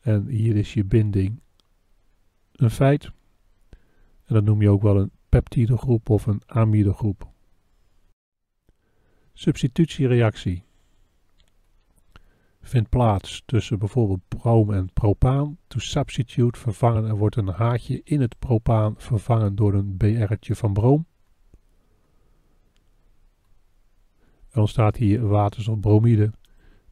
[0.00, 1.40] En hier is je binding
[2.52, 3.14] een feit.
[4.26, 7.28] En dat noem je ook wel een peptidegroep of een amidegroep.
[9.32, 10.64] Substitutiereactie
[12.60, 15.58] vindt plaats tussen bijvoorbeeld brom en propaan.
[15.66, 20.72] To substitute vervangen, er wordt een haatje in het propaan vervangen door een BR'tje van
[20.72, 21.06] brom.
[24.50, 26.32] Er ontstaat hier waterstofbromide.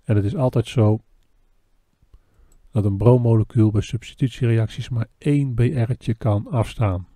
[0.05, 0.99] En het is altijd zo
[2.71, 7.07] dat een broommolecuul bij substitutiereacties maar één BR'tje kan afstaan.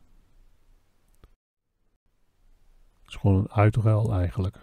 [3.09, 4.57] Het is gewoon een uitruil eigenlijk.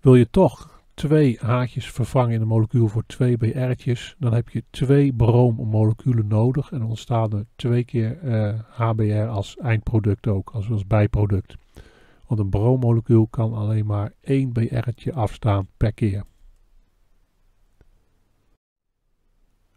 [0.00, 4.64] Wil je toch twee haakjes vervangen in een molecuul voor twee BR'tjes, dan heb je
[4.70, 10.86] twee broommoleculen nodig en ontstaan er twee keer uh, HBr als eindproduct ook, als, als
[10.86, 11.56] bijproduct.
[12.26, 16.24] Want een broommolecuul kan alleen maar één BR'tje afstaan per keer.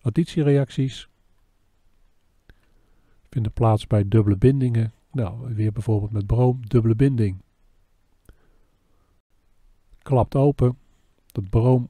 [0.01, 1.09] Additiereacties
[3.29, 4.93] vinden plaats bij dubbele bindingen.
[5.11, 7.41] Nou, weer bijvoorbeeld met broom, dubbele binding
[10.01, 10.77] klapt open.
[11.25, 11.89] Dat broom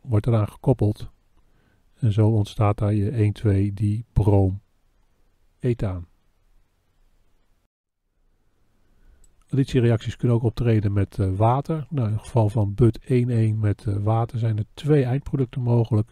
[0.00, 1.10] wordt eraan gekoppeld.
[1.94, 3.32] En zo ontstaat daar je
[3.68, 4.60] 1,2 die broom
[5.58, 6.06] ethaan.
[9.48, 11.86] Additiereacties kunnen ook optreden met uh, water.
[11.90, 13.06] Nou, in het geval van BUT 1,1
[13.56, 16.10] met uh, water zijn er twee eindproducten mogelijk.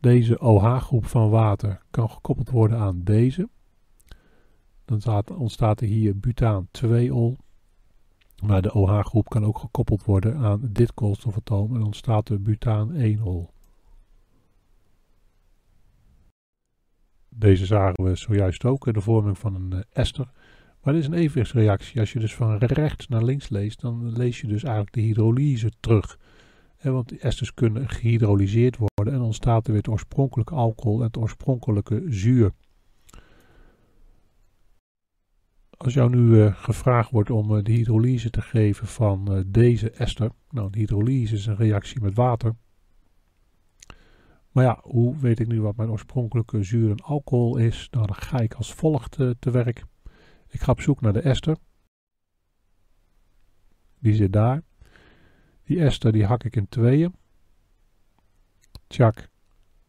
[0.00, 3.48] Deze OH-groep van water kan gekoppeld worden aan deze.
[4.84, 7.36] Dan ontstaat er hier butaan 2-ol
[8.44, 13.50] maar de OH-groep kan ook gekoppeld worden aan dit koolstofatoom en ontstaat de butaan-1-ol.
[17.28, 20.30] Deze zagen we zojuist ook in de vorming van een uh, ester.
[20.82, 22.00] Maar dit is een evenwichtsreactie.
[22.00, 25.70] Als je dus van rechts naar links leest, dan lees je dus eigenlijk de hydrolyse
[25.80, 26.18] terug.
[26.82, 31.16] want die esters kunnen gehydrolyseerd worden en ontstaat er weer het oorspronkelijke alcohol en het
[31.16, 32.52] oorspronkelijke zuur.
[35.84, 39.90] Als jou nu uh, gevraagd wordt om uh, de hydrolyse te geven van uh, deze
[39.90, 40.30] ester.
[40.50, 42.54] Nou, de hydrolyse is een reactie met water.
[44.50, 47.88] Maar ja, hoe weet ik nu wat mijn oorspronkelijke zuur en alcohol is?
[47.90, 49.84] Nou, dan ga ik als volgt te werk.
[50.48, 51.56] Ik ga op zoek naar de ester.
[53.98, 54.62] Die zit daar.
[55.64, 57.14] Die ester die hak ik in tweeën.
[58.86, 59.16] Tjak.
[59.16, 59.28] En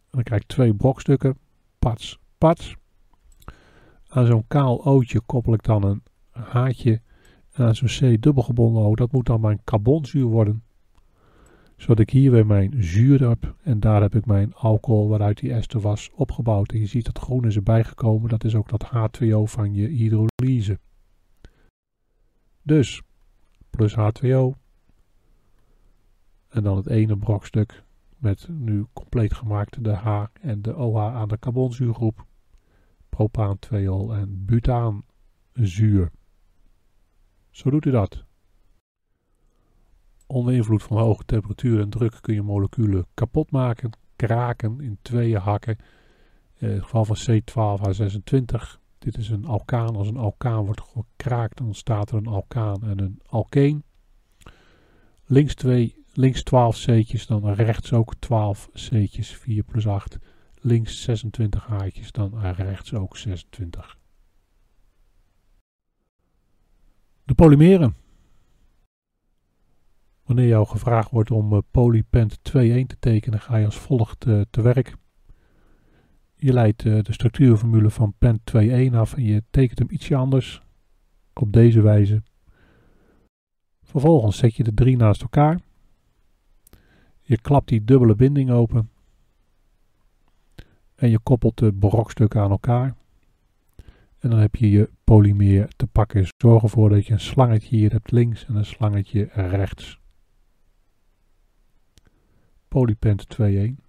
[0.10, 1.38] dan krijg ik twee brokstukken.
[1.80, 2.76] Pats, pats.
[4.16, 6.02] Aan zo'n kaal ootje koppel ik dan een
[6.32, 7.02] haatje.
[7.52, 10.64] En aan zo'n C dubbelgebonden O, dat moet dan mijn carbonzuur worden.
[11.78, 13.56] Zodat ik hier weer mijn zuur heb.
[13.64, 16.72] En daar heb ik mijn alcohol waaruit die ester was opgebouwd.
[16.72, 18.30] En je ziet dat groen is erbij gekomen.
[18.30, 20.80] Dat is ook dat H2O van je hydrolyse.
[22.62, 23.02] Dus
[23.70, 24.58] plus H2O.
[26.50, 27.84] En dan het ene brokstuk
[28.18, 32.26] met nu compleet gemaakt de H en de OH aan de carbonzuurgroep
[33.16, 36.12] propaan 2 en butaanzuur.
[37.50, 38.24] Zo doet u dat.
[40.28, 45.40] Onder invloed van hoge temperatuur en druk kun je moleculen kapot maken, kraken, in tweeën
[45.40, 45.78] hakken.
[46.58, 49.96] In het geval van C12H26, dit is een alkaan.
[49.96, 53.84] Als een alkaan wordt gekraakt, dan ontstaat er een alkaan en een alkeen.
[55.26, 60.20] Links, 2, links 12 C'tjes, dan rechts ook 12 C'tjes, 4 plus 8
[60.66, 63.98] links 26 haartjes, dan rechts ook 26.
[67.24, 67.96] De polymeren.
[70.24, 72.44] Wanneer jou gevraagd wordt om uh, polypent 2.1
[72.88, 74.96] te tekenen, ga je als volgt uh, te werk.
[76.36, 80.62] Je leidt de structuurformule van pent 2.1 af en je tekent hem ietsje anders.
[81.34, 82.24] Op deze wijze.
[83.84, 85.60] Vervolgens zet je de drie naast elkaar.
[87.22, 88.90] Je klapt die dubbele binding open.
[91.06, 92.96] En je koppelt de brokstukken aan elkaar.
[94.20, 96.28] En dan heb je je polymeer te pakken.
[96.38, 100.00] Zorg ervoor dat je een slangetje hier hebt links en een slangetje rechts.
[102.68, 103.84] Polypent 2.1.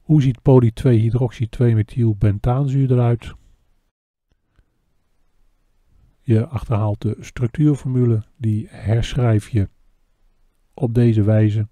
[0.00, 3.34] Hoe ziet poly 2 hydroxy 2 methylbentaanzuur eruit?
[6.20, 9.68] Je achterhaalt de structuurformule, die herschrijf je
[10.74, 11.68] op deze wijze.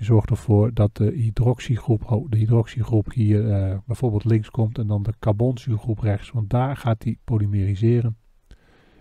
[0.00, 5.02] Je zorgt ervoor dat de hydroxygroep, de hydroxygroep hier uh, bijvoorbeeld links komt en dan
[5.02, 8.16] de carbonzuurgroep rechts, want daar gaat die polymeriseren.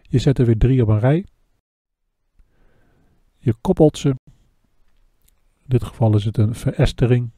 [0.02, 1.26] Je zet er weer drie op een rij.
[3.38, 4.10] Je koppelt ze.
[4.10, 7.32] In dit geval is het een verestering.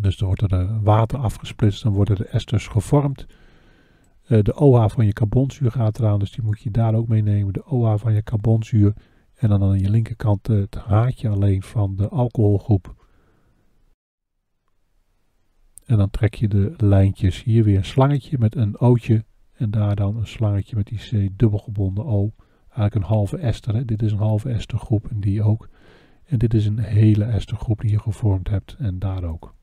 [0.00, 3.26] Dus er wordt er water afgesplitst, dan worden de esters gevormd.
[4.28, 7.52] Uh, de OH van je carbonzuur gaat eraan, dus die moet je daar ook meenemen.
[7.52, 8.94] De OH van je carbonzuur
[9.36, 12.94] en dan aan je linkerkant het haartje alleen van de alcoholgroep.
[15.84, 19.24] En dan trek je de lijntjes hier weer een slangetje met een O'tje.
[19.52, 22.32] En daar dan een slangetje met die C dubbelgebonden O.
[22.64, 23.86] Eigenlijk een halve ester.
[23.86, 25.68] Dit is een halve estergroep en die ook.
[26.24, 29.54] En dit is een hele estergroep die je gevormd hebt en daar ook.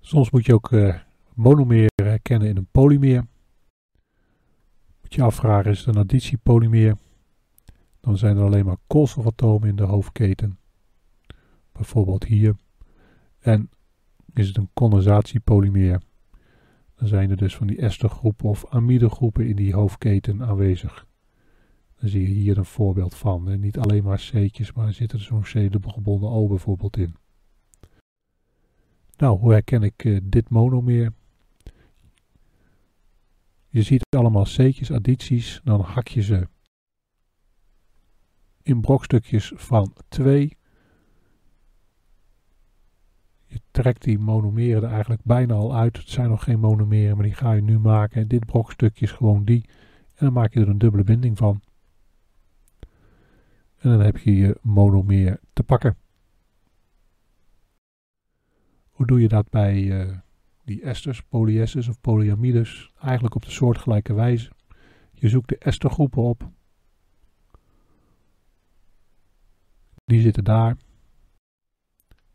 [0.00, 0.94] Soms moet je ook uh,
[1.34, 3.26] monomer herkennen in een polymeer.
[5.02, 6.96] Moet je afvragen, is het een additiepolymeer?
[8.04, 10.58] Dan zijn er alleen maar koolstofatomen in de hoofdketen.
[11.72, 12.56] Bijvoorbeeld hier.
[13.38, 13.70] En
[14.34, 16.00] is het een condensatiepolymeer.
[16.94, 21.06] Dan zijn er dus van die estergroepen of amidegroepen in die hoofdketen aanwezig.
[22.00, 23.60] Dan zie je hier een voorbeeld van.
[23.60, 27.14] Niet alleen maar C'tjes, maar er zit er zo'n C-dubbelgebonden O bijvoorbeeld in.
[29.16, 31.12] Nou, hoe herken ik uh, dit monomeer?
[33.68, 36.48] Je ziet allemaal C'tjes, addities, dan hak je ze
[38.64, 40.56] in brokstukjes van 2.
[43.46, 45.96] Je trekt die monomeren er eigenlijk bijna al uit.
[45.96, 48.20] Het zijn nog geen monomeren, maar die ga je nu maken.
[48.20, 49.68] En dit brokstukje is gewoon die.
[50.14, 51.60] En dan maak je er een dubbele binding van.
[53.78, 55.96] En dan heb je je monomeer te pakken.
[58.90, 60.16] Hoe doe je dat bij uh,
[60.64, 62.92] die esters, polyesters of polyamides?
[63.00, 64.50] Eigenlijk op de soortgelijke wijze.
[65.12, 66.52] Je zoekt de estergroepen op
[70.04, 70.76] Die zitten daar.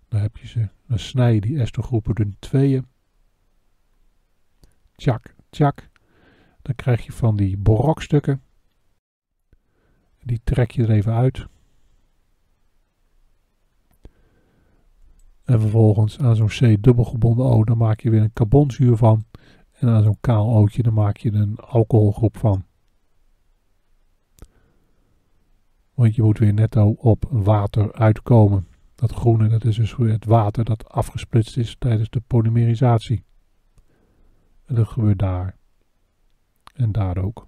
[0.07, 0.69] Dan heb je ze.
[0.87, 2.87] Dan snij je die estergroepen in tweeën.
[4.95, 5.89] Tjak, tjak.
[6.61, 8.41] Dan krijg je van die brokstukken.
[10.23, 11.47] Die trek je er even uit.
[15.43, 19.25] En vervolgens aan zo'n C dubbelgebonden O, dan maak je weer een carbonzuur van.
[19.71, 22.65] En aan zo'n kaal O'tje, dan maak je een alcoholgroep van.
[25.99, 28.67] Want je moet weer netto op water uitkomen.
[28.95, 33.23] Dat groene, dat is dus het water dat afgesplitst is tijdens de polymerisatie.
[34.65, 35.57] En dat gebeurt daar.
[36.73, 37.47] En daar ook.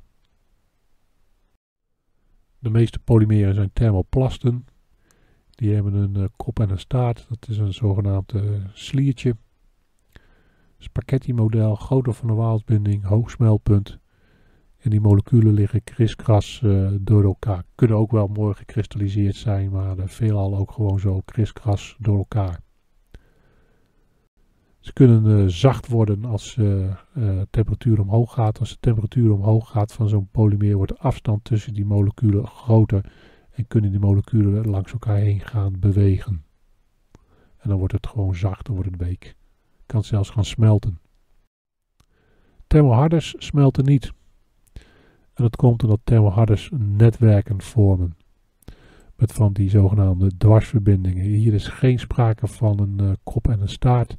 [2.59, 4.65] De meeste polymeren zijn thermoplasten.
[5.49, 7.25] Die hebben een uh, kop en een staart.
[7.29, 9.35] Dat is een zogenaamd uh, sliertje.
[10.77, 14.00] Spaghetti model, grootte van de waalsbinding, hoog smelpunt.
[14.81, 17.63] En die moleculen liggen kriskras uh, door elkaar.
[17.75, 22.59] Kunnen ook wel mooi gekristalliseerd zijn, maar uh, veelal ook gewoon zo kriskras door elkaar.
[24.79, 28.59] Ze kunnen uh, zacht worden als de temperatuur omhoog gaat.
[28.59, 33.11] Als de temperatuur omhoog gaat van zo'n polymeer wordt de afstand tussen die moleculen groter.
[33.51, 36.43] En kunnen die moleculen langs elkaar heen gaan bewegen.
[37.57, 39.35] En dan wordt het gewoon zacht, dan wordt het week.
[39.85, 40.99] Kan zelfs gaan smelten.
[42.67, 44.13] Thermoharders smelten niet.
[45.41, 48.15] En dat komt omdat thermoharders netwerken vormen.
[49.15, 51.23] Met van die zogenaamde dwarsverbindingen.
[51.23, 54.15] Hier is geen sprake van een uh, kop en een staart.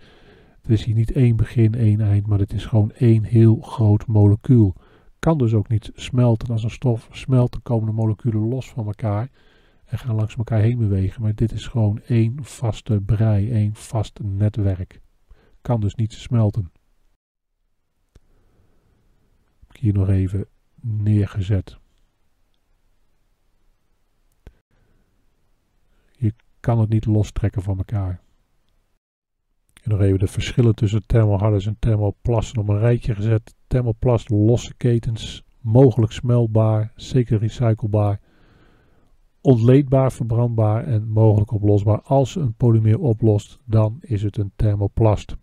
[0.62, 4.06] Het is hier niet één begin, één eind, maar het is gewoon één heel groot
[4.06, 4.74] molecuul.
[5.18, 6.48] Kan dus ook niet smelten.
[6.48, 9.30] Als een stof smelt, dan komen de moleculen los van elkaar
[9.84, 11.22] en gaan langs elkaar heen bewegen.
[11.22, 15.00] Maar dit is gewoon één vaste brei, één vast netwerk.
[15.60, 16.72] Kan dus niet smelten.
[19.78, 20.46] Hier nog even
[20.82, 21.78] neergezet.
[26.12, 28.20] Je kan het niet lostrekken van elkaar.
[29.82, 33.54] En nog even de verschillen tussen thermoharders en thermoplasten op een rijtje gezet.
[33.66, 38.20] Thermoplast losse ketens, mogelijk smeltbaar, zeker recyclebaar,
[39.40, 42.00] ontleedbaar, verbrandbaar en mogelijk oplosbaar.
[42.00, 45.36] Als een polymeer oplost, dan is het een thermoplast.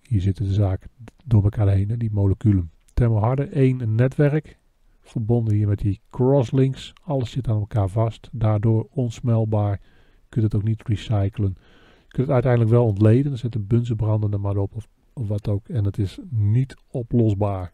[0.00, 0.90] Hier zitten de zaken
[1.24, 4.58] door elkaar heen, die moleculen thermoharde één netwerk
[5.00, 6.92] verbonden hier met die crosslinks.
[7.04, 9.80] Alles zit aan elkaar vast, daardoor onsmelbaar.
[9.82, 11.56] Je kunt het ook niet recyclen.
[11.58, 15.28] Je kunt het uiteindelijk wel ontleden, dan zet de bunzenbranden er maar op of, of
[15.28, 15.68] wat ook.
[15.68, 17.72] En het is niet oplosbaar.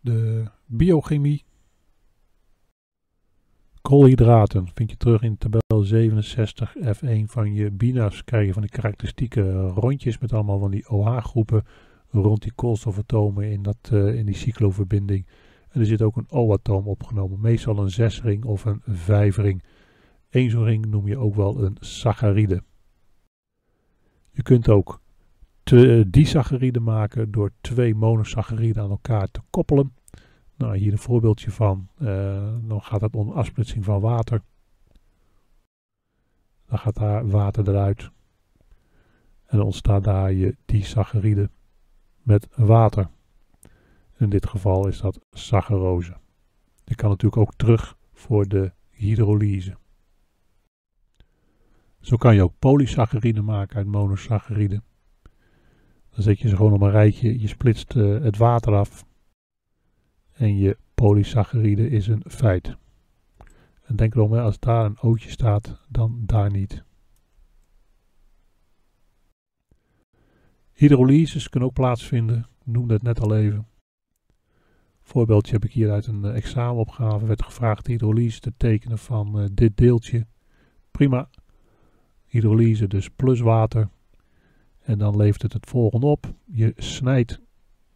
[0.00, 1.44] De biochemie.
[3.82, 8.24] Koolhydraten vind je terug in tabel 67 F1 van je BINAS.
[8.24, 11.64] Krijg je van die karakteristieke rondjes met allemaal van die OH-groepen
[12.10, 15.26] rond die koolstofatomen in, dat, uh, in die cycloverbinding.
[15.68, 19.62] En er zit ook een O-atoom opgenomen, meestal een zesring of een vijfring.
[20.30, 22.62] Eén zo'n ring noem je ook wel een saccharide.
[24.30, 25.00] Je kunt ook
[26.06, 29.92] disaccharide maken door twee monosacchariden aan elkaar te koppelen.
[30.60, 31.88] Nou, hier een voorbeeldje van.
[31.98, 34.42] Uh, dan gaat het om afsplitsing van water.
[36.66, 38.10] Dan gaat daar water eruit.
[39.46, 41.50] En dan ontstaat daar je disaccharide
[42.22, 43.08] met water.
[44.16, 46.16] In dit geval is dat saccharose.
[46.84, 49.76] Je kan natuurlijk ook terug voor de hydrolyse.
[52.00, 54.82] Zo kan je ook polysaccharide maken uit monosaccharide.
[56.10, 59.08] Dan zet je ze gewoon op een rijtje, je splitst uh, het water af
[60.40, 62.76] en je polysaccharide is een feit.
[63.82, 66.84] En denk erom, als daar een ootje staat, dan daar niet.
[70.72, 73.66] Hydrolyses kunnen ook plaatsvinden, ik noemde het net al even.
[75.02, 79.46] Voorbeeldje heb ik hier uit een uh, examenopgave, werd gevraagd hydrolyse te tekenen van uh,
[79.52, 80.26] dit deeltje.
[80.90, 81.30] Prima,
[82.26, 83.88] hydrolyse dus plus water.
[84.78, 86.34] En dan levert het het volgende op.
[86.44, 87.40] Je snijdt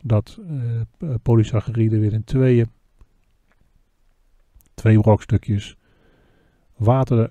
[0.06, 0.80] dat uh,
[1.22, 2.70] polysaccharide weer in tweeën.
[4.74, 5.76] Twee brokstukjes.
[6.76, 7.30] Water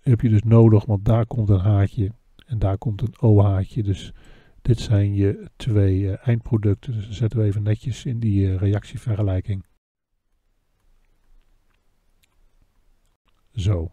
[0.00, 2.12] heb je dus nodig, want daar komt een haartje
[2.46, 3.82] en daar komt een O-haartje.
[3.82, 4.12] Dus
[4.62, 6.92] dit zijn je twee uh, eindproducten.
[6.92, 9.64] Dus dan zetten we even netjes in die reactievergelijking.
[13.52, 13.92] Zo.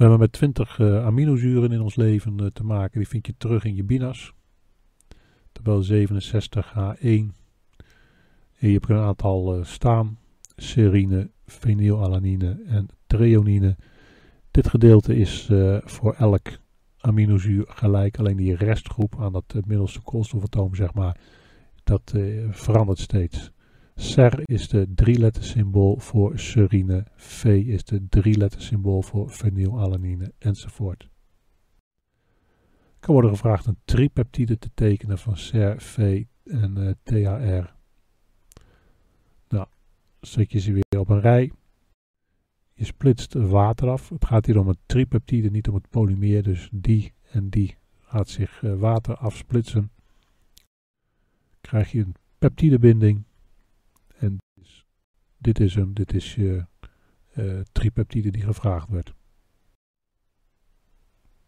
[0.00, 2.98] We hebben met 20 uh, aminozuren in ons leven uh, te maken.
[2.98, 4.34] Die vind je terug in je binas.
[5.52, 7.00] Tabel 67H1.
[7.02, 10.18] En je hebt een aantal uh, staan.
[10.56, 13.76] Serine, fenylalanine en treonine.
[14.50, 15.50] Dit gedeelte is
[15.84, 16.48] voor elk
[17.00, 18.18] aminozuur gelijk.
[18.18, 21.16] Alleen die restgroep aan dat middelste koolstofatoom, zeg maar,
[21.84, 22.14] dat
[22.50, 23.52] verandert steeds.
[24.00, 31.08] SER is de drie symbool voor serine, V is de drie symbool voor fenylalanine enzovoort.
[32.98, 37.74] Kan worden gevraagd een tripeptide te tekenen van SER, V en eh, THR.
[39.48, 39.66] Nou,
[40.20, 41.52] zet je ze weer op een rij.
[42.72, 44.08] Je splitst water af.
[44.08, 46.42] Het gaat hier om een tripeptide, niet om het polymeer.
[46.42, 49.90] Dus die en die gaat zich uh, water afsplitsen.
[51.60, 53.24] Krijg je een peptidebinding.
[55.40, 56.66] Dit is hem, dit is je
[57.34, 59.14] uh, tripeptide die gevraagd werd.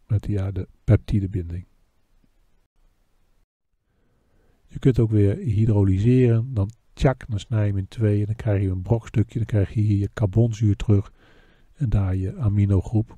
[0.07, 1.65] Met ja, de peptidebinding.
[4.67, 8.35] Je kunt ook weer hydrolyseren, dan tjak, dan snij je hem in twee en dan
[8.35, 11.11] krijg je een brokstukje, dan krijg je hier je carbonzuur terug
[11.73, 13.17] en daar je aminogroep.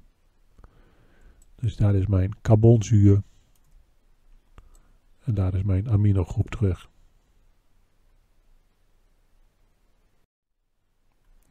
[1.56, 3.24] Dus daar is mijn carbonzuur
[5.20, 6.90] en daar is mijn aminogroep terug.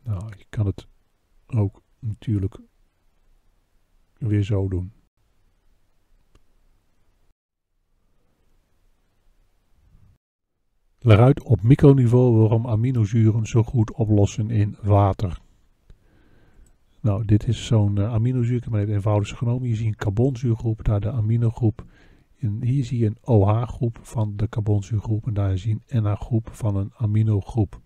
[0.05, 0.86] Nou, je kan het
[1.47, 2.59] ook natuurlijk
[4.18, 4.93] weer zo doen.
[10.98, 15.40] Leg uit op microniveau waarom aminozuren zo goed oplossen in water.
[17.01, 19.66] Nou, dit is zo'n uh, aminozuur, ik heb het eenvoudigst genomen.
[19.66, 21.85] Hier zie je een carbonzuurgroep, daar de aminogroep.
[22.39, 26.48] En hier zie je een OH-groep van de carbonzuurgroep en daar zie je een NH-groep
[26.52, 27.81] van een aminogroep.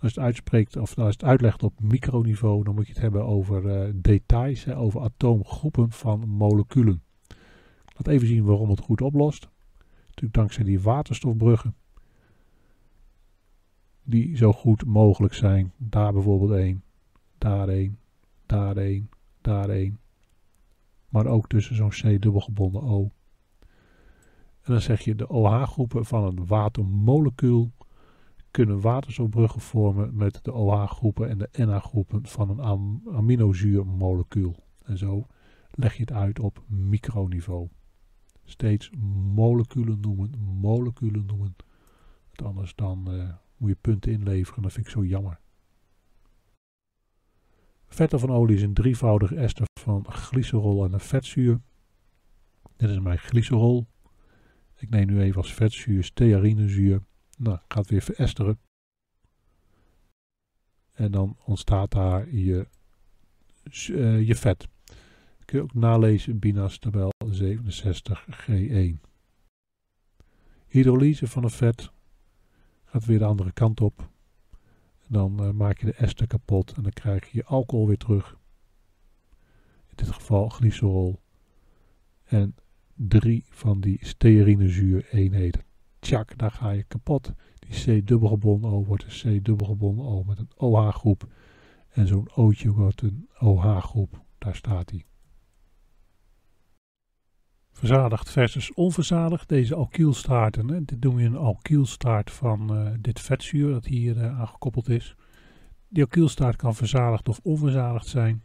[0.00, 3.24] Als je het uitspreekt of als het uitlegt op microniveau, dan moet je het hebben
[3.24, 7.02] over uh, details, over atoomgroepen van moleculen.
[7.86, 9.48] Laat even zien waarom het goed oplost.
[10.06, 11.74] Natuurlijk dankzij die waterstofbruggen.
[14.02, 15.72] Die zo goed mogelijk zijn.
[15.76, 16.82] Daar bijvoorbeeld één,
[17.38, 17.98] daar één,
[18.46, 19.10] daar één,
[19.40, 19.98] daar één.
[21.08, 23.10] Maar ook tussen zo'n C-dubbelgebonden O.
[24.60, 27.72] En dan zeg je de OH-groepen van een watermolecuul
[28.50, 34.56] kunnen waterstofbruggen vormen met de OH-groepen en de NH-groepen van een am aminozuurmolecuul.
[34.84, 35.26] En zo
[35.70, 37.68] leg je het uit op microniveau.
[38.44, 38.90] Steeds
[39.34, 41.56] moleculen noemen, moleculen noemen.
[42.26, 45.40] Want anders dan uh, moet je punten inleveren, dat vind ik zo jammer.
[47.88, 51.60] Vetten van olie is een drievoudige ester van glycerol en een vetzuur.
[52.76, 53.86] Dit is mijn glycerol.
[54.76, 57.02] Ik neem nu even als vetzuur stearinezuur.
[57.40, 58.60] Nou, gaat weer veresteren.
[60.92, 62.68] En dan ontstaat daar je,
[63.90, 64.68] uh, je vet.
[65.44, 69.00] Kun je ook nalezen in BINAS tabel 67G1.
[70.66, 71.90] Hydrolyse van het vet
[72.84, 74.10] gaat weer de andere kant op.
[75.08, 78.38] Dan uh, maak je de ester kapot en dan krijg je alcohol weer terug.
[79.88, 81.20] In dit geval glycerol.
[82.24, 82.54] En
[82.94, 85.68] drie van die stearinezuur eenheden.
[86.00, 87.32] Tjak, daar ga je kapot.
[87.58, 91.26] Die C-dubbelgebonden O wordt een C-dubbelgebonden O met een OH-groep.
[91.88, 94.22] En zo'n O'tje wordt een OH-groep.
[94.38, 95.04] Daar staat hij.
[97.72, 99.48] Verzadigd versus onverzadigd.
[99.48, 104.40] Deze alkylstaarten, hè, dit doen we een alkylstaart van uh, dit vetzuur dat hier uh,
[104.40, 105.14] aangekoppeld is.
[105.88, 108.42] Die alkylstaart kan verzadigd of onverzadigd zijn.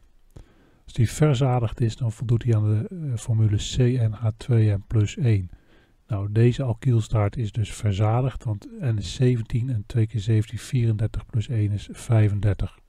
[0.84, 5.50] Als die verzadigd is, dan voldoet hij aan de uh, formule CnH2n plus 1.
[6.08, 11.26] Nou, deze alkylstaart is dus verzadigd, want N is 17 en 2 keer 17, 34
[11.26, 12.80] plus 1 is 35.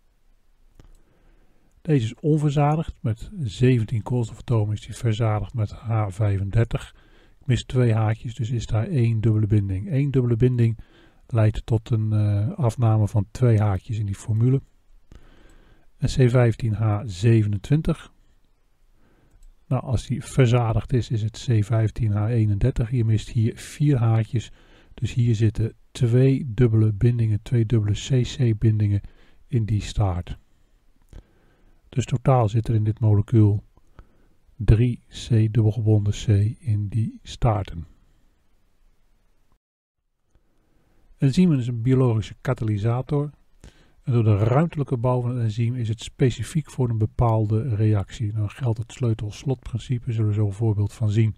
[1.83, 6.95] Deze is onverzadigd met 17 koolstofatomen is die verzadigd met H35.
[7.41, 9.93] Ik mis twee haakjes, dus is daar één dubbele binding.
[9.93, 10.79] Eén dubbele binding
[11.27, 14.63] leidt tot een uh, afname van twee haakjes in die formule.
[15.97, 18.16] En C15H27.
[19.67, 22.91] Nou, als die verzadigd is, is het C15H31.
[22.91, 24.53] Je mist hier vier haakjes.
[24.95, 29.01] Dus hier zitten twee dubbele bindingen, twee dubbele CC-bindingen
[29.47, 30.39] in die staart.
[31.89, 33.65] Dus totaal zit er in dit molecuul
[34.57, 36.29] 3 C-dubbelgebonden C
[36.59, 37.87] in die staarten.
[41.19, 43.31] Enzym is een biologische katalysator.
[44.11, 48.33] Door de ruimtelijke bouw van het enzym is het specifiek voor een bepaalde reactie.
[48.33, 51.37] Dan geldt het sleutel-slotprincipe, zullen we zo een voorbeeld van zien.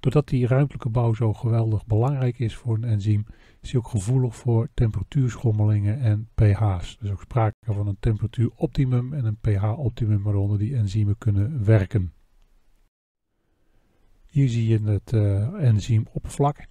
[0.00, 3.26] Doordat die ruimtelijke bouw zo geweldig belangrijk is voor een enzym,
[3.60, 6.96] is hij ook gevoelig voor temperatuurschommelingen en pH's.
[7.00, 12.12] Dus ook sprake van een temperatuuroptimum en een pH-optimum waaronder die enzymen kunnen werken.
[14.26, 16.66] Hier zie je het uh, enzymoppervlak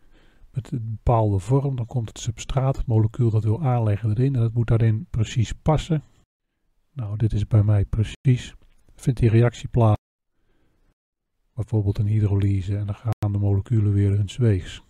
[0.56, 1.76] met een bepaalde vorm.
[1.76, 5.53] Dan komt het substraat, het molecuul dat wil aanleggen erin en dat moet daarin precies
[5.53, 6.03] passen.
[6.94, 8.53] Nou, dit is bij mij precies.
[8.95, 10.03] Vindt die reactie plaats
[11.53, 14.84] bijvoorbeeld een hydrolyse en dan gaan de moleculen weer hun weegs.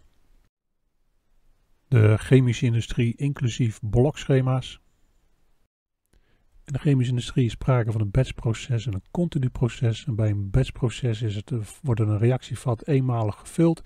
[1.87, 4.79] De chemische industrie inclusief blokschema's.
[6.63, 10.05] In de chemische industrie is sprake van een batchproces en een continu proces.
[10.05, 11.51] En bij een batchproces is het,
[11.81, 13.81] wordt een reactievat eenmalig gevuld,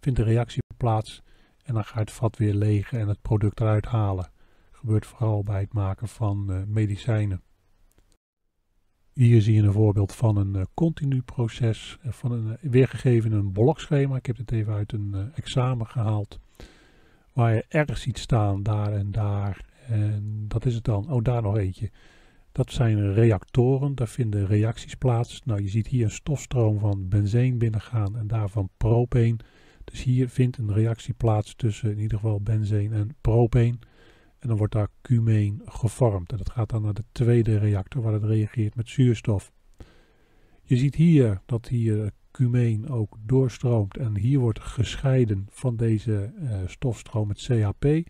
[0.00, 1.22] vindt de reactie plaats
[1.64, 4.30] en dan gaat het vat weer legen en het product eruit halen.
[4.70, 7.42] Dat gebeurt vooral bij het maken van uh, medicijnen.
[9.12, 13.52] Hier zie je een voorbeeld van een uh, continu proces, uh, van een, weergegeven een
[13.52, 14.16] blokschema.
[14.16, 16.38] Ik heb dit even uit een examen gehaald.
[17.32, 19.64] Waar je ergens ziet staan, daar en daar.
[19.88, 21.10] En dat is het dan.
[21.10, 21.90] Oh, daar nog eentje.
[22.52, 25.42] Dat zijn reactoren, daar vinden reacties plaats.
[25.44, 29.40] Nou, je ziet hier een stofstroom van benzeen binnengaan en daarvan propeen.
[29.90, 33.80] Dus hier vindt een reactie plaats tussen in ieder geval benzeen en propeen.
[34.38, 36.32] En dan wordt daar cumeen gevormd.
[36.32, 39.52] En dat gaat dan naar de tweede reactor waar het reageert met zuurstof.
[40.62, 43.96] Je ziet hier dat hier cumeen ook doorstroomt.
[43.96, 48.08] En hier wordt gescheiden van deze uh, stofstroom met CHP.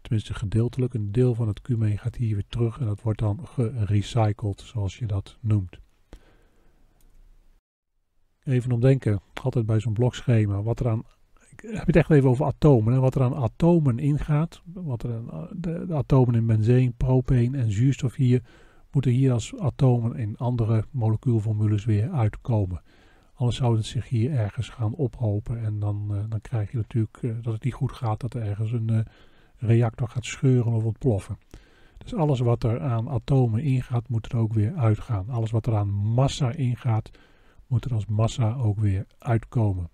[0.00, 0.94] Tenminste gedeeltelijk.
[0.94, 2.78] Een deel van het cumeen gaat hier weer terug.
[2.78, 5.78] En dat wordt dan gerecycled zoals je dat noemt.
[8.44, 11.02] Even omdenken, altijd bij zo'n blokschema, wat er aan
[11.66, 12.92] heb het echt even over atomen.
[12.92, 13.00] Hè?
[13.00, 14.62] Wat er aan atomen ingaat.
[14.72, 18.42] Wat er aan, de, de, atomen in benzeen, propeen en zuurstof hier.
[18.90, 22.82] Moeten hier als atomen in andere molecuulformules weer uitkomen.
[23.34, 25.64] Anders zou het zich hier ergens gaan ophopen.
[25.64, 28.20] En dan, uh, dan krijg je natuurlijk uh, dat het niet goed gaat.
[28.20, 29.06] Dat er ergens een
[29.56, 31.38] reactor gaat scheuren of ontploffen.
[31.98, 35.28] Dus alles wat er aan atomen ingaat, moet er ook weer uitgaan.
[35.28, 37.10] Alles wat er aan massa ingaat,
[37.66, 39.88] moet er als massa ook weer uitkomen.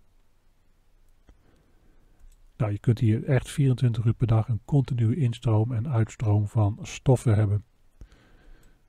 [2.61, 6.79] Nou, je kunt hier echt 24 uur per dag een continue instroom en uitstroom van
[6.83, 7.65] stoffen hebben.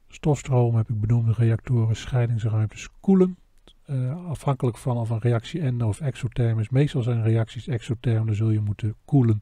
[0.08, 3.38] Stofstroom heb ik benoemde reactoren, scheidingsruimtes, koelen.
[3.86, 6.70] Uh, afhankelijk van of een reactie endo of exotherm is.
[6.70, 9.42] Meestal zijn reacties exotherm, dan zul je moeten koelen.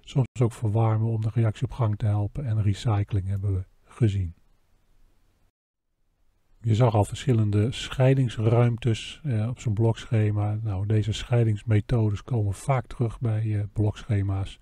[0.00, 4.37] Soms ook verwarmen om de reactie op gang te helpen en recycling hebben we gezien.
[6.60, 10.58] Je zag al verschillende scheidingsruimtes eh, op zo'n blokschema.
[10.62, 14.60] Nou, deze scheidingsmethodes komen vaak terug bij eh, blokschema's.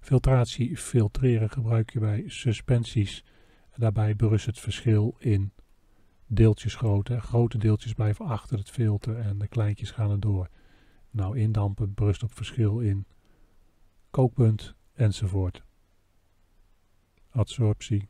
[0.00, 3.24] Filtratie, filtreren gebruik je bij suspensies.
[3.76, 5.52] Daarbij berust het verschil in
[6.26, 7.20] deeltjesgrootte.
[7.20, 10.48] Grote deeltjes blijven achter het filter en de kleintjes gaan er door.
[11.10, 13.06] Nou, indampen berust op verschil in
[14.10, 15.62] kookpunt enzovoort.
[17.30, 18.08] Adsorptie,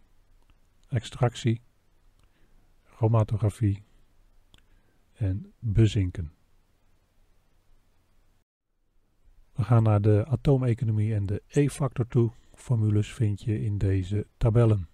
[0.89, 1.61] extractie,
[2.95, 3.83] chromatografie
[5.13, 6.33] en bezinken.
[9.53, 12.31] We gaan naar de atoomeconomie en de E-factor toe.
[12.55, 14.89] Formules vind je in deze tabellen.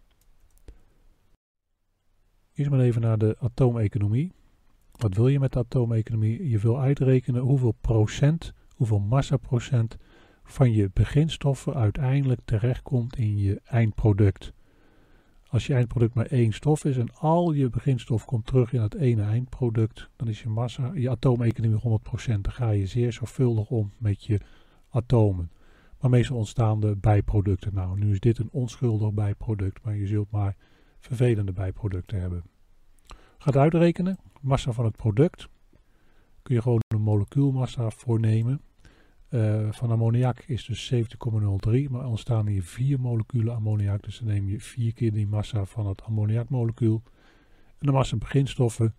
[2.55, 4.33] Eerst maar even naar de atoomeconomie.
[4.93, 6.49] Wat wil je met de atoomeconomie?
[6.49, 9.97] Je wil uitrekenen hoeveel procent, hoeveel massaprocent
[10.45, 14.53] van je beginstoffen uiteindelijk terechtkomt in je eindproduct.
[15.51, 18.95] Als je eindproduct maar één stof is en al je beginstof komt terug in het
[18.95, 22.41] ene eindproduct, dan is je massa, je atoomeconomie 100%.
[22.41, 24.41] Dan ga je zeer zorgvuldig om met je
[24.91, 25.51] atomen.
[26.01, 27.75] Maar meestal ontstaan de bijproducten.
[27.75, 30.57] Nou, nu is dit een onschuldig bijproduct, maar je zult maar
[30.99, 32.43] vervelende bijproducten hebben.
[33.39, 35.49] Gaat uitrekenen, massa van het product.
[36.43, 38.61] Kun je gewoon een molecuulmassa voornemen.
[39.31, 44.03] Uh, van ammoniak is dus 70,03, maar ontstaan hier vier moleculen ammoniak.
[44.03, 47.03] Dus dan neem je vier keer die massa van het ammoniakmolecuul.
[47.79, 48.95] En de massa beginstoffen,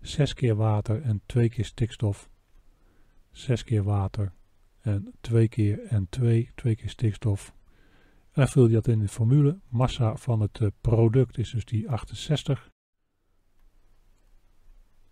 [0.00, 2.30] 6 keer water en 2 keer stikstof.
[3.30, 4.32] 6 keer water
[4.80, 7.54] en 2 keer en 2, 2 keer stikstof.
[8.32, 9.58] En dan vul je dat in de formule.
[9.68, 12.70] Massa van het uh, product is dus die 68.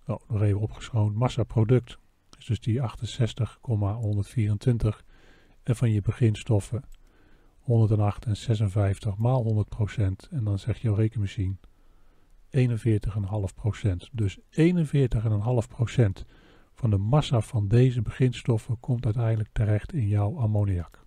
[0.06, 1.14] Oh, nog even opgeschoond.
[1.14, 1.98] Massa product
[2.46, 5.04] dus die 68,124.
[5.62, 6.84] En van je beginstoffen
[7.58, 9.46] 108 en 56 maal 100%.
[10.30, 11.56] En dan zegt jouw rekenmachine
[12.50, 12.56] 41,5%.
[14.12, 14.42] Dus 41,5%
[16.74, 21.06] van de massa van deze beginstoffen komt uiteindelijk terecht in jouw ammoniak.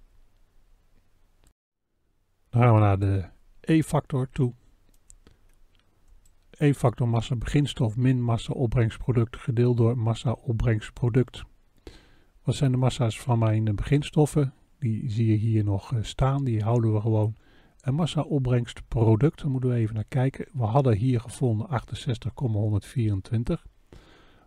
[2.50, 3.26] Dan gaan we naar de
[3.62, 4.54] E-factor toe.
[6.60, 11.44] E-factor massa beginstof min massa opbrengstproduct gedeeld door massa opbrengstproduct.
[12.44, 14.54] Wat zijn de massa's van mijn beginstoffen?
[14.80, 17.36] Die zie je hier nog eh, staan, die houden we gewoon.
[17.82, 20.48] En massa opbrengstproduct, daar moeten we even naar kijken.
[20.54, 23.66] We hadden hier gevonden 68,124.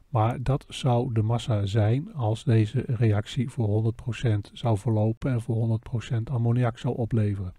[0.08, 3.94] Maar dat zou de massa zijn als deze reactie voor
[4.28, 5.80] 100% zou verlopen en voor
[6.18, 7.54] 100% ammoniak zou opleveren.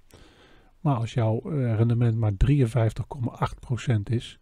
[0.79, 4.39] Maar als jouw eh, rendement maar 53,8% is,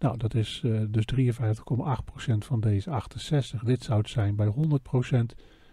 [0.00, 3.62] nou dat is uh, dus 53,8% van deze 68.
[3.62, 4.50] Dit zou het zijn bij 100%.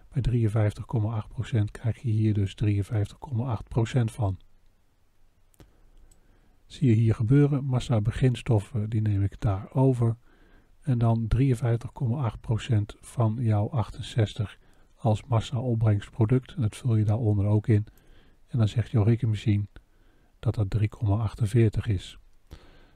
[0.10, 2.74] Bij 53,8% krijg je hier dus 53,8%
[4.04, 4.38] van.
[6.66, 10.18] Zie je hier gebeuren, massa beginstoffen, die neem ik daar over
[10.82, 11.42] en dan 53,8%
[13.00, 14.58] van jouw 68
[14.96, 16.54] als massa-opbrengstproduct.
[16.54, 17.86] En dat vul je daaronder ook in.
[18.48, 19.68] En dan zegt jouw rekenmachine
[20.40, 22.18] dat dat 3,48 is.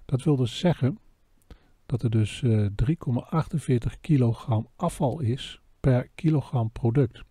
[0.05, 0.97] Dat wil dus zeggen
[1.91, 2.71] dat er dus uh, eh,
[3.91, 7.23] 3,48 kilogram afval is per kilogram product.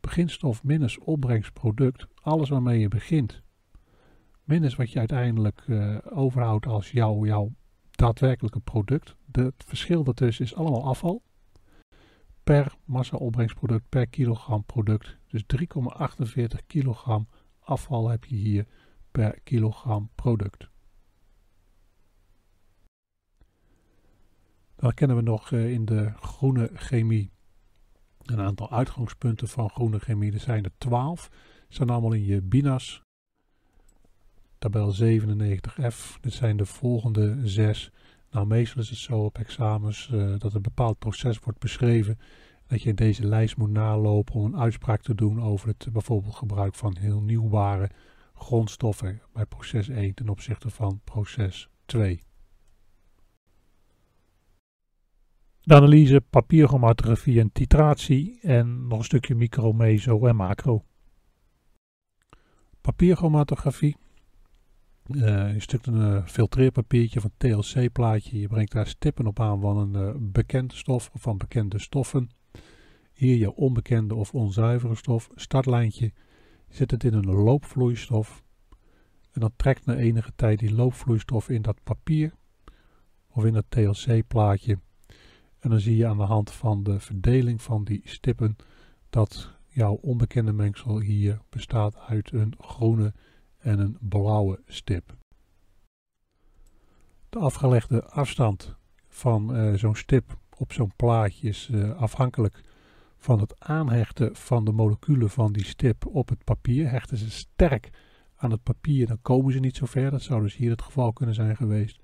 [0.00, 3.42] Beginstof minus opbrengstproduct, alles waarmee je begint.
[4.44, 7.52] Minus wat je uiteindelijk uh, overhoudt als jouw, jouw
[7.90, 9.16] daadwerkelijke product.
[9.32, 11.22] het verschil daartussen is allemaal afval.
[12.44, 15.18] Per massa-opbrengstproduct, per kilogram product.
[15.28, 17.28] Dus 3,48 kilogram
[17.58, 18.66] afval heb je hier
[19.10, 20.71] per kilogram product.
[24.82, 27.30] Dan kennen we nog eh, in de groene chemie
[28.22, 30.32] een aantal uitgangspunten van groene chemie.
[30.32, 31.28] Er zijn er 12.
[31.68, 33.02] Ze zijn allemaal in je BINAS
[34.58, 36.20] tabel 97f.
[36.20, 37.90] Dit zijn de volgende zes.
[38.30, 42.18] Nou, meestal is het zo op examens uh, dat een bepaald proces wordt beschreven.
[42.66, 46.74] Dat je deze lijst moet nalopen om een uitspraak te doen over het bijvoorbeeld gebruik
[46.74, 47.90] van heel nieuwbare
[48.34, 52.22] grondstoffen bij proces 1 ten opzichte van proces 2.
[55.64, 60.84] De analyse, papierchromatografie en titratie en nog een stukje micro, meso en macro.
[62.80, 63.96] Papierchromatografie
[65.10, 68.40] uh, je stukt een uh, filtreerpapiertje van TLC-plaatje.
[68.40, 72.30] Je brengt daar stippen op aan van een uh, bekende stof of van bekende stoffen.
[73.12, 75.30] Hier je onbekende of onzuivere stof.
[75.34, 76.12] Startlijntje.
[76.68, 78.42] Je zet het in een loopvloeistof.
[79.32, 82.34] En dan trekt na enige tijd die loopvloeistof in dat papier.
[83.30, 84.78] Of in dat TLC-plaatje.
[85.62, 88.56] En dan zie je aan de hand van de verdeling van die stippen
[89.10, 93.12] dat jouw onbekende mengsel hier bestaat uit een groene
[93.58, 95.16] en een blauwe stip.
[97.28, 98.76] De afgelegde afstand
[99.08, 102.60] van uh, zo'n stip op zo'n plaatje is uh, afhankelijk
[103.16, 106.90] van het aanhechten van de moleculen van die stip op het papier.
[106.90, 107.90] Hechten ze sterk
[108.36, 110.10] aan het papier, dan komen ze niet zo ver.
[110.10, 112.01] Dat zou dus hier het geval kunnen zijn geweest.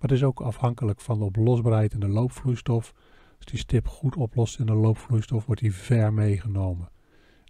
[0.00, 2.94] Maar het is ook afhankelijk van de oplosbaarheid en de loopvloeistof.
[3.36, 6.88] Als die stip goed oplost in de loopvloeistof, wordt die ver meegenomen.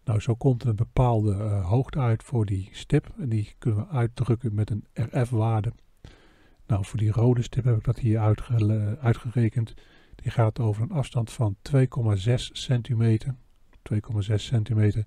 [0.04, 3.12] Nou, zo komt er een bepaalde uh, hoogte uit voor die stip.
[3.18, 5.72] En die kunnen we uitdrukken met een RF-waarde.
[6.66, 9.74] Nou, voor die rode stip heb ik dat hier uitge uitgerekend.
[10.14, 11.78] Die gaat over een afstand van 2,6
[12.34, 13.34] centimeter.
[13.94, 15.06] 2,6 centimeter.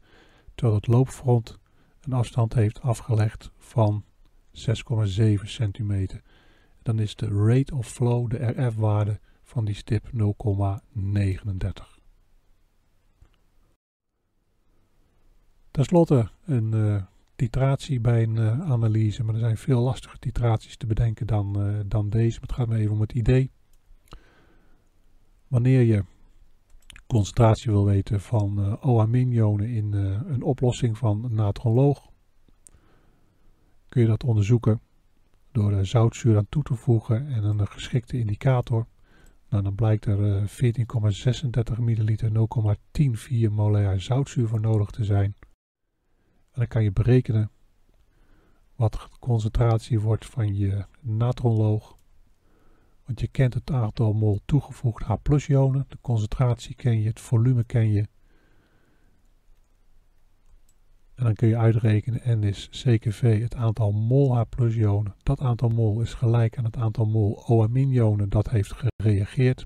[0.55, 1.59] Terwijl het loopfront
[2.01, 4.03] een afstand heeft afgelegd van
[4.51, 6.21] 6,7 centimeter.
[6.83, 10.11] Dan is de rate of flow, de RF-waarde van die stip 0,39.
[15.71, 17.03] Ten slotte een uh,
[17.35, 21.79] titratie bij een uh, analyse, maar er zijn veel lastige titraties te bedenken dan, uh,
[21.85, 22.39] dan deze.
[22.39, 23.51] Maar het gaat me even om het idee.
[25.47, 26.03] Wanneer je
[27.07, 32.09] concentratie wil weten van OH-ionen in een oplossing van natronloog,
[33.89, 34.81] kun je dat onderzoeken
[35.53, 38.87] door er zoutzuur aan toe te voegen en een geschikte indicator.
[39.49, 40.43] Nou, dan blijkt er uh,
[41.75, 45.35] 14,36 milliliter 0,104 molair zoutzuur voor nodig te zijn.
[46.51, 47.51] En dan kan je berekenen
[48.75, 51.97] wat de concentratie wordt van je natronloog
[53.05, 55.15] want je kent het aantal mol toegevoegd H
[55.47, 58.07] ionen, de concentratie ken je, het volume ken je.
[61.23, 65.15] En dan kun je uitrekenen N is CKV het aantal mol H ionen.
[65.23, 69.65] Dat aantal mol is gelijk aan het aantal mol OH-ionen dat heeft gereageerd.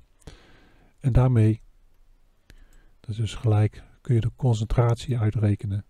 [0.99, 1.61] En daarmee,
[2.99, 5.85] dat is dus gelijk, kun je de concentratie uitrekenen.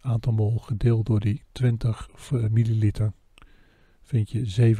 [0.00, 3.12] Aantal mol gedeeld door die 20 milliliter
[4.02, 4.74] vind je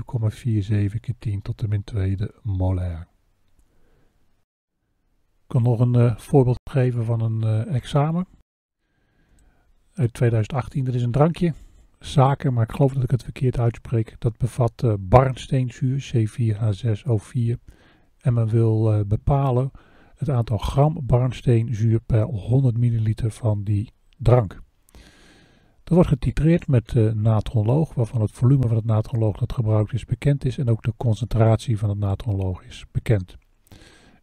[0.95, 3.09] 7,47 keer 10 tot de min tweede molair.
[5.43, 8.27] Ik kan nog een uh, voorbeeld geven van een uh, examen.
[9.99, 11.55] Uit 2018, dat is een drankje.
[11.99, 14.17] Zaken, maar ik geloof dat ik het verkeerd uitspreek.
[14.19, 17.55] Dat bevat uh, barnsteenzuur, C4H6O4.
[18.19, 19.71] En men wil bepalen
[20.15, 24.61] het aantal gram barnsteenzuur per 100 milliliter van die drank.
[25.85, 30.05] Dat wordt getitreerd met uh, natronloog, waarvan het volume van het natronloog dat gebruikt is
[30.05, 33.37] bekend is en ook de concentratie van het natronloog is bekend.
[33.69, 33.79] En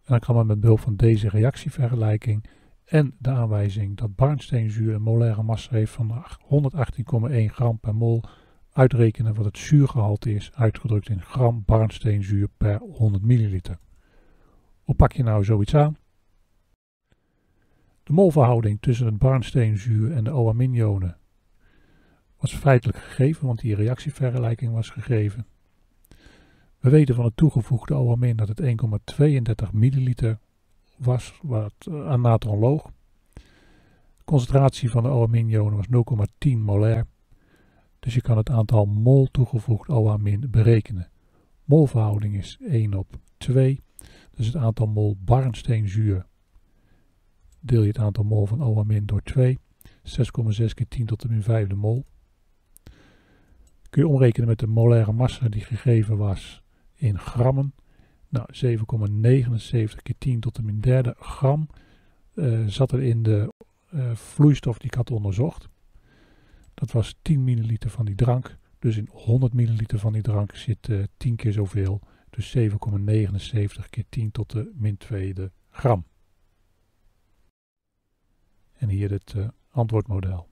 [0.05, 2.43] dan kan men met behulp van deze reactievergelijking
[2.85, 8.23] en de aanwijzing dat barnsteenzuur een molaire massa heeft van 118,1 gram per mol
[8.71, 13.77] uitrekenen wat het zuurgehalte is, uitgedrukt in gram barnsteenzuur per 100 milliliter.
[14.83, 15.97] Hoe pak je nou zoiets aan?
[18.03, 21.17] De molverhouding tussen het barnsteenzuur en de OH-ionen
[22.37, 25.47] was feitelijk gegeven, want die reactievergelijking was gegeven.
[26.79, 30.39] We weten van het toegevoegde OH- dat het 1,32 milliliter
[30.97, 32.91] was wat, aan natronloog.
[34.17, 37.05] De concentratie van de OH-ionen was 0,10 molair.
[37.99, 41.09] Dus je kan het aantal mol toegevoegd OH- berekenen.
[41.63, 43.81] Molverhouding is 1 op 2.
[44.31, 46.25] Dus het aantal mol barnsteenzuur
[47.59, 49.59] deel je het aantal mol van OH- door 2.
[50.03, 52.05] 6,6 keer 10 tot de min vijfde mol
[53.95, 56.63] kun je omrekenen met de molaire massa die gegeven was
[56.93, 57.73] in grammen.
[58.29, 61.69] Nou, 7,79 keer 10 tot de min derde gram
[62.33, 63.53] uh, zat er in de
[63.93, 65.69] uh, vloeistof die ik had onderzocht.
[66.73, 68.57] Dat was 10 milliliter van die drank.
[68.79, 72.01] Dus in 100 milliliter van die drank zit uh, eh, 10 keer zoveel.
[72.29, 72.65] Dus 7,79
[73.89, 76.05] keer 10 tot de min tweede gram.
[78.73, 79.35] En hier het
[79.69, 80.47] antwoordmodel.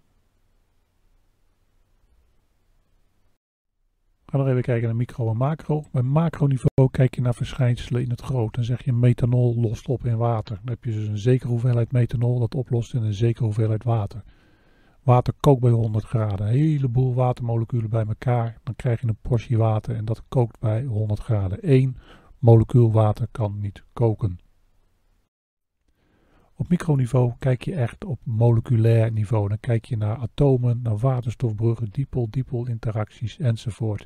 [4.33, 5.83] Ga nog even kijken naar micro en macro.
[5.91, 8.55] Bij macroniveau kijk je naar verschijnselen in het groot.
[8.55, 10.55] Dan zeg je methanol lost op in water.
[10.55, 14.23] Dan heb je dus een zekere hoeveelheid methanol dat oplost in een zekere hoeveelheid water.
[15.03, 16.47] Water kookt bij 100 graden.
[16.47, 18.57] Een heleboel watermoleculen bij elkaar.
[18.63, 21.57] Dan krijg je een portie water en dat kookt bij 100 graden.
[21.61, 21.97] Eén
[22.39, 24.39] molecuul water kan niet koken.
[26.55, 29.47] Op microniveau kijk je echt op moleculair niveau.
[29.47, 34.01] Dan kijk je naar atomen, naar waterstofbruggen, dipol-dipol interacties enzovoort.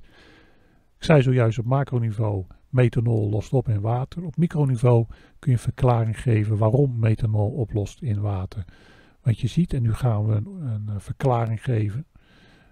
[0.98, 4.24] Ik zei zojuist op macroniveau, methanol lost op in water.
[4.24, 5.06] Op microniveau
[5.40, 8.66] kun je een verklaring geven waarom methanol oplost in water.
[9.22, 12.06] Want je ziet, en nu gaan we een, een verklaring geven,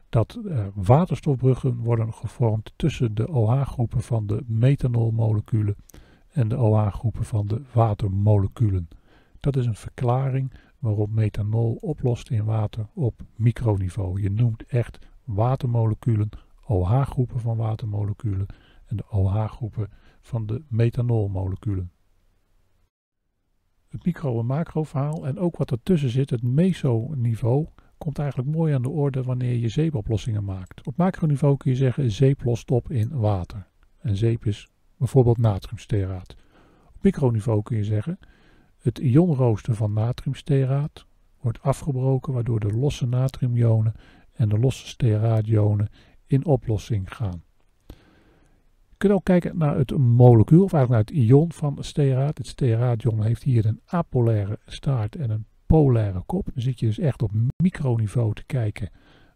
[0.09, 5.75] dat uh, waterstofbruggen worden gevormd tussen de OH-groepen van de methanolmoleculen
[6.31, 8.87] en de OH-groepen van de watermoleculen.
[9.45, 14.21] Dat is een verklaring waarop methanol oplost in water op microniveau.
[14.21, 16.29] Je noemt echt watermoleculen,
[16.67, 18.45] OH-groepen van watermoleculen
[18.85, 19.89] en de OH-groepen
[20.21, 21.91] van de methanolmoleculen.
[23.87, 27.67] Het micro- en macro verhaal en ook wat ertussen zit, het mesoniveau,
[27.97, 30.87] komt eigenlijk mooi aan de orde wanneer je zeepoplossingen maakt.
[30.87, 33.67] Op macroniveau kun je zeggen zeep lost op in water.
[33.97, 36.35] En zeep is bijvoorbeeld natriumsteraat
[37.05, 38.19] microniveau kun je zeggen.
[38.85, 41.05] Het ionrooster van natriumstearaat
[41.41, 43.93] wordt afgebroken waardoor de losse natriumionen
[44.33, 45.89] en de losse stearaationen
[46.25, 47.43] in oplossing gaan.
[48.89, 52.37] Je kunt ook kijken naar het molecuul, of eigenlijk naar het ion van stearaat.
[52.37, 56.45] Het stearaation heeft hier een apolaire staart en een polaire kop.
[56.53, 57.31] Dan zit je dus echt op
[57.63, 58.89] microniveau te kijken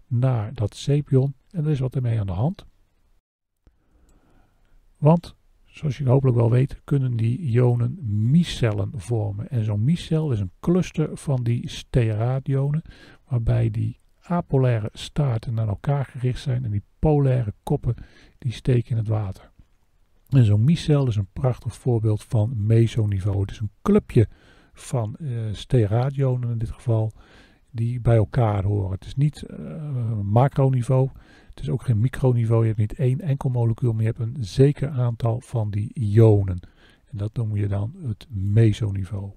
[0.07, 1.34] naar dat zeepion.
[1.51, 2.65] En er is wat ermee aan de hand.
[4.97, 5.35] Want,
[5.80, 7.97] zoals je hopelijk wel weet, kunnen die ionen
[8.31, 9.49] micellen vormen.
[9.49, 12.81] En zo'n micel is een cluster van die stearaationen,
[13.27, 17.95] waarbij die apolaire staarten naar elkaar gericht zijn en die polaire koppen
[18.38, 19.51] die steken in het water.
[20.30, 23.41] En zo'n micel is een prachtig voorbeeld van mesoniveau.
[23.41, 24.27] Het is een clubje
[24.73, 25.51] van uh,
[26.51, 27.11] in dit geval,
[27.72, 28.91] die bij elkaar horen.
[28.91, 31.10] Het is niet uh, macroniveau,
[31.60, 32.61] het is ook geen microniveau.
[32.61, 36.60] Je hebt niet één enkel molecuul, maar je hebt een zeker aantal van die ionen.
[37.06, 39.31] En dat noem je dan het mesoniveau.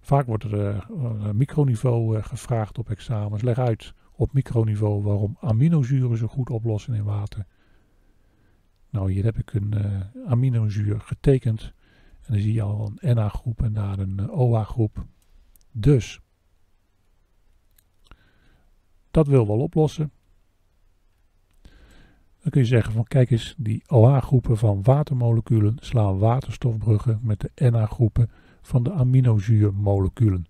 [0.00, 3.42] Vaak wordt er uh, microniveau gevraagd op examens.
[3.42, 7.46] Leg uit op microniveau waarom aminozuren zo goed oplossen in water.
[8.90, 9.74] Nou, hier heb ik een
[10.26, 11.62] aminozuur getekend.
[12.20, 15.06] En dan zie je al een Na-groep en daar een OA-groep.
[15.72, 16.20] Dus,
[19.10, 20.12] dat wil wel oplossen.
[22.42, 27.70] Dan kun je zeggen van kijk eens, die OH-groepen van watermoleculen slaan waterstofbruggen met de
[27.70, 28.30] Na-groepen
[28.62, 30.46] van de aminozuurmoleculen.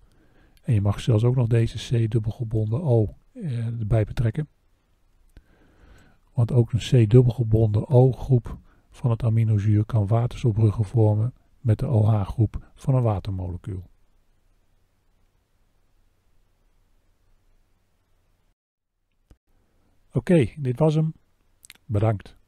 [0.63, 4.49] En je mag zelfs ook nog deze C-dubbelgebonden O eh, erbij betrekken.
[6.35, 8.59] Want ook een C-dubbelgebonden O-groep
[8.91, 13.90] van het aminozuur kan waterstofbruggen vormen met de OH-groep van een watermolecuul.
[20.13, 21.13] Oké, dit was hem.
[21.87, 22.40] Bedankt.